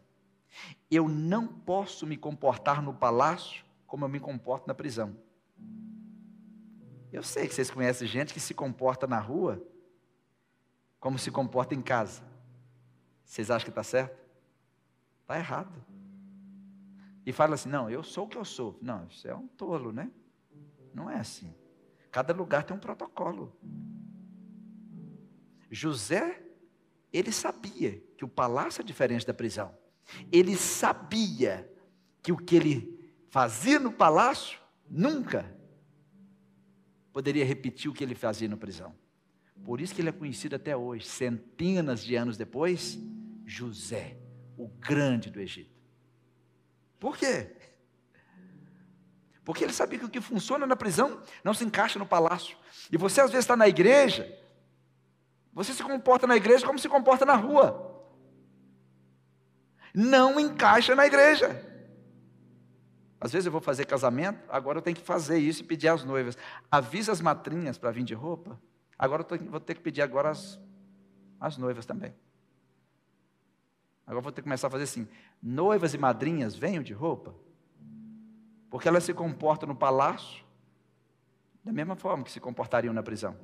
Eu 0.91 1.09
não 1.09 1.47
posso 1.47 2.07
me 2.07 2.17
comportar 2.17 2.81
no 2.81 2.95
palácio 2.95 3.65
como 3.87 4.05
eu 4.05 4.09
me 4.09 4.21
comporto 4.21 4.67
na 4.67 4.75
prisão. 4.75 5.17
Eu 7.13 7.23
sei 7.23 7.47
que 7.47 7.55
vocês 7.55 7.71
conhecem 7.71 8.09
gente 8.09 8.33
que 8.33 8.41
se 8.41 8.55
comporta 8.55 9.07
na 9.07 9.19
rua 9.19 9.63
como 10.99 11.19
se 11.19 11.31
comporta 11.31 11.75
em 11.75 11.83
casa. 11.83 12.23
Vocês 13.25 13.51
acham 13.51 13.65
que 13.65 13.71
está 13.71 13.83
certo? 13.83 14.19
Está 15.21 15.39
errado. 15.39 15.85
E 17.27 17.33
fala 17.33 17.55
assim: 17.55 17.69
não, 17.69 17.91
eu 17.91 18.03
sou 18.03 18.25
o 18.25 18.29
que 18.29 18.39
eu 18.39 18.45
sou. 18.45 18.79
Não, 18.81 19.07
isso 19.07 19.29
é 19.29 19.35
um 19.35 19.47
tolo, 19.47 19.93
né? 19.93 20.11
Não 20.95 21.11
é 21.11 21.17
assim. 21.17 21.53
Cada 22.11 22.33
lugar 22.33 22.63
tem 22.63 22.77
um 22.77 22.81
protocolo. 22.81 23.55
José, 25.71 26.41
ele 27.13 27.33
sabia 27.33 28.01
que 28.17 28.25
o 28.25 28.29
palácio 28.29 28.81
é 28.81 28.85
diferente 28.85 29.27
da 29.27 29.35
prisão. 29.35 29.77
Ele 30.31 30.57
sabia 30.57 31.69
que 32.23 32.31
o 32.31 32.37
que 32.37 32.55
ele 32.55 33.13
fazia 33.29 33.81
no 33.81 33.93
palácio 33.93 34.61
nunca 34.89 35.53
poderia 37.13 37.45
repetir 37.45 37.91
o 37.91 37.95
que 37.95 38.05
ele 38.05 38.15
fazia 38.15 38.49
na 38.49 38.57
prisão. 38.57 38.95
Por 39.65 39.81
isso 39.81 39.95
que 39.95 40.01
ele 40.01 40.11
é 40.11 40.13
conhecido 40.13 40.57
até 40.57 40.77
hoje, 40.77 41.07
centenas 41.07 42.05
de 42.05 42.15
anos 42.15 42.37
depois, 42.37 42.99
José, 43.45 44.17
o 44.57 44.69
grande 44.69 45.31
do 45.31 45.41
Egito. 45.41 45.75
Por 46.99 47.17
quê? 47.17 47.55
Porque 49.45 49.63
ele 49.63 49.73
sabia 49.73 49.99
que 49.99 50.05
o 50.07 50.11
que 50.11 50.21
funciona 50.21 50.67
na 50.67 50.75
prisão 50.75 51.21
não 51.43 51.53
se 51.53 51.65
encaixa 51.65 51.99
no 51.99 52.07
palácio. 52.07 52.57
E 52.91 52.97
você 52.97 53.21
às 53.21 53.31
vezes 53.31 53.45
está 53.45 53.57
na 53.57 53.69
igreja, 53.69 54.27
você 55.53 55.73
se 55.73 55.83
comporta 55.83 56.27
na 56.27 56.37
igreja 56.37 56.67
como 56.67 56.79
se 56.79 56.89
comporta 56.89 57.25
na 57.25 57.37
rua. 57.37 57.93
Não 59.95 60.41
encaixa 60.41 60.95
na 60.95 61.07
igreja. 61.07 61.73
Às 63.21 63.33
vezes 63.33 63.47
eu 63.47 63.53
vou 63.53 63.61
fazer 63.61 63.87
casamento, 63.87 64.39
agora 64.51 64.79
eu 64.79 64.83
tenho 64.83 64.97
que 64.97 65.03
fazer 65.03 65.39
isso 65.39 65.63
e 65.63 65.65
pedir 65.65 65.89
às 65.89 66.05
noivas. 66.05 66.37
Avisa 66.71 67.13
as 67.13 67.21
matrinhas 67.21 67.79
para 67.79 67.91
vir 67.91 68.03
de 68.03 68.13
roupa. 68.13 68.61
Agora 68.99 69.25
eu 69.31 69.51
vou 69.51 69.61
ter 69.61 69.75
que 69.75 69.81
pedir 69.81 70.03
agora 70.03 70.31
as, 70.31 70.61
as 71.41 71.57
noivas 71.57 71.87
também. 71.87 72.15
Agora 74.07 74.23
vou 74.23 74.33
ter 74.33 74.43
que 74.43 74.47
começar 74.47 74.67
a 74.67 74.71
fazer 74.71 74.85
assim: 74.85 75.09
noivas 75.43 75.95
e 75.95 75.99
madrinhas 75.99 76.55
venham 76.55 76.83
de 76.83 76.93
roupa, 76.93 77.35
porque 78.75 78.89
elas 78.89 79.05
se 79.05 79.15
comportam 79.15 79.69
no 79.69 79.77
palácio 79.77 80.45
da 81.63 81.73
mesma 81.73 81.95
forma 81.95 82.25
que 82.25 82.33
se 82.33 82.41
comportariam 82.41 82.93
na 82.93 83.05
prisão, 83.05 83.39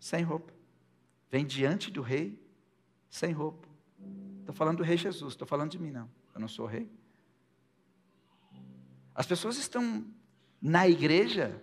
sem 0.00 0.24
roupa. 0.24 0.52
Vem 1.30 1.46
diante 1.46 1.92
do 1.92 2.02
rei 2.02 2.36
sem 3.08 3.30
roupa. 3.30 3.68
Estou 4.40 4.52
falando 4.52 4.78
do 4.78 4.82
rei 4.82 4.96
Jesus, 4.96 5.34
estou 5.34 5.46
falando 5.46 5.70
de 5.70 5.78
mim, 5.78 5.92
não. 5.92 6.10
Eu 6.34 6.40
não 6.40 6.48
sou 6.48 6.66
rei. 6.66 6.90
As 9.14 9.28
pessoas 9.28 9.56
estão 9.56 10.04
na 10.60 10.88
igreja 10.88 11.62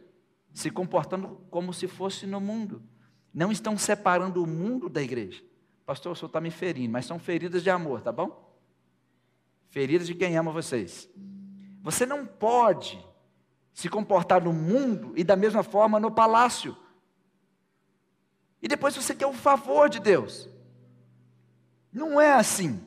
se 0.53 0.71
comportando 0.71 1.41
como 1.51 1.73
se 1.73 1.85
fosse 1.85 2.25
no 2.25 2.39
mundo. 2.39 2.81
Não 3.33 3.51
estão 3.51 3.77
separando 3.77 4.41
o 4.41 4.47
mundo 4.47 4.87
da 4.87 5.03
igreja. 5.03 5.43
Pastor, 5.85 6.13
o 6.13 6.15
senhor 6.15 6.27
está 6.27 6.39
me 6.39 6.49
ferindo, 6.49 6.93
mas 6.93 7.05
são 7.05 7.19
feridas 7.19 7.61
de 7.61 7.69
amor, 7.69 7.99
tá 7.99 8.13
bom? 8.13 8.57
Feridas 9.67 10.07
de 10.07 10.15
quem 10.15 10.37
ama 10.37 10.49
vocês. 10.49 11.09
Você 11.87 12.05
não 12.05 12.25
pode 12.25 13.01
se 13.71 13.87
comportar 13.87 14.43
no 14.43 14.51
mundo 14.51 15.13
e 15.15 15.23
da 15.23 15.37
mesma 15.37 15.63
forma 15.63 16.01
no 16.01 16.11
palácio. 16.11 16.75
E 18.61 18.67
depois 18.67 18.93
você 18.93 19.15
quer 19.15 19.25
o 19.25 19.31
favor 19.31 19.87
de 19.87 20.01
Deus. 20.01 20.49
Não 21.89 22.19
é 22.19 22.33
assim. 22.33 22.85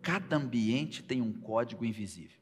Cada 0.00 0.34
ambiente 0.34 1.02
tem 1.02 1.20
um 1.20 1.30
código 1.30 1.84
invisível. 1.84 2.40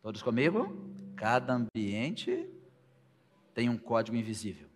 Todos 0.00 0.22
comigo? 0.22 0.74
Cada 1.16 1.52
ambiente 1.52 2.48
tem 3.52 3.68
um 3.68 3.76
código 3.76 4.16
invisível. 4.16 4.70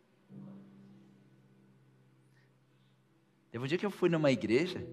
Teve 3.50 3.64
um 3.64 3.66
dia 3.66 3.78
que 3.78 3.86
eu 3.86 3.90
fui 3.90 4.10
numa 4.10 4.30
igreja, 4.30 4.86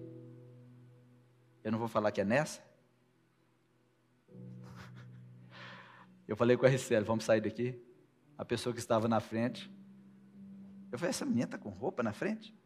eu 1.62 1.70
não 1.70 1.78
vou 1.78 1.86
falar 1.86 2.10
que 2.10 2.22
é 2.22 2.24
nessa. 2.24 2.69
Eu 6.30 6.36
falei 6.36 6.56
com 6.56 6.64
a 6.64 6.68
RCL, 6.68 7.04
vamos 7.04 7.24
sair 7.24 7.40
daqui. 7.40 7.76
A 8.38 8.44
pessoa 8.44 8.72
que 8.72 8.78
estava 8.78 9.08
na 9.08 9.18
frente. 9.18 9.68
Eu 10.92 10.96
falei, 10.96 11.10
essa 11.10 11.26
menina 11.26 11.46
está 11.46 11.58
com 11.58 11.70
roupa 11.70 12.04
na 12.04 12.12
frente? 12.12 12.56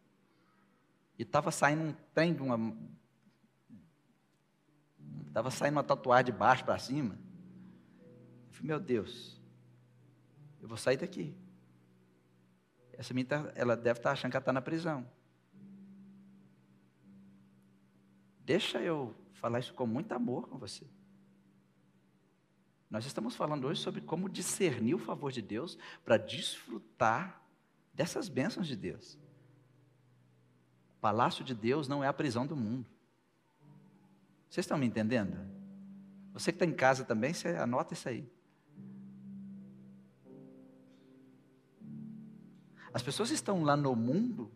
E 1.19 1.23
estava 1.23 1.51
saindo 1.51 1.83
um 1.83 1.95
trem 2.13 2.35
de 2.35 2.43
uma. 2.43 2.77
Estava 5.27 5.51
saindo 5.51 5.77
uma 5.77 5.83
tatuagem 5.83 6.27
de 6.27 6.33
baixo 6.33 6.63
para 6.63 6.79
cima. 6.79 7.19
Falei, 8.51 8.67
meu 8.69 8.79
Deus, 8.79 9.41
eu 10.61 10.69
vou 10.69 10.77
sair 10.77 10.99
daqui. 10.99 11.35
Essa 12.93 13.15
menina, 13.15 13.45
tá, 13.45 13.53
ela 13.55 13.75
deve 13.75 13.99
estar 13.99 14.11
tá 14.11 14.13
achando 14.13 14.31
que 14.31 14.37
ela 14.37 14.43
está 14.43 14.53
na 14.53 14.61
prisão. 14.61 15.09
Deixa 18.41 18.79
eu 18.83 19.15
falar 19.33 19.61
isso 19.61 19.73
com 19.73 19.87
muito 19.87 20.13
amor 20.13 20.51
com 20.51 20.59
você. 20.59 20.87
Nós 22.95 23.07
estamos 23.07 23.35
falando 23.35 23.67
hoje 23.67 23.81
sobre 23.81 24.01
como 24.01 24.29
discernir 24.29 24.95
o 24.95 25.01
favor 25.01 25.33
de 25.33 25.43
Deus 25.43 25.77
para 26.05 26.17
desfrutar 26.17 27.43
dessas 27.93 28.29
bênçãos 28.29 28.69
de 28.69 28.77
Deus. 28.77 29.19
O 30.97 31.01
palácio 31.01 31.45
de 31.45 31.57
Deus 31.57 31.89
não 31.89 32.05
é 32.05 32.07
a 32.07 32.13
prisão 32.13 32.47
do 32.47 32.55
mundo. 32.55 32.87
Vocês 34.49 34.63
estão 34.63 34.79
me 34.79 34.87
entendendo? 34.87 35.37
Você 36.35 36.53
que 36.53 36.55
está 36.55 36.65
em 36.65 36.73
casa 36.73 37.03
também, 37.05 37.35
você 37.35 37.49
anota 37.49 37.95
isso 37.95 38.09
aí. 38.09 38.33
As 42.93 43.03
pessoas 43.03 43.33
estão 43.33 43.65
lá 43.65 43.77
no 43.77 43.97
mundo, 43.97 44.53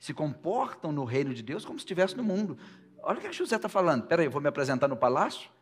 se 0.00 0.12
comportam 0.12 0.90
no 0.90 1.04
reino 1.04 1.32
de 1.32 1.40
Deus 1.40 1.64
como 1.64 1.78
se 1.78 1.84
estivessem 1.84 2.16
no 2.16 2.24
mundo. 2.24 2.58
Olha 2.98 3.20
o 3.20 3.22
que 3.22 3.32
José 3.32 3.54
está 3.54 3.68
falando. 3.68 4.08
Peraí, 4.08 4.26
eu 4.26 4.30
vou 4.32 4.42
me 4.42 4.48
apresentar 4.48 4.88
no 4.88 4.96
palácio? 4.96 5.54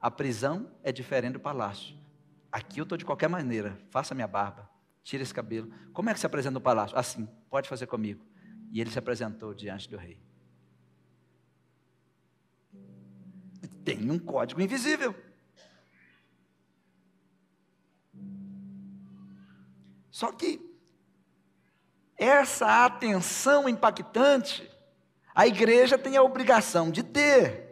A 0.00 0.10
prisão 0.10 0.70
é 0.82 0.90
diferente 0.90 1.34
do 1.34 1.40
palácio. 1.40 1.94
Aqui 2.50 2.80
eu 2.80 2.84
estou 2.84 2.96
de 2.96 3.04
qualquer 3.04 3.28
maneira. 3.28 3.78
Faça 3.90 4.14
minha 4.14 4.26
barba, 4.26 4.68
tire 5.04 5.22
esse 5.22 5.34
cabelo. 5.34 5.72
Como 5.92 6.08
é 6.08 6.14
que 6.14 6.20
se 6.20 6.26
apresenta 6.26 6.54
no 6.54 6.60
palácio? 6.60 6.96
Assim, 6.96 7.28
pode 7.50 7.68
fazer 7.68 7.86
comigo. 7.86 8.24
E 8.72 8.80
ele 8.80 8.90
se 8.90 8.98
apresentou 8.98 9.52
diante 9.52 9.88
do 9.90 9.96
rei. 9.96 10.18
Tem 13.84 14.10
um 14.10 14.18
código 14.18 14.60
invisível. 14.60 15.14
Só 20.10 20.32
que 20.32 20.60
essa 22.16 22.84
atenção 22.84 23.68
impactante, 23.68 24.70
a 25.34 25.46
igreja 25.46 25.96
tem 25.96 26.16
a 26.16 26.22
obrigação 26.22 26.90
de 26.90 27.02
ter. 27.02 27.69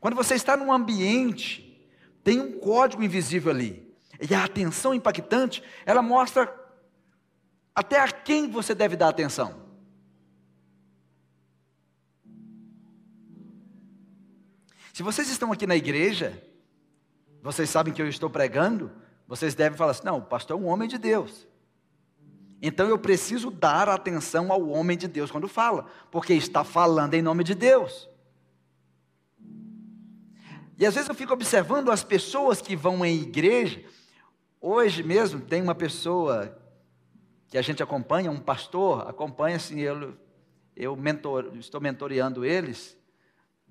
Quando 0.00 0.16
você 0.16 0.34
está 0.34 0.56
num 0.56 0.72
ambiente, 0.72 1.86
tem 2.24 2.40
um 2.40 2.58
código 2.58 3.02
invisível 3.02 3.52
ali. 3.52 3.94
E 4.20 4.34
a 4.34 4.44
atenção 4.44 4.94
impactante, 4.94 5.62
ela 5.86 6.02
mostra 6.02 6.52
até 7.74 8.00
a 8.00 8.08
quem 8.10 8.50
você 8.50 8.74
deve 8.74 8.96
dar 8.96 9.08
atenção. 9.08 9.68
Se 14.92 15.02
vocês 15.02 15.30
estão 15.30 15.52
aqui 15.52 15.66
na 15.66 15.76
igreja, 15.76 16.42
vocês 17.42 17.70
sabem 17.70 17.94
que 17.94 18.02
eu 18.02 18.08
estou 18.08 18.28
pregando, 18.28 18.90
vocês 19.26 19.54
devem 19.54 19.78
falar 19.78 19.92
assim: 19.92 20.04
não, 20.04 20.18
o 20.18 20.22
pastor 20.22 20.58
é 20.58 20.60
um 20.60 20.66
homem 20.66 20.88
de 20.88 20.98
Deus. 20.98 21.46
Então 22.60 22.86
eu 22.86 22.98
preciso 22.98 23.50
dar 23.50 23.88
atenção 23.88 24.52
ao 24.52 24.68
homem 24.68 24.98
de 24.98 25.08
Deus 25.08 25.30
quando 25.30 25.48
fala, 25.48 25.86
porque 26.10 26.34
está 26.34 26.64
falando 26.64 27.14
em 27.14 27.22
nome 27.22 27.42
de 27.42 27.54
Deus. 27.54 28.09
E 30.80 30.86
às 30.86 30.94
vezes 30.94 31.10
eu 31.10 31.14
fico 31.14 31.34
observando 31.34 31.90
as 31.90 32.02
pessoas 32.02 32.62
que 32.62 32.74
vão 32.74 33.04
em 33.04 33.20
igreja. 33.20 33.84
Hoje 34.58 35.02
mesmo 35.02 35.38
tem 35.38 35.60
uma 35.60 35.74
pessoa 35.74 36.58
que 37.48 37.58
a 37.58 37.62
gente 37.62 37.82
acompanha, 37.82 38.30
um 38.30 38.40
pastor, 38.40 39.06
acompanha 39.06 39.56
assim, 39.56 39.80
eu, 39.80 40.16
eu 40.74 40.96
mentor, 40.96 41.52
estou 41.58 41.82
mentoreando 41.82 42.46
eles, 42.46 42.96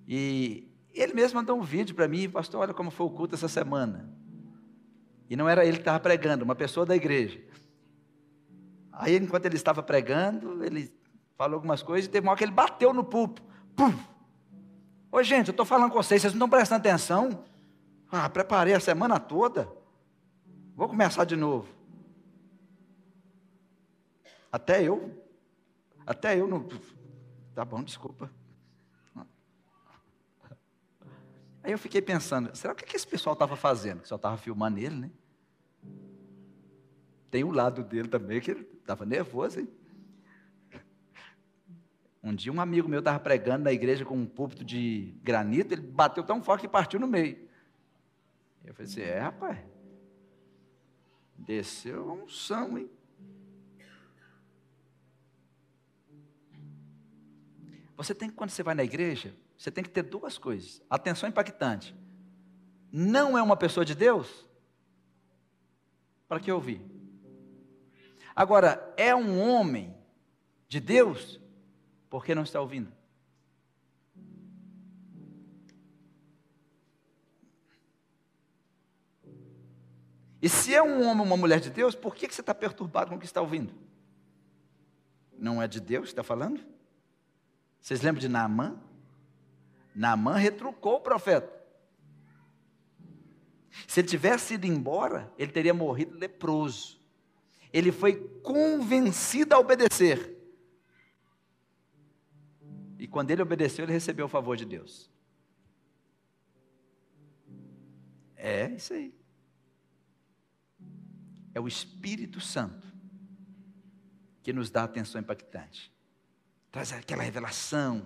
e 0.08 0.72
ele 0.94 1.16
mesmo 1.16 1.40
mandou 1.40 1.58
um 1.58 1.64
vídeo 1.64 1.96
para 1.96 2.08
mim, 2.08 2.30
pastor, 2.30 2.62
olha 2.62 2.76
como 2.76 2.92
foi 2.92 3.08
o 3.08 3.10
culto 3.10 3.34
essa 3.34 3.48
semana. 3.48 4.08
E 5.28 5.36
não 5.36 5.50
era 5.50 5.66
ele 5.66 5.78
que 5.78 5.82
estava 5.82 6.00
pregando, 6.00 6.46
uma 6.46 6.56
pessoa 6.56 6.86
da 6.86 6.96
igreja. 6.96 7.42
Aí, 8.92 9.16
enquanto 9.16 9.48
ele 9.48 9.56
estava 9.56 9.82
pregando, 9.82 10.64
ele 10.64 10.94
falou 11.36 11.56
algumas 11.56 11.82
coisas 11.82 12.06
e 12.06 12.10
teve 12.10 12.28
uma 12.28 12.34
hora 12.34 12.38
que 12.38 12.44
ele 12.44 12.52
bateu 12.52 12.94
no 12.94 13.04
pulpo. 13.04 13.42
Pum! 13.76 13.94
Ô, 15.12 15.24
gente, 15.24 15.48
eu 15.48 15.52
estou 15.52 15.66
falando 15.66 15.92
com 15.92 16.02
vocês, 16.02 16.22
vocês 16.22 16.34
não 16.34 16.46
estão 16.46 16.50
prestando 16.50 16.80
atenção? 16.80 17.44
Ah, 18.12 18.30
preparei 18.30 18.74
a 18.74 18.80
semana 18.80 19.20
toda. 19.20 19.70
Vou 20.76 20.88
começar 20.88 21.26
de 21.26 21.36
novo. 21.36 21.68
Até 24.52 24.84
eu, 24.84 25.24
até 26.06 26.40
eu 26.40 26.48
não. 26.48 26.68
Tá 27.54 27.66
bom, 27.66 27.84
desculpa. 27.84 28.32
Aí 31.62 31.72
eu 31.72 31.78
fiquei 31.78 32.02
pensando, 32.02 32.56
será 32.56 32.74
que, 32.74 32.86
que 32.86 32.96
esse 32.96 33.06
pessoal 33.06 33.34
estava 33.34 33.56
fazendo? 33.56 34.02
Que 34.02 34.08
só 34.08 34.16
estava 34.16 34.38
filmando 34.38 34.80
ele, 34.80 34.96
né? 34.96 35.12
Tem 37.30 37.44
um 37.44 37.52
lado 37.52 37.84
dele 37.84 38.08
também 38.08 38.40
que 38.42 38.52
ele 38.52 38.62
estava 38.80 39.06
nervoso, 39.06 39.60
hein? 39.60 39.68
Um 42.22 42.36
dia 42.36 42.52
um 42.52 42.60
amigo 42.60 42.90
meu 42.90 43.00
estava 43.00 43.20
pregando 43.20 43.64
na 43.64 43.72
igreja 43.72 44.04
com 44.04 44.16
um 44.16 44.26
púlpito 44.26 44.64
de 44.64 45.16
granito, 45.24 45.74
ele 45.74 45.82
bateu 45.82 46.24
tão 46.24 46.44
forte 46.44 46.62
que 46.62 46.68
partiu 46.68 47.00
no 47.00 47.08
meio. 47.08 47.48
Eu 48.66 48.74
falei 48.74 48.92
assim, 48.92 49.02
é 49.02 49.20
rapaz, 49.20 49.58
desceu 51.38 52.12
um 52.12 52.28
são, 52.28 52.78
hein? 52.78 52.90
Você 57.96 58.14
tem 58.14 58.30
que, 58.30 58.36
quando 58.36 58.50
você 58.50 58.64
vai 58.64 58.76
na 58.76 58.84
igreja, 58.84 59.36
você 59.58 59.70
tem 59.70 59.84
que 59.84 59.90
ter 59.90 60.04
duas 60.04 60.38
coisas. 60.38 60.82
Atenção 60.90 61.28
impactante. 61.28 61.94
Não 62.92 63.38
é 63.38 63.42
uma 63.42 63.58
pessoa 63.58 63.86
de 63.86 63.94
Deus? 63.94 64.48
Para 66.28 66.40
que 66.40 66.52
ouvir? 66.52 66.82
Agora, 68.36 68.94
é 68.96 69.14
um 69.14 69.40
homem 69.42 69.94
de 70.70 70.80
Deus? 70.80 71.39
Por 72.10 72.26
que 72.26 72.34
não 72.34 72.44
está 72.44 72.60
ouvindo? 72.60 72.92
E 80.42 80.48
se 80.48 80.74
é 80.74 80.82
um 80.82 81.04
homem 81.04 81.20
ou 81.20 81.26
uma 81.26 81.38
mulher 81.38 81.60
de 81.60 81.70
Deus, 81.70 81.96
por 81.96 82.16
que 82.16 82.28
você 82.28 82.42
está 82.42 82.56
perturbado 82.56 83.10
com 83.10 83.18
o 83.18 83.20
que 83.20 83.26
está 83.26 83.42
ouvindo? 83.42 83.74
Não 85.38 85.62
é 85.62 85.68
de 85.68 85.80
Deus 85.80 86.06
que 86.06 86.12
está 86.12 86.24
falando? 86.24 86.64
Vocês 87.82 88.02
lembram 88.02 88.22
de 88.22 88.30
Naamã? 88.30 88.78
Naamã 89.94 90.36
retrucou 90.36 90.96
o 90.96 91.02
profeta. 91.02 91.60
Se 93.88 94.00
ele 94.00 94.08
tivesse 94.08 94.54
ido 94.54 94.66
embora, 94.66 95.32
ele 95.38 95.52
teria 95.52 95.74
morrido 95.74 96.18
leproso. 96.18 97.00
Ele 97.72 97.92
foi 97.92 98.16
convencido 98.42 99.54
a 99.54 99.60
obedecer. 99.60 100.39
E 103.00 103.08
quando 103.08 103.32
ele 103.32 103.42
obedeceu, 103.42 103.86
ele 103.86 103.94
recebeu 103.94 104.26
o 104.26 104.30
favor 104.30 104.58
de 104.58 104.66
Deus. 104.66 105.10
É 108.36 108.70
isso 108.70 108.94
aí. 108.94 109.18
É 111.56 111.62
o 111.62 111.68
Espírito 111.68 112.42
Santo 112.42 112.88
que 114.44 114.52
nos 114.52 114.70
dá 114.70 114.84
atenção 114.84 115.22
impactante. 115.22 115.94
Traz 116.72 116.92
aquela 116.92 117.24
revelação. 117.24 118.04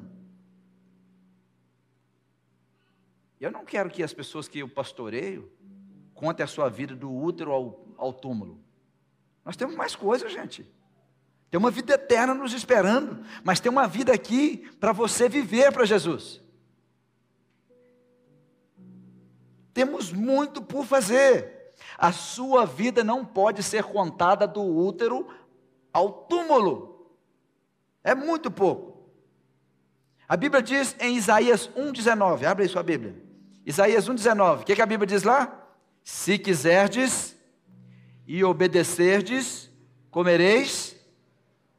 Eu 3.40 3.52
não 3.52 3.66
quero 3.66 3.90
que 3.90 4.04
as 4.04 4.14
pessoas 4.14 4.48
que 4.48 4.60
eu 4.60 4.70
pastoreio 4.70 5.52
contem 6.14 6.44
a 6.44 6.48
sua 6.48 6.70
vida 6.70 6.96
do 6.96 7.12
útero 7.12 7.52
ao, 7.52 7.88
ao 7.98 8.14
túmulo. 8.14 8.64
Nós 9.44 9.58
temos 9.58 9.76
mais 9.76 9.96
coisas, 9.96 10.32
gente. 10.32 10.72
Tem 11.54 11.60
uma 11.60 11.70
vida 11.70 11.94
eterna 11.94 12.34
nos 12.34 12.52
esperando, 12.52 13.24
mas 13.44 13.60
tem 13.60 13.72
uma 13.72 13.86
vida 13.86 14.12
aqui 14.12 14.68
para 14.80 14.92
você 14.92 15.30
viver 15.30 15.72
para 15.72 15.86
Jesus. 15.86 16.42
Temos 19.72 20.12
muito 20.12 20.64
por 20.64 20.84
fazer. 20.84 21.76
A 21.96 22.12
sua 22.12 22.66
vida 22.66 23.04
não 23.04 23.24
pode 23.24 23.62
ser 23.62 23.84
contada 23.84 24.48
do 24.48 24.64
útero 24.64 25.28
ao 25.94 26.12
túmulo. 26.12 27.08
É 28.04 28.16
muito 28.16 28.50
pouco. 28.50 29.12
A 30.28 30.36
Bíblia 30.36 30.64
diz 30.64 30.96
em 31.00 31.18
Isaías 31.18 31.70
1,19, 31.78 32.46
abre 32.46 32.64
aí 32.64 32.70
sua 32.70 32.82
Bíblia. 32.82 33.16
Isaías 33.64 34.10
1,19, 34.10 34.62
o 34.62 34.64
que, 34.64 34.74
que 34.74 34.82
a 34.82 34.88
Bíblia 34.88 35.06
diz 35.06 35.22
lá? 35.22 35.68
Se 36.04 36.40
quiserdes 36.40 37.38
e 38.26 38.44
obedecerdes, 38.44 39.70
comereis 40.10 40.93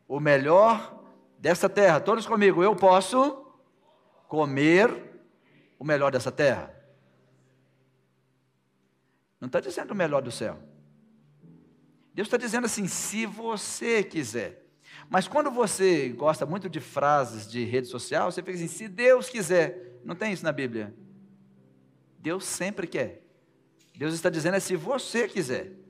o 0.06 0.20
melhor 0.20 1.02
dessa 1.38 1.68
terra. 1.68 2.00
Todos 2.00 2.26
comigo, 2.26 2.62
eu 2.62 2.74
posso 2.74 3.46
comer 4.28 4.90
o 5.78 5.84
melhor 5.84 6.10
dessa 6.10 6.32
terra. 6.32 6.74
Não 9.40 9.46
está 9.46 9.60
dizendo 9.60 9.90
o 9.90 9.94
melhor 9.94 10.22
do 10.22 10.30
céu. 10.30 10.58
Deus 12.14 12.26
está 12.28 12.36
dizendo 12.36 12.64
assim: 12.64 12.86
se 12.86 13.26
você 13.26 14.02
quiser. 14.02 14.64
Mas 15.08 15.28
quando 15.28 15.50
você 15.50 16.08
gosta 16.10 16.46
muito 16.46 16.68
de 16.68 16.80
frases 16.80 17.50
de 17.50 17.64
rede 17.64 17.88
social, 17.88 18.30
você 18.30 18.42
fica 18.42 18.56
assim: 18.56 18.68
se 18.68 18.88
Deus 18.88 19.28
quiser. 19.28 20.00
Não 20.04 20.14
tem 20.14 20.32
isso 20.32 20.44
na 20.44 20.52
Bíblia. 20.52 20.94
Deus 22.18 22.44
sempre 22.44 22.86
quer. 22.86 23.22
Deus 23.96 24.14
está 24.14 24.30
dizendo 24.30 24.56
é 24.56 24.60
se 24.60 24.76
você 24.76 25.28
quiser. 25.28 25.83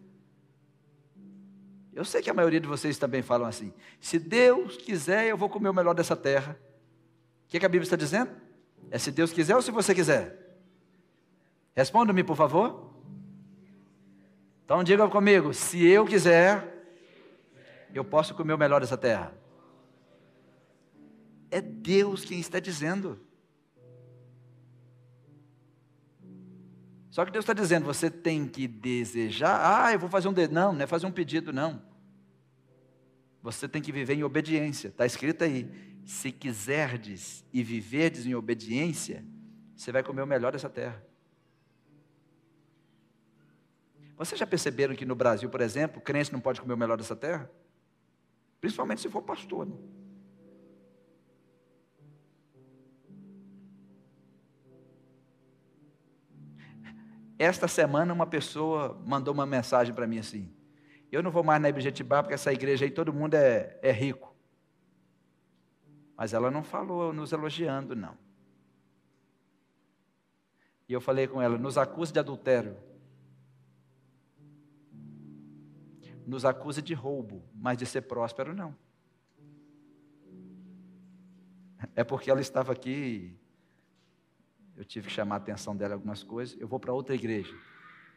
Eu 1.95 2.05
sei 2.05 2.21
que 2.21 2.29
a 2.29 2.35
maioria 2.35 2.61
de 2.61 2.67
vocês 2.67 2.99
também 2.99 3.23
falam 3.23 3.47
assim: 3.47 3.73
se 4.01 4.19
Deus 4.19 4.77
quiser, 4.77 5.27
eu 5.27 5.37
vou 5.37 5.49
comer 5.49 5.69
o 5.69 5.75
melhor 5.75 5.95
dessa 5.95 6.17
terra. 6.17 6.59
O 7.47 7.49
que, 7.49 7.61
que 7.61 7.67
a 7.67 7.69
Bíblia 7.69 7.85
está 7.85 7.97
dizendo? 7.97 8.33
É 8.91 8.99
se 8.99 9.13
Deus 9.13 9.33
quiser 9.33 9.55
ou 9.55 9.63
se 9.63 9.71
você 9.71 9.95
quiser? 9.95 10.59
Responda-me, 11.75 12.25
por 12.25 12.37
favor. 12.37 12.91
Então 14.65 14.83
diga 14.83 15.09
comigo: 15.09 15.55
se 15.55 15.87
eu 15.87 16.05
quiser, 16.05 16.85
eu 17.95 18.05
posso 18.05 18.35
comer 18.35 18.55
o 18.55 18.59
melhor 18.59 18.81
dessa 18.81 18.97
terra. 18.97 19.33
É 21.51 21.61
Deus 21.61 22.25
quem 22.25 22.41
está 22.41 22.59
dizendo. 22.59 23.24
Só 27.15 27.25
que 27.25 27.31
Deus 27.31 27.45
está 27.45 27.53
dizendo, 27.53 27.85
você 27.85 28.11
tem 28.11 28.45
que 28.45 28.67
desejar. 28.67 29.85
Ah, 29.85 29.93
eu 29.93 30.01
vou 30.01 30.09
fazer 30.09 30.27
um. 30.27 30.33
De... 30.33 30.49
Não, 30.49 30.73
não 30.73 30.83
é 30.83 30.87
fazer 30.89 31.07
um 31.07 31.13
pedido, 31.13 31.53
não. 31.53 31.81
Você 33.41 33.69
tem 33.69 33.81
que 33.81 33.93
viver 33.93 34.15
em 34.15 34.25
obediência. 34.25 34.89
Está 34.89 35.07
escrito 35.07 35.45
aí: 35.45 35.71
se 36.05 36.33
quiserdes 36.33 37.45
e 37.53 37.63
viverdes 37.63 38.27
em 38.27 38.35
obediência, 38.35 39.25
você 39.77 39.93
vai 39.93 40.03
comer 40.03 40.23
o 40.23 40.27
melhor 40.27 40.51
dessa 40.51 40.69
terra. 40.69 41.07
Vocês 44.17 44.37
já 44.37 44.45
perceberam 44.45 44.97
que 44.97 45.07
no 45.07 45.15
Brasil, 45.15 45.49
por 45.49 45.61
exemplo, 45.61 46.01
crente 46.01 46.33
não 46.33 46.41
pode 46.41 46.61
comer 46.61 46.75
o 46.75 46.77
melhor 46.79 46.97
dessa 46.97 47.15
terra? 47.15 47.49
Principalmente 48.61 49.01
se 49.01 49.09
for 49.09 49.23
pastor. 49.23 49.67
Né? 49.67 49.77
Esta 57.39 57.67
semana 57.67 58.13
uma 58.13 58.27
pessoa 58.27 59.01
mandou 59.05 59.35
uma 59.35 59.47
mensagem 59.47 59.95
para 59.95 60.07
mim 60.07 60.19
assim: 60.19 60.55
Eu 61.11 61.23
não 61.23 61.31
vou 61.31 61.43
mais 61.43 61.61
na 61.61 61.69
Ibjetibá 61.69 62.23
porque 62.23 62.35
essa 62.35 62.53
igreja 62.53 62.85
aí 62.85 62.91
todo 62.91 63.13
mundo 63.13 63.35
é, 63.35 63.79
é 63.83 63.91
rico. 63.91 64.35
Mas 66.17 66.33
ela 66.33 66.51
não 66.51 66.63
falou 66.63 67.13
nos 67.13 67.33
elogiando, 67.33 67.97
não. 67.97 68.17
E 70.89 70.93
eu 70.93 71.01
falei 71.01 71.27
com 71.27 71.43
ela: 71.43 71.59
nos 71.59 71.77
acusa 71.77 72.13
de 72.13 72.19
adultério. 72.21 72.77
Nos 76.27 76.45
acusa 76.45 76.81
de 76.81 76.95
roubo, 76.95 77.45
mas 77.55 77.77
de 77.77 77.85
ser 77.85 78.03
próspero, 78.03 78.55
não. 78.55 78.75
É 81.95 82.03
porque 82.03 82.31
ela 82.31 82.41
estava 82.41 82.73
aqui 82.73 83.39
eu 84.77 84.85
tive 84.85 85.09
que 85.09 85.13
chamar 85.13 85.37
a 85.37 85.39
atenção 85.39 85.77
dela 85.77 85.95
algumas 85.95 86.23
coisas. 86.23 86.59
Eu 86.61 86.67
vou 86.67 86.81
para 86.81 86.93
outra 86.93 87.15
igreja. 87.15 87.55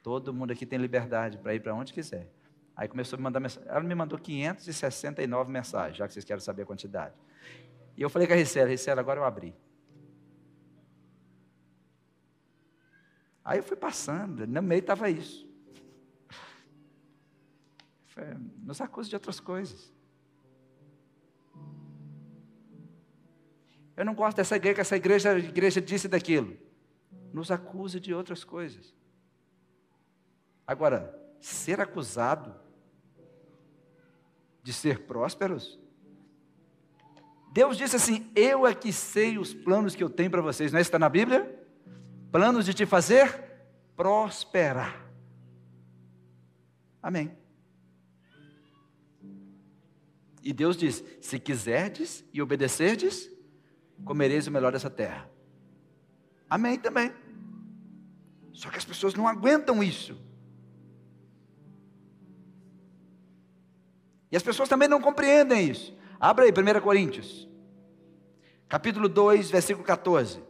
Todo 0.01 0.33
mundo 0.33 0.51
aqui 0.51 0.65
tem 0.65 0.79
liberdade 0.79 1.37
para 1.37 1.53
ir 1.53 1.59
para 1.59 1.73
onde 1.73 1.93
quiser. 1.93 2.31
Aí 2.75 2.87
começou 2.87 3.15
a 3.15 3.17
me 3.17 3.23
mandar 3.23 3.39
mensagem. 3.39 3.67
Ela 3.69 3.81
me 3.81 3.95
mandou 3.95 4.17
569 4.19 5.51
mensagens, 5.51 5.97
já 5.97 6.07
que 6.07 6.13
vocês 6.13 6.25
querem 6.25 6.41
saber 6.41 6.63
a 6.63 6.65
quantidade. 6.65 7.15
E 7.95 8.01
eu 8.01 8.09
falei 8.09 8.27
com 8.27 8.33
a 8.33 8.37
Ricela, 8.37 8.69
Ricela, 8.69 9.01
agora 9.01 9.19
eu 9.19 9.23
abri. 9.23 9.55
Aí 13.43 13.59
eu 13.59 13.63
fui 13.63 13.77
passando, 13.77 14.45
no 14.45 14.61
meio 14.61 14.79
estava 14.79 15.09
isso. 15.09 15.47
Nos 18.63 18.81
acusa 18.81 19.09
de 19.09 19.15
outras 19.15 19.39
coisas. 19.39 19.93
Eu 23.97 24.05
não 24.05 24.13
gosto 24.13 24.37
dessa 24.37 24.55
igreja, 24.55 24.75
que 24.75 24.81
essa 24.81 24.95
igreja, 24.95 25.39
igreja 25.39 25.81
disse 25.81 26.07
daquilo. 26.07 26.55
Nos 27.33 27.49
acusa 27.49 27.99
de 27.99 28.13
outras 28.13 28.43
coisas. 28.43 28.93
Agora, 30.67 31.19
ser 31.41 31.81
acusado 31.81 32.53
de 34.61 34.71
ser 34.71 34.99
prósperos? 34.99 35.79
Deus 37.51 37.75
disse 37.75 37.95
assim: 37.95 38.31
Eu 38.35 38.67
é 38.67 38.75
que 38.75 38.93
sei 38.93 39.39
os 39.39 39.51
planos 39.51 39.95
que 39.95 40.03
eu 40.03 40.09
tenho 40.11 40.29
para 40.29 40.41
vocês. 40.43 40.71
Não 40.71 40.77
é 40.77 40.81
isso 40.81 40.89
está 40.89 40.99
na 40.99 41.09
Bíblia? 41.09 41.59
Planos 42.31 42.65
de 42.65 42.75
te 42.75 42.85
fazer 42.85 43.47
prosperar. 43.95 45.09
Amém. 47.01 47.35
E 50.43 50.53
Deus 50.53 50.77
diz: 50.77 51.03
se 51.19 51.39
quiserdes 51.39 52.23
e 52.31 52.43
obedecerdes, 52.43 53.27
comereis 54.03 54.47
o 54.47 54.51
melhor 54.51 54.71
dessa 54.71 54.89
terra. 54.89 55.29
Amém 56.49 56.77
também. 56.79 57.13
Só 58.53 58.69
que 58.69 58.77
as 58.77 58.85
pessoas 58.85 59.13
não 59.13 59.27
aguentam 59.27 59.83
isso. 59.83 60.19
E 64.31 64.35
as 64.35 64.43
pessoas 64.43 64.67
também 64.67 64.87
não 64.87 65.01
compreendem 65.01 65.69
isso. 65.69 65.95
Abra 66.19 66.45
aí, 66.45 66.51
1 66.51 66.81
Coríntios, 66.81 67.47
capítulo 68.67 69.07
2, 69.07 69.51
versículo 69.51 69.85
14. 69.85 70.41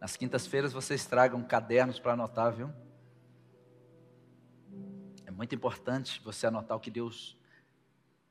Nas 0.00 0.16
quintas-feiras 0.16 0.72
vocês 0.72 1.04
tragam 1.04 1.42
cadernos 1.42 1.98
para 1.98 2.14
anotar, 2.14 2.52
viu? 2.52 2.70
Muito 5.40 5.54
importante 5.54 6.20
você 6.22 6.46
anotar 6.46 6.76
o 6.76 6.80
que 6.80 6.90
Deus 6.90 7.34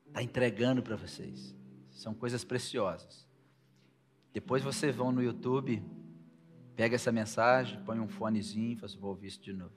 está 0.06 0.22
entregando 0.22 0.84
para 0.84 0.96
vocês. 0.96 1.56
São 1.90 2.14
coisas 2.14 2.44
preciosas. 2.44 3.28
Depois 4.32 4.62
vocês 4.62 4.96
vão 4.96 5.12
no 5.12 5.24
YouTube, 5.24 5.84
pega 6.76 6.94
essa 6.94 7.12
mensagem, 7.12 7.84
põe 7.84 8.00
um 8.00 8.08
fonezinho 8.08 8.74
e 8.74 8.76
fala 8.76 8.86
assim, 8.86 9.00
vou 9.00 9.10
ouvir 9.10 9.26
isso 9.26 9.42
de 9.42 9.52
novo. 9.54 9.76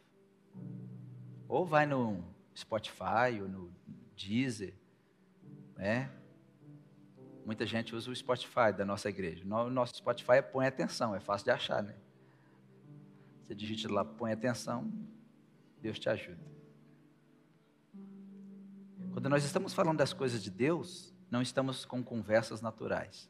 Ou 1.49 1.64
vai 1.64 1.87
no 1.87 2.22
Spotify 2.55 3.41
ou 3.41 3.49
no 3.49 3.74
Deezer, 4.14 4.74
né? 5.74 6.12
Muita 7.47 7.64
gente 7.64 7.97
usa 7.97 8.11
o 8.11 8.14
Spotify 8.14 8.74
da 8.76 8.85
nossa 8.85 9.09
igreja. 9.09 9.43
O 9.43 9.70
nosso 9.70 9.97
Spotify 9.97 10.33
é 10.33 10.43
põe 10.43 10.66
atenção, 10.66 11.14
é 11.14 11.20
fácil 11.20 11.47
de 11.47 11.51
achar, 11.51 11.83
né? 11.83 11.97
Você 13.41 13.55
digita 13.55 13.91
lá, 13.91 14.05
põe 14.05 14.33
atenção, 14.33 14.93
Deus 15.80 15.99
te 15.99 16.11
ajuda. 16.11 16.51
Quando 19.12 19.28
nós 19.28 19.44
estamos 19.44 19.74
falando 19.74 19.98
das 19.98 20.14
coisas 20.14 20.42
de 20.42 20.50
Deus, 20.50 21.12
não 21.30 21.42
estamos 21.42 21.84
com 21.84 22.02
conversas 22.02 22.62
naturais. 22.62 23.28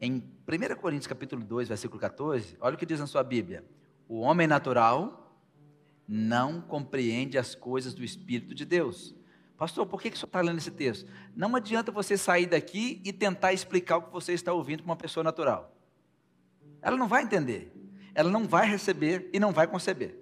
Em 0.00 0.14
1 0.14 0.74
Coríntios 0.80 1.06
capítulo 1.06 1.44
2, 1.44 1.68
versículo 1.68 2.00
14, 2.00 2.56
olha 2.58 2.74
o 2.74 2.78
que 2.78 2.86
diz 2.86 2.98
na 2.98 3.06
sua 3.06 3.22
Bíblia. 3.22 3.62
O 4.08 4.20
homem 4.20 4.46
natural 4.46 5.38
não 6.08 6.62
compreende 6.62 7.36
as 7.36 7.54
coisas 7.54 7.92
do 7.92 8.02
Espírito 8.02 8.54
de 8.54 8.64
Deus. 8.64 9.14
Pastor, 9.58 9.86
por 9.86 10.00
que, 10.00 10.10
que 10.10 10.16
o 10.16 10.18
senhor 10.18 10.28
está 10.28 10.40
lendo 10.40 10.58
esse 10.58 10.70
texto? 10.70 11.06
Não 11.34 11.54
adianta 11.54 11.92
você 11.92 12.16
sair 12.16 12.46
daqui 12.46 13.02
e 13.04 13.12
tentar 13.12 13.52
explicar 13.52 13.98
o 13.98 14.02
que 14.02 14.12
você 14.12 14.32
está 14.32 14.54
ouvindo 14.54 14.82
para 14.82 14.90
uma 14.90 14.96
pessoa 14.96 15.22
natural. 15.22 15.76
Ela 16.80 16.96
não 16.96 17.06
vai 17.06 17.22
entender. 17.22 17.70
Ela 18.14 18.30
não 18.30 18.48
vai 18.48 18.66
receber 18.66 19.28
e 19.30 19.38
não 19.38 19.52
vai 19.52 19.66
conceber. 19.66 20.18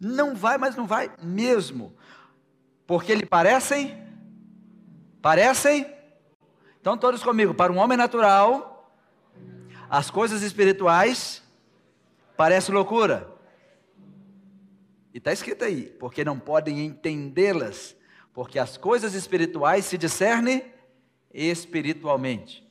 Não 0.00 0.34
vai, 0.34 0.56
mas 0.56 0.74
não 0.74 0.86
vai 0.86 1.14
mesmo 1.22 1.94
porque 2.88 3.14
lhe 3.14 3.26
parecem? 3.26 4.02
Parecem? 5.20 5.86
Então, 6.80 6.96
todos 6.96 7.22
comigo, 7.22 7.52
para 7.52 7.70
um 7.70 7.76
homem 7.76 7.98
natural, 7.98 8.90
as 9.90 10.10
coisas 10.10 10.40
espirituais 10.40 11.42
parecem 12.34 12.74
loucura. 12.74 13.30
E 15.12 15.18
está 15.18 15.30
escrito 15.34 15.66
aí, 15.66 15.82
porque 16.00 16.24
não 16.24 16.38
podem 16.38 16.82
entendê-las, 16.86 17.94
porque 18.32 18.58
as 18.58 18.78
coisas 18.78 19.12
espirituais 19.12 19.84
se 19.84 19.98
discernem 19.98 20.64
espiritualmente. 21.30 22.66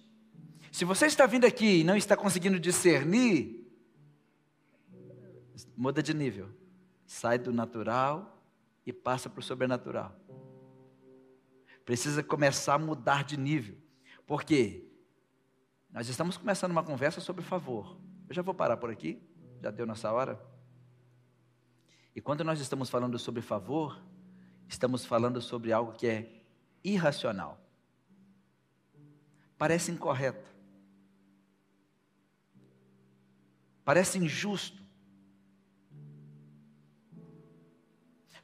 Se 0.72 0.84
você 0.84 1.06
está 1.06 1.28
vindo 1.28 1.46
aqui 1.46 1.82
e 1.82 1.84
não 1.84 1.96
está 1.96 2.18
conseguindo 2.18 2.60
discernir, 2.60 3.72
muda 5.78 6.02
de 6.02 6.16
nível. 6.16 6.50
Sai 7.06 7.38
do 7.38 7.54
natural 7.54 8.37
e 8.88 8.94
passa 8.94 9.30
para 9.30 9.42
o 9.42 9.44
sobrenatural. 9.44 10.18
Precisa 11.84 12.24
começar 12.24 12.76
a 12.76 12.80
mudar 12.80 13.26
de 13.26 13.38
nível. 13.38 13.78
Por 14.26 14.44
quê? 14.44 14.90
Nós 15.92 16.08
estamos 16.08 16.38
começando 16.38 16.72
uma 16.72 16.84
conversa 16.84 17.20
sobre 17.20 17.44
favor. 17.44 18.00
Eu 18.30 18.34
já 18.34 18.42
vou 18.42 18.54
parar 18.54 18.78
por 18.78 18.90
aqui, 18.90 19.22
já 19.62 19.72
deu 19.72 19.86
nossa 19.86 20.10
hora. 20.10 20.42
E 22.16 22.22
quando 22.22 22.46
nós 22.46 22.62
estamos 22.62 22.90
falando 22.90 23.20
sobre 23.20 23.42
favor, 23.42 24.02
estamos 24.70 25.06
falando 25.06 25.42
sobre 25.42 25.74
algo 25.74 25.92
que 25.92 26.08
é 26.08 26.44
irracional. 26.82 27.60
Parece 29.58 29.92
incorreto. 29.92 30.50
Parece 33.84 34.18
injusto. 34.18 34.82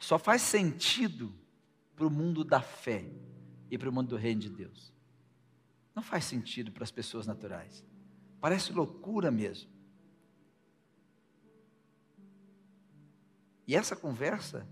Só 0.04 0.20
faz 0.20 0.42
sentido 0.42 1.34
para 1.96 2.06
o 2.06 2.10
mundo 2.10 2.44
da 2.44 2.62
fé 2.62 3.10
e 3.72 3.78
para 3.78 3.90
o 3.90 3.94
mundo 3.94 4.10
do 4.10 4.18
reino 4.18 4.42
de 4.42 4.50
Deus. 4.50 4.94
Não 5.96 6.04
faz 6.04 6.26
sentido 6.26 6.74
para 6.74 6.84
as 6.84 6.92
pessoas 6.92 7.26
naturais. 7.26 7.86
Parece 8.42 8.74
loucura 8.74 9.32
mesmo. 9.32 9.72
E 13.66 13.76
essa 13.78 13.96
conversa 13.96 14.68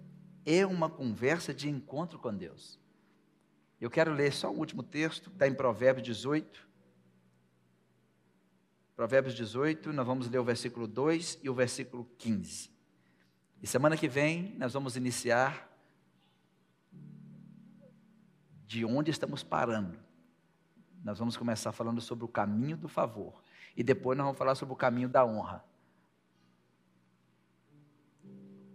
é 0.45 0.65
uma 0.65 0.89
conversa 0.89 1.53
de 1.53 1.69
encontro 1.69 2.19
com 2.19 2.35
Deus. 2.35 2.77
Eu 3.79 3.89
quero 3.89 4.13
ler 4.13 4.33
só 4.33 4.51
o 4.51 4.57
último 4.57 4.83
texto, 4.83 5.29
que 5.29 5.35
está 5.37 5.47
em 5.47 5.53
Provérbios 5.53 6.05
18. 6.05 6.67
Provérbios 8.97 9.33
18, 9.33 9.93
nós 9.93 10.05
vamos 10.05 10.27
ler 10.27 10.39
o 10.39 10.43
versículo 10.43 10.87
2 10.87 11.39
e 11.41 11.49
o 11.49 11.53
versículo 11.53 12.03
15. 12.17 12.80
E 13.61 13.67
semana 13.67 13.95
que 13.95 14.07
vem 14.07 14.55
nós 14.57 14.73
vamos 14.73 14.95
iniciar 14.95 15.69
de 18.65 18.83
onde 18.83 19.11
estamos 19.11 19.43
parando. 19.43 19.99
Nós 21.03 21.19
vamos 21.19 21.37
começar 21.37 21.71
falando 21.71 22.01
sobre 22.01 22.25
o 22.25 22.27
caminho 22.27 22.77
do 22.77 22.87
favor. 22.87 23.41
E 23.75 23.83
depois 23.83 24.17
nós 24.17 24.25
vamos 24.25 24.37
falar 24.37 24.55
sobre 24.55 24.73
o 24.73 24.77
caminho 24.77 25.09
da 25.09 25.25
honra. 25.25 25.63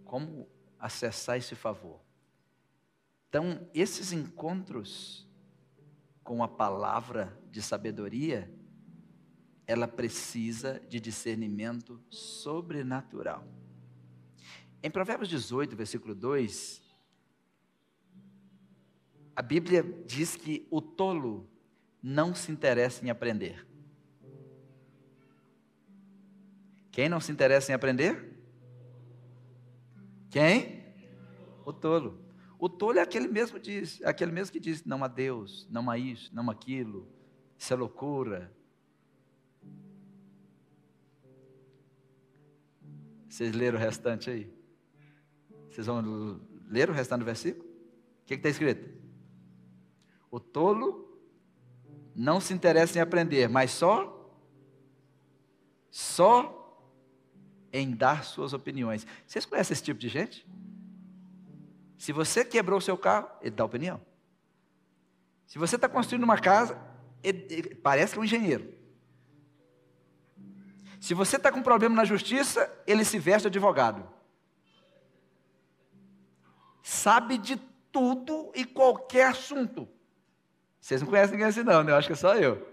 Como 0.05 0.47
acessar 0.79 1.37
esse 1.37 1.55
favor. 1.55 1.99
Então, 3.27 3.67
esses 3.73 4.13
encontros 4.13 5.27
com 6.23 6.43
a 6.43 6.47
palavra 6.47 7.37
de 7.51 7.61
sabedoria, 7.61 8.53
ela 9.65 9.87
precisa 9.87 10.79
de 10.87 10.99
discernimento 10.99 12.01
sobrenatural. 12.09 13.43
Em 14.87 14.89
Provérbios 14.89 15.27
18, 15.27 15.75
versículo 15.75 16.15
2, 16.15 16.81
a 19.35 19.41
Bíblia 19.41 19.83
diz 20.05 20.37
que 20.37 20.65
o 20.71 20.81
tolo 20.81 21.45
não 22.01 22.33
se 22.33 22.53
interessa 22.53 23.05
em 23.05 23.09
aprender. 23.09 23.67
Quem 26.89 27.09
não 27.09 27.19
se 27.19 27.33
interessa 27.33 27.69
em 27.69 27.75
aprender? 27.75 28.39
Quem? 30.29 30.85
O 31.65 31.73
tolo. 31.73 32.25
O 32.57 32.69
tolo 32.69 32.97
é 32.97 33.01
aquele 33.01 33.27
mesmo 33.27 33.59
diz, 33.59 33.99
é 33.99 34.07
aquele 34.07 34.31
mesmo 34.31 34.53
que 34.53 34.59
diz 34.61 34.85
não 34.85 35.03
há 35.03 35.09
Deus, 35.09 35.67
não 35.69 35.89
há 35.89 35.97
isso, 35.97 36.33
não 36.33 36.49
há 36.49 36.53
aquilo, 36.53 37.11
isso 37.57 37.73
é 37.73 37.75
loucura. 37.75 38.55
Vocês 43.27 43.53
leram 43.53 43.77
o 43.77 43.81
restante 43.81 44.29
aí? 44.29 44.56
Vocês 45.77 45.85
vão 45.85 46.41
ler 46.67 46.89
o 46.89 46.93
restante 46.93 47.19
do 47.19 47.25
versículo? 47.25 47.63
O 47.63 48.25
que 48.25 48.33
está 48.33 48.49
escrito? 48.49 48.99
O 50.31 50.39
tolo 50.39 51.21
não 52.15 52.41
se 52.41 52.51
interessa 52.51 52.97
em 52.97 53.01
aprender, 53.01 53.47
mas 53.47 53.69
só, 53.69 54.27
só 55.91 56.91
em 57.71 57.91
dar 57.91 58.23
suas 58.23 58.53
opiniões. 58.53 59.05
Vocês 59.27 59.45
conhecem 59.45 59.75
esse 59.75 59.83
tipo 59.83 59.99
de 59.99 60.09
gente? 60.09 60.47
Se 61.95 62.11
você 62.11 62.43
quebrou 62.43 62.79
o 62.79 62.81
seu 62.81 62.97
carro, 62.97 63.29
ele 63.39 63.51
dá 63.51 63.63
opinião. 63.63 64.01
Se 65.45 65.59
você 65.59 65.75
está 65.75 65.87
construindo 65.87 66.23
uma 66.23 66.39
casa, 66.39 66.75
ele, 67.21 67.45
ele, 67.51 67.75
parece 67.75 68.13
que 68.13 68.17
é 68.17 68.21
um 68.21 68.25
engenheiro. 68.25 68.73
Se 70.99 71.13
você 71.13 71.35
está 71.37 71.51
com 71.51 71.59
um 71.59 71.63
problema 71.63 71.93
na 71.93 72.03
justiça, 72.03 72.67
ele 72.87 73.05
se 73.05 73.19
veste 73.19 73.47
advogado 73.47 74.16
sabe 76.87 77.37
de 77.37 77.57
tudo 77.91 78.49
e 78.55 78.63
qualquer 78.63 79.27
assunto. 79.27 79.89
Vocês 80.79 81.01
não 81.01 81.09
conhecem 81.09 81.33
ninguém 81.33 81.47
assim, 81.47 81.61
não, 81.63 81.83
né? 81.83 81.91
Eu 81.91 81.97
acho 81.97 82.07
que 82.07 82.13
é 82.13 82.15
só 82.15 82.33
eu. 82.35 82.65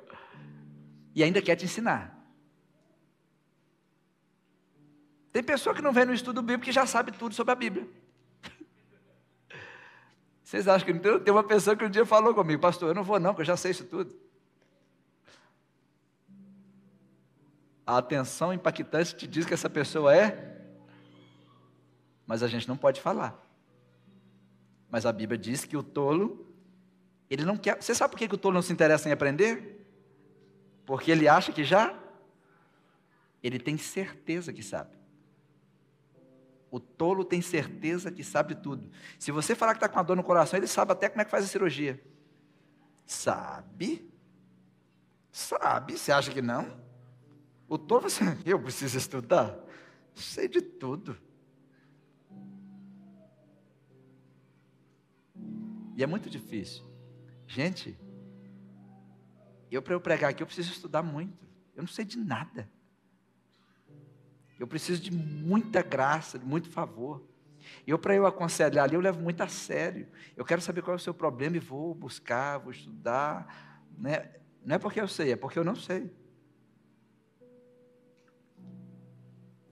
E 1.16 1.24
ainda 1.24 1.42
quer 1.42 1.56
te 1.56 1.64
ensinar. 1.64 2.16
Tem 5.32 5.42
pessoa 5.42 5.74
que 5.74 5.82
não 5.82 5.92
vem 5.92 6.04
no 6.04 6.14
estudo 6.14 6.40
bíblico 6.42 6.64
que 6.64 6.70
já 6.70 6.86
sabe 6.86 7.10
tudo 7.10 7.34
sobre 7.34 7.52
a 7.52 7.56
Bíblia. 7.56 7.88
Vocês 10.44 10.68
acham 10.68 10.86
que 10.86 10.92
não 10.92 11.18
tem 11.18 11.34
uma 11.34 11.42
pessoa 11.42 11.74
que 11.74 11.84
um 11.84 11.90
dia 11.90 12.06
falou 12.06 12.32
comigo, 12.32 12.62
pastor, 12.62 12.90
eu 12.90 12.94
não 12.94 13.02
vou 13.02 13.18
não, 13.18 13.32
porque 13.32 13.42
eu 13.42 13.46
já 13.46 13.56
sei 13.56 13.72
isso 13.72 13.84
tudo. 13.84 14.14
A 17.84 17.98
atenção 17.98 18.52
impactante 18.52 19.16
te 19.16 19.26
diz 19.26 19.44
que 19.44 19.54
essa 19.54 19.68
pessoa 19.68 20.16
é, 20.16 20.70
mas 22.24 22.44
a 22.44 22.46
gente 22.46 22.68
não 22.68 22.76
pode 22.76 23.00
falar. 23.00 23.43
Mas 24.90 25.06
a 25.06 25.12
Bíblia 25.12 25.38
diz 25.38 25.64
que 25.64 25.76
o 25.76 25.82
tolo, 25.82 26.46
ele 27.28 27.44
não 27.44 27.56
quer. 27.56 27.82
Você 27.82 27.94
sabe 27.94 28.12
por 28.12 28.18
que, 28.18 28.34
o 28.34 28.38
tolo 28.38 28.54
não 28.54 28.62
se 28.62 28.72
interessa 28.72 29.08
em 29.08 29.12
aprender? 29.12 29.86
Porque 30.86 31.10
ele 31.10 31.26
acha 31.28 31.52
que 31.52 31.64
já, 31.64 31.98
ele 33.42 33.58
tem 33.58 33.76
certeza 33.76 34.52
que 34.52 34.62
sabe. 34.62 34.96
O 36.70 36.80
tolo 36.80 37.24
tem 37.24 37.40
certeza 37.40 38.10
que 38.10 38.24
sabe 38.24 38.54
tudo. 38.54 38.90
Se 39.18 39.30
você 39.30 39.54
falar 39.54 39.74
que 39.74 39.78
está 39.78 39.88
com 39.88 39.98
a 39.98 40.02
dor 40.02 40.16
no 40.16 40.24
coração, 40.24 40.58
ele 40.58 40.66
sabe 40.66 40.92
até 40.92 41.08
como 41.08 41.22
é 41.22 41.24
que 41.24 41.30
faz 41.30 41.44
a 41.44 41.48
cirurgia. 41.48 42.02
Sabe? 43.06 44.10
Sabe? 45.30 45.96
Você 45.96 46.10
acha 46.10 46.30
que 46.32 46.42
não? 46.42 46.82
O 47.68 47.78
tolo 47.78 48.02
você, 48.10 48.24
eu 48.44 48.60
preciso 48.60 48.98
estudar. 48.98 49.56
Sei 50.14 50.48
de 50.48 50.60
tudo. 50.60 51.16
E 55.96 56.02
é 56.02 56.06
muito 56.06 56.28
difícil. 56.28 56.84
Gente, 57.46 57.96
eu 59.70 59.82
para 59.82 59.94
eu 59.94 60.00
pregar 60.00 60.30
aqui 60.30 60.42
eu 60.42 60.46
preciso 60.46 60.72
estudar 60.72 61.02
muito. 61.02 61.44
Eu 61.74 61.82
não 61.82 61.88
sei 61.88 62.04
de 62.04 62.18
nada. 62.18 62.68
Eu 64.58 64.66
preciso 64.66 65.02
de 65.02 65.10
muita 65.10 65.82
graça, 65.82 66.38
de 66.38 66.44
muito 66.44 66.70
favor. 66.70 67.22
Eu, 67.86 67.98
para 67.98 68.14
eu 68.14 68.26
aconselhar 68.26 68.84
ali, 68.84 68.94
eu 68.94 69.00
levo 69.00 69.20
muito 69.20 69.40
a 69.42 69.48
sério. 69.48 70.06
Eu 70.36 70.44
quero 70.44 70.60
saber 70.60 70.82
qual 70.82 70.94
é 70.94 70.96
o 70.96 71.00
seu 71.00 71.14
problema 71.14 71.56
e 71.56 71.60
vou 71.60 71.94
buscar, 71.94 72.58
vou 72.58 72.70
estudar. 72.70 73.82
Né? 73.98 74.30
Não 74.64 74.76
é 74.76 74.78
porque 74.78 75.00
eu 75.00 75.08
sei, 75.08 75.32
é 75.32 75.36
porque 75.36 75.58
eu 75.58 75.64
não 75.64 75.74
sei. 75.74 76.14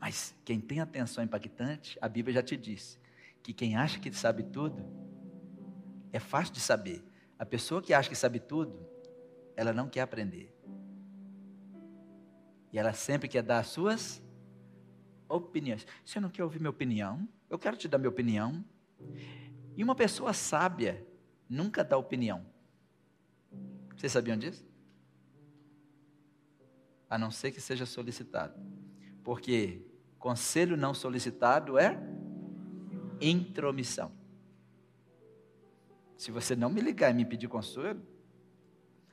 Mas 0.00 0.34
quem 0.44 0.60
tem 0.60 0.80
atenção 0.80 1.22
impactante, 1.22 1.96
a 2.00 2.08
Bíblia 2.08 2.34
já 2.34 2.42
te 2.42 2.56
disse 2.56 2.98
que 3.42 3.52
quem 3.52 3.76
acha 3.76 4.00
que 4.00 4.12
sabe 4.12 4.42
tudo, 4.42 4.84
é 6.12 6.20
fácil 6.20 6.52
de 6.52 6.60
saber. 6.60 7.02
A 7.38 7.46
pessoa 7.46 7.82
que 7.82 7.94
acha 7.94 8.08
que 8.08 8.14
sabe 8.14 8.38
tudo, 8.38 8.86
ela 9.56 9.72
não 9.72 9.88
quer 9.88 10.02
aprender. 10.02 10.54
E 12.72 12.78
ela 12.78 12.92
sempre 12.92 13.28
quer 13.28 13.42
dar 13.42 13.58
as 13.58 13.66
suas 13.68 14.22
opiniões. 15.28 15.86
Você 16.04 16.20
não 16.20 16.28
quer 16.28 16.44
ouvir 16.44 16.58
minha 16.58 16.70
opinião? 16.70 17.26
Eu 17.48 17.58
quero 17.58 17.76
te 17.76 17.88
dar 17.88 17.98
minha 17.98 18.08
opinião. 18.08 18.64
E 19.76 19.82
uma 19.82 19.94
pessoa 19.94 20.32
sábia 20.32 21.06
nunca 21.48 21.82
dá 21.82 21.96
opinião. 21.96 22.46
Vocês 23.96 24.12
sabiam 24.12 24.36
disso? 24.36 24.64
A 27.08 27.18
não 27.18 27.30
ser 27.30 27.52
que 27.52 27.60
seja 27.60 27.84
solicitado. 27.84 28.54
Porque 29.22 29.86
conselho 30.18 30.76
não 30.76 30.94
solicitado 30.94 31.78
é 31.78 31.98
intromissão. 33.20 34.21
Se 36.22 36.30
você 36.30 36.54
não 36.54 36.70
me 36.70 36.80
ligar 36.80 37.10
e 37.10 37.14
me 37.14 37.24
pedir 37.24 37.48
conselho, 37.48 38.00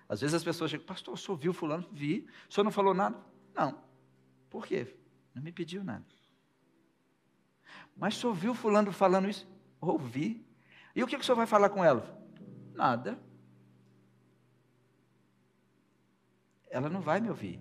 às 0.07 0.21
vezes 0.21 0.35
as 0.35 0.43
pessoas 0.43 0.69
chegam, 0.69 0.85
pastor, 0.85 1.15
o 1.15 1.17
senhor 1.17 1.35
viu 1.37 1.51
fulano? 1.51 1.89
Vi. 1.91 2.27
O 2.47 2.53
senhor 2.53 2.63
não 2.63 2.71
falou 2.71 2.93
nada? 2.93 3.17
Não. 3.51 3.83
Por 4.47 4.67
quê? 4.67 4.95
Não 5.33 5.41
me 5.41 5.51
pediu 5.51 5.83
nada. 5.83 6.05
Mas 7.97 8.13
só 8.13 8.27
ouviu 8.27 8.53
fulano 8.53 8.91
falando 8.91 9.27
isso? 9.27 9.47
Ouvi. 9.81 10.45
E 10.95 11.01
o 11.01 11.07
que, 11.07 11.15
que 11.15 11.23
o 11.23 11.25
senhor 11.25 11.35
vai 11.35 11.47
falar 11.47 11.71
com 11.71 11.83
ela? 11.83 12.15
Nada. 12.75 13.19
Ela 16.69 16.91
não 16.91 17.01
vai 17.01 17.19
me 17.19 17.29
ouvir. 17.29 17.59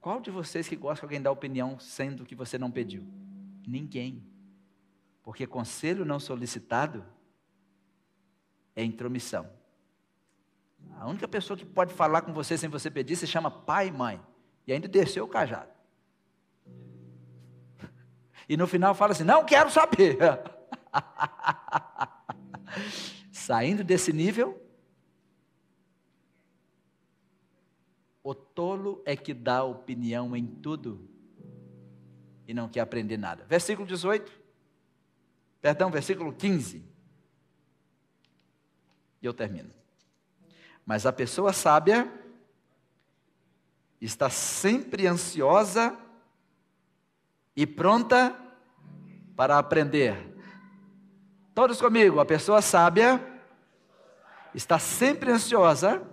Qual 0.00 0.18
de 0.18 0.32
vocês 0.32 0.66
que 0.66 0.74
gosta 0.74 0.98
que 0.98 1.04
alguém 1.04 1.22
dá 1.22 1.30
opinião 1.30 1.78
sendo 1.78 2.26
que 2.26 2.34
você 2.34 2.58
não 2.58 2.72
pediu? 2.72 3.06
Ninguém. 3.64 4.26
Porque 5.22 5.46
conselho 5.46 6.04
não 6.04 6.18
solicitado 6.18 7.14
é 8.76 8.84
intromissão. 8.84 9.48
A 10.98 11.08
única 11.08 11.26
pessoa 11.26 11.56
que 11.56 11.64
pode 11.64 11.92
falar 11.92 12.22
com 12.22 12.32
você 12.32 12.56
sem 12.56 12.68
você 12.68 12.90
pedir 12.90 13.16
se 13.16 13.26
chama 13.26 13.50
pai 13.50 13.88
e 13.88 13.92
mãe. 13.92 14.20
E 14.66 14.72
ainda 14.72 14.86
desceu 14.86 15.24
o 15.24 15.28
cajado. 15.28 15.70
E 18.48 18.56
no 18.56 18.66
final 18.66 18.94
fala 18.94 19.12
assim: 19.12 19.24
não 19.24 19.44
quero 19.44 19.70
saber. 19.70 20.18
Saindo 23.32 23.82
desse 23.82 24.12
nível, 24.12 24.62
o 28.22 28.34
tolo 28.34 29.02
é 29.04 29.16
que 29.16 29.32
dá 29.32 29.64
opinião 29.64 30.36
em 30.36 30.46
tudo 30.46 31.08
e 32.46 32.54
não 32.54 32.68
quer 32.68 32.80
aprender 32.80 33.16
nada. 33.16 33.44
Versículo 33.44 33.86
18, 33.86 34.32
perdão, 35.60 35.90
versículo 35.90 36.32
15. 36.32 36.95
E 39.20 39.26
eu 39.26 39.34
termino. 39.34 39.70
Mas 40.84 41.04
a 41.06 41.12
pessoa 41.12 41.52
sábia 41.52 42.10
está 44.00 44.30
sempre 44.30 45.06
ansiosa 45.06 45.98
e 47.56 47.66
pronta 47.66 48.36
para 49.34 49.58
aprender. 49.58 50.34
Todos 51.54 51.80
comigo, 51.80 52.20
a 52.20 52.24
pessoa 52.24 52.60
sábia 52.60 53.20
está 54.54 54.78
sempre 54.78 55.30
ansiosa 55.30 56.06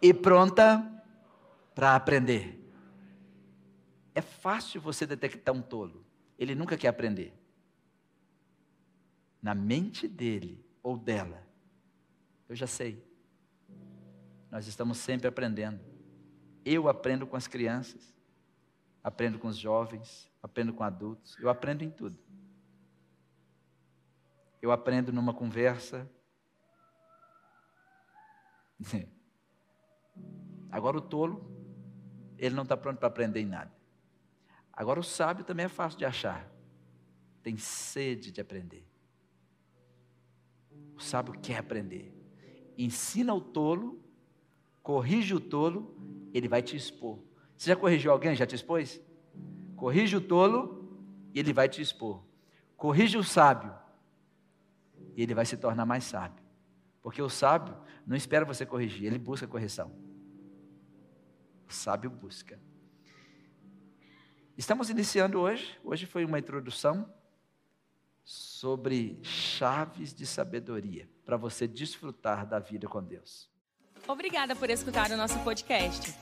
e 0.00 0.12
pronta 0.12 0.86
para 1.74 1.94
aprender. 1.94 2.58
É 4.14 4.20
fácil 4.20 4.80
você 4.80 5.06
detectar 5.06 5.54
um 5.54 5.62
tolo. 5.62 6.04
Ele 6.38 6.54
nunca 6.54 6.76
quer 6.76 6.88
aprender. 6.88 7.32
Na 9.42 9.54
mente 9.54 10.08
dele 10.08 10.64
ou 10.82 10.96
dela, 10.96 11.42
eu 12.50 12.56
já 12.56 12.66
sei. 12.66 13.02
Nós 14.50 14.66
estamos 14.66 14.98
sempre 14.98 15.26
aprendendo. 15.26 15.80
Eu 16.64 16.88
aprendo 16.88 17.26
com 17.26 17.36
as 17.36 17.46
crianças 17.46 18.12
aprendo 19.02 19.38
com 19.38 19.48
os 19.48 19.56
jovens, 19.56 20.30
aprendo 20.42 20.74
com 20.74 20.84
adultos, 20.84 21.36
eu 21.38 21.48
aprendo 21.48 21.82
em 21.82 21.90
tudo. 21.90 22.18
Eu 24.60 24.70
aprendo 24.70 25.12
numa 25.12 25.32
conversa. 25.32 26.08
Agora 30.70 30.98
o 30.98 31.00
tolo, 31.00 31.50
ele 32.36 32.54
não 32.54 32.62
está 32.62 32.76
pronto 32.76 32.98
para 32.98 33.08
aprender 33.08 33.40
em 33.40 33.46
nada. 33.46 33.72
Agora 34.72 35.00
o 35.00 35.04
sábio 35.04 35.44
também 35.44 35.64
é 35.66 35.68
fácil 35.68 35.98
de 35.98 36.04
achar. 36.04 36.48
Tem 37.42 37.56
sede 37.56 38.30
de 38.30 38.40
aprender. 38.40 38.86
O 40.94 41.00
sábio 41.00 41.32
quer 41.40 41.56
aprender. 41.58 42.14
Ensina 42.82 43.34
o 43.34 43.42
tolo, 43.42 44.02
corrige 44.82 45.34
o 45.34 45.38
tolo, 45.38 45.94
ele 46.32 46.48
vai 46.48 46.62
te 46.62 46.74
expor. 46.74 47.18
Você 47.54 47.68
já 47.68 47.76
corrigiu 47.76 48.10
alguém? 48.10 48.34
Já 48.34 48.46
te 48.46 48.54
expôs? 48.54 48.98
Corrige 49.76 50.16
o 50.16 50.20
tolo 50.20 50.90
e 51.34 51.38
ele 51.38 51.52
vai 51.52 51.68
te 51.68 51.82
expor. 51.82 52.24
Corrige 52.78 53.18
o 53.18 53.22
sábio 53.22 53.70
e 55.14 55.22
ele 55.22 55.34
vai 55.34 55.44
se 55.44 55.58
tornar 55.58 55.84
mais 55.84 56.04
sábio. 56.04 56.42
Porque 57.02 57.20
o 57.20 57.28
sábio 57.28 57.76
não 58.06 58.16
espera 58.16 58.46
você 58.46 58.64
corrigir, 58.64 59.04
ele 59.04 59.18
busca 59.18 59.46
correção. 59.46 59.92
O 61.68 61.72
sábio 61.74 62.08
busca. 62.08 62.58
Estamos 64.56 64.88
iniciando 64.88 65.38
hoje, 65.38 65.78
hoje 65.84 66.06
foi 66.06 66.24
uma 66.24 66.38
introdução 66.38 67.12
sobre 68.24 69.18
chaves 69.22 70.14
de 70.14 70.24
sabedoria 70.24 71.06
para 71.30 71.36
você 71.36 71.68
desfrutar 71.68 72.44
da 72.44 72.58
vida 72.58 72.88
com 72.88 73.00
Deus. 73.00 73.48
Obrigada 74.08 74.56
por 74.56 74.68
escutar 74.68 75.12
o 75.12 75.16
nosso 75.16 75.38
podcast. 75.44 76.12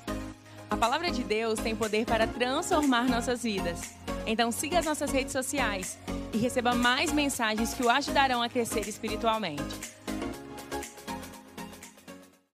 A 0.69 0.77
palavra 0.77 1.11
de 1.11 1.25
Deus 1.25 1.59
tem 1.59 1.75
poder 1.75 2.05
para 2.05 2.27
transformar 2.27 3.09
nossas 3.09 3.43
vidas. 3.43 3.97
Então 4.27 4.53
siga 4.53 4.79
as 4.79 4.85
nossas 4.85 5.11
redes 5.11 5.33
sociais 5.33 5.99
e 6.31 6.37
receba 6.37 6.75
mais 6.75 7.11
mensagens 7.11 7.73
que 7.73 7.83
o 7.83 7.89
ajudarão 7.89 8.43
a 8.43 8.51
crescer 8.51 8.87
espiritualmente. 8.87 9.98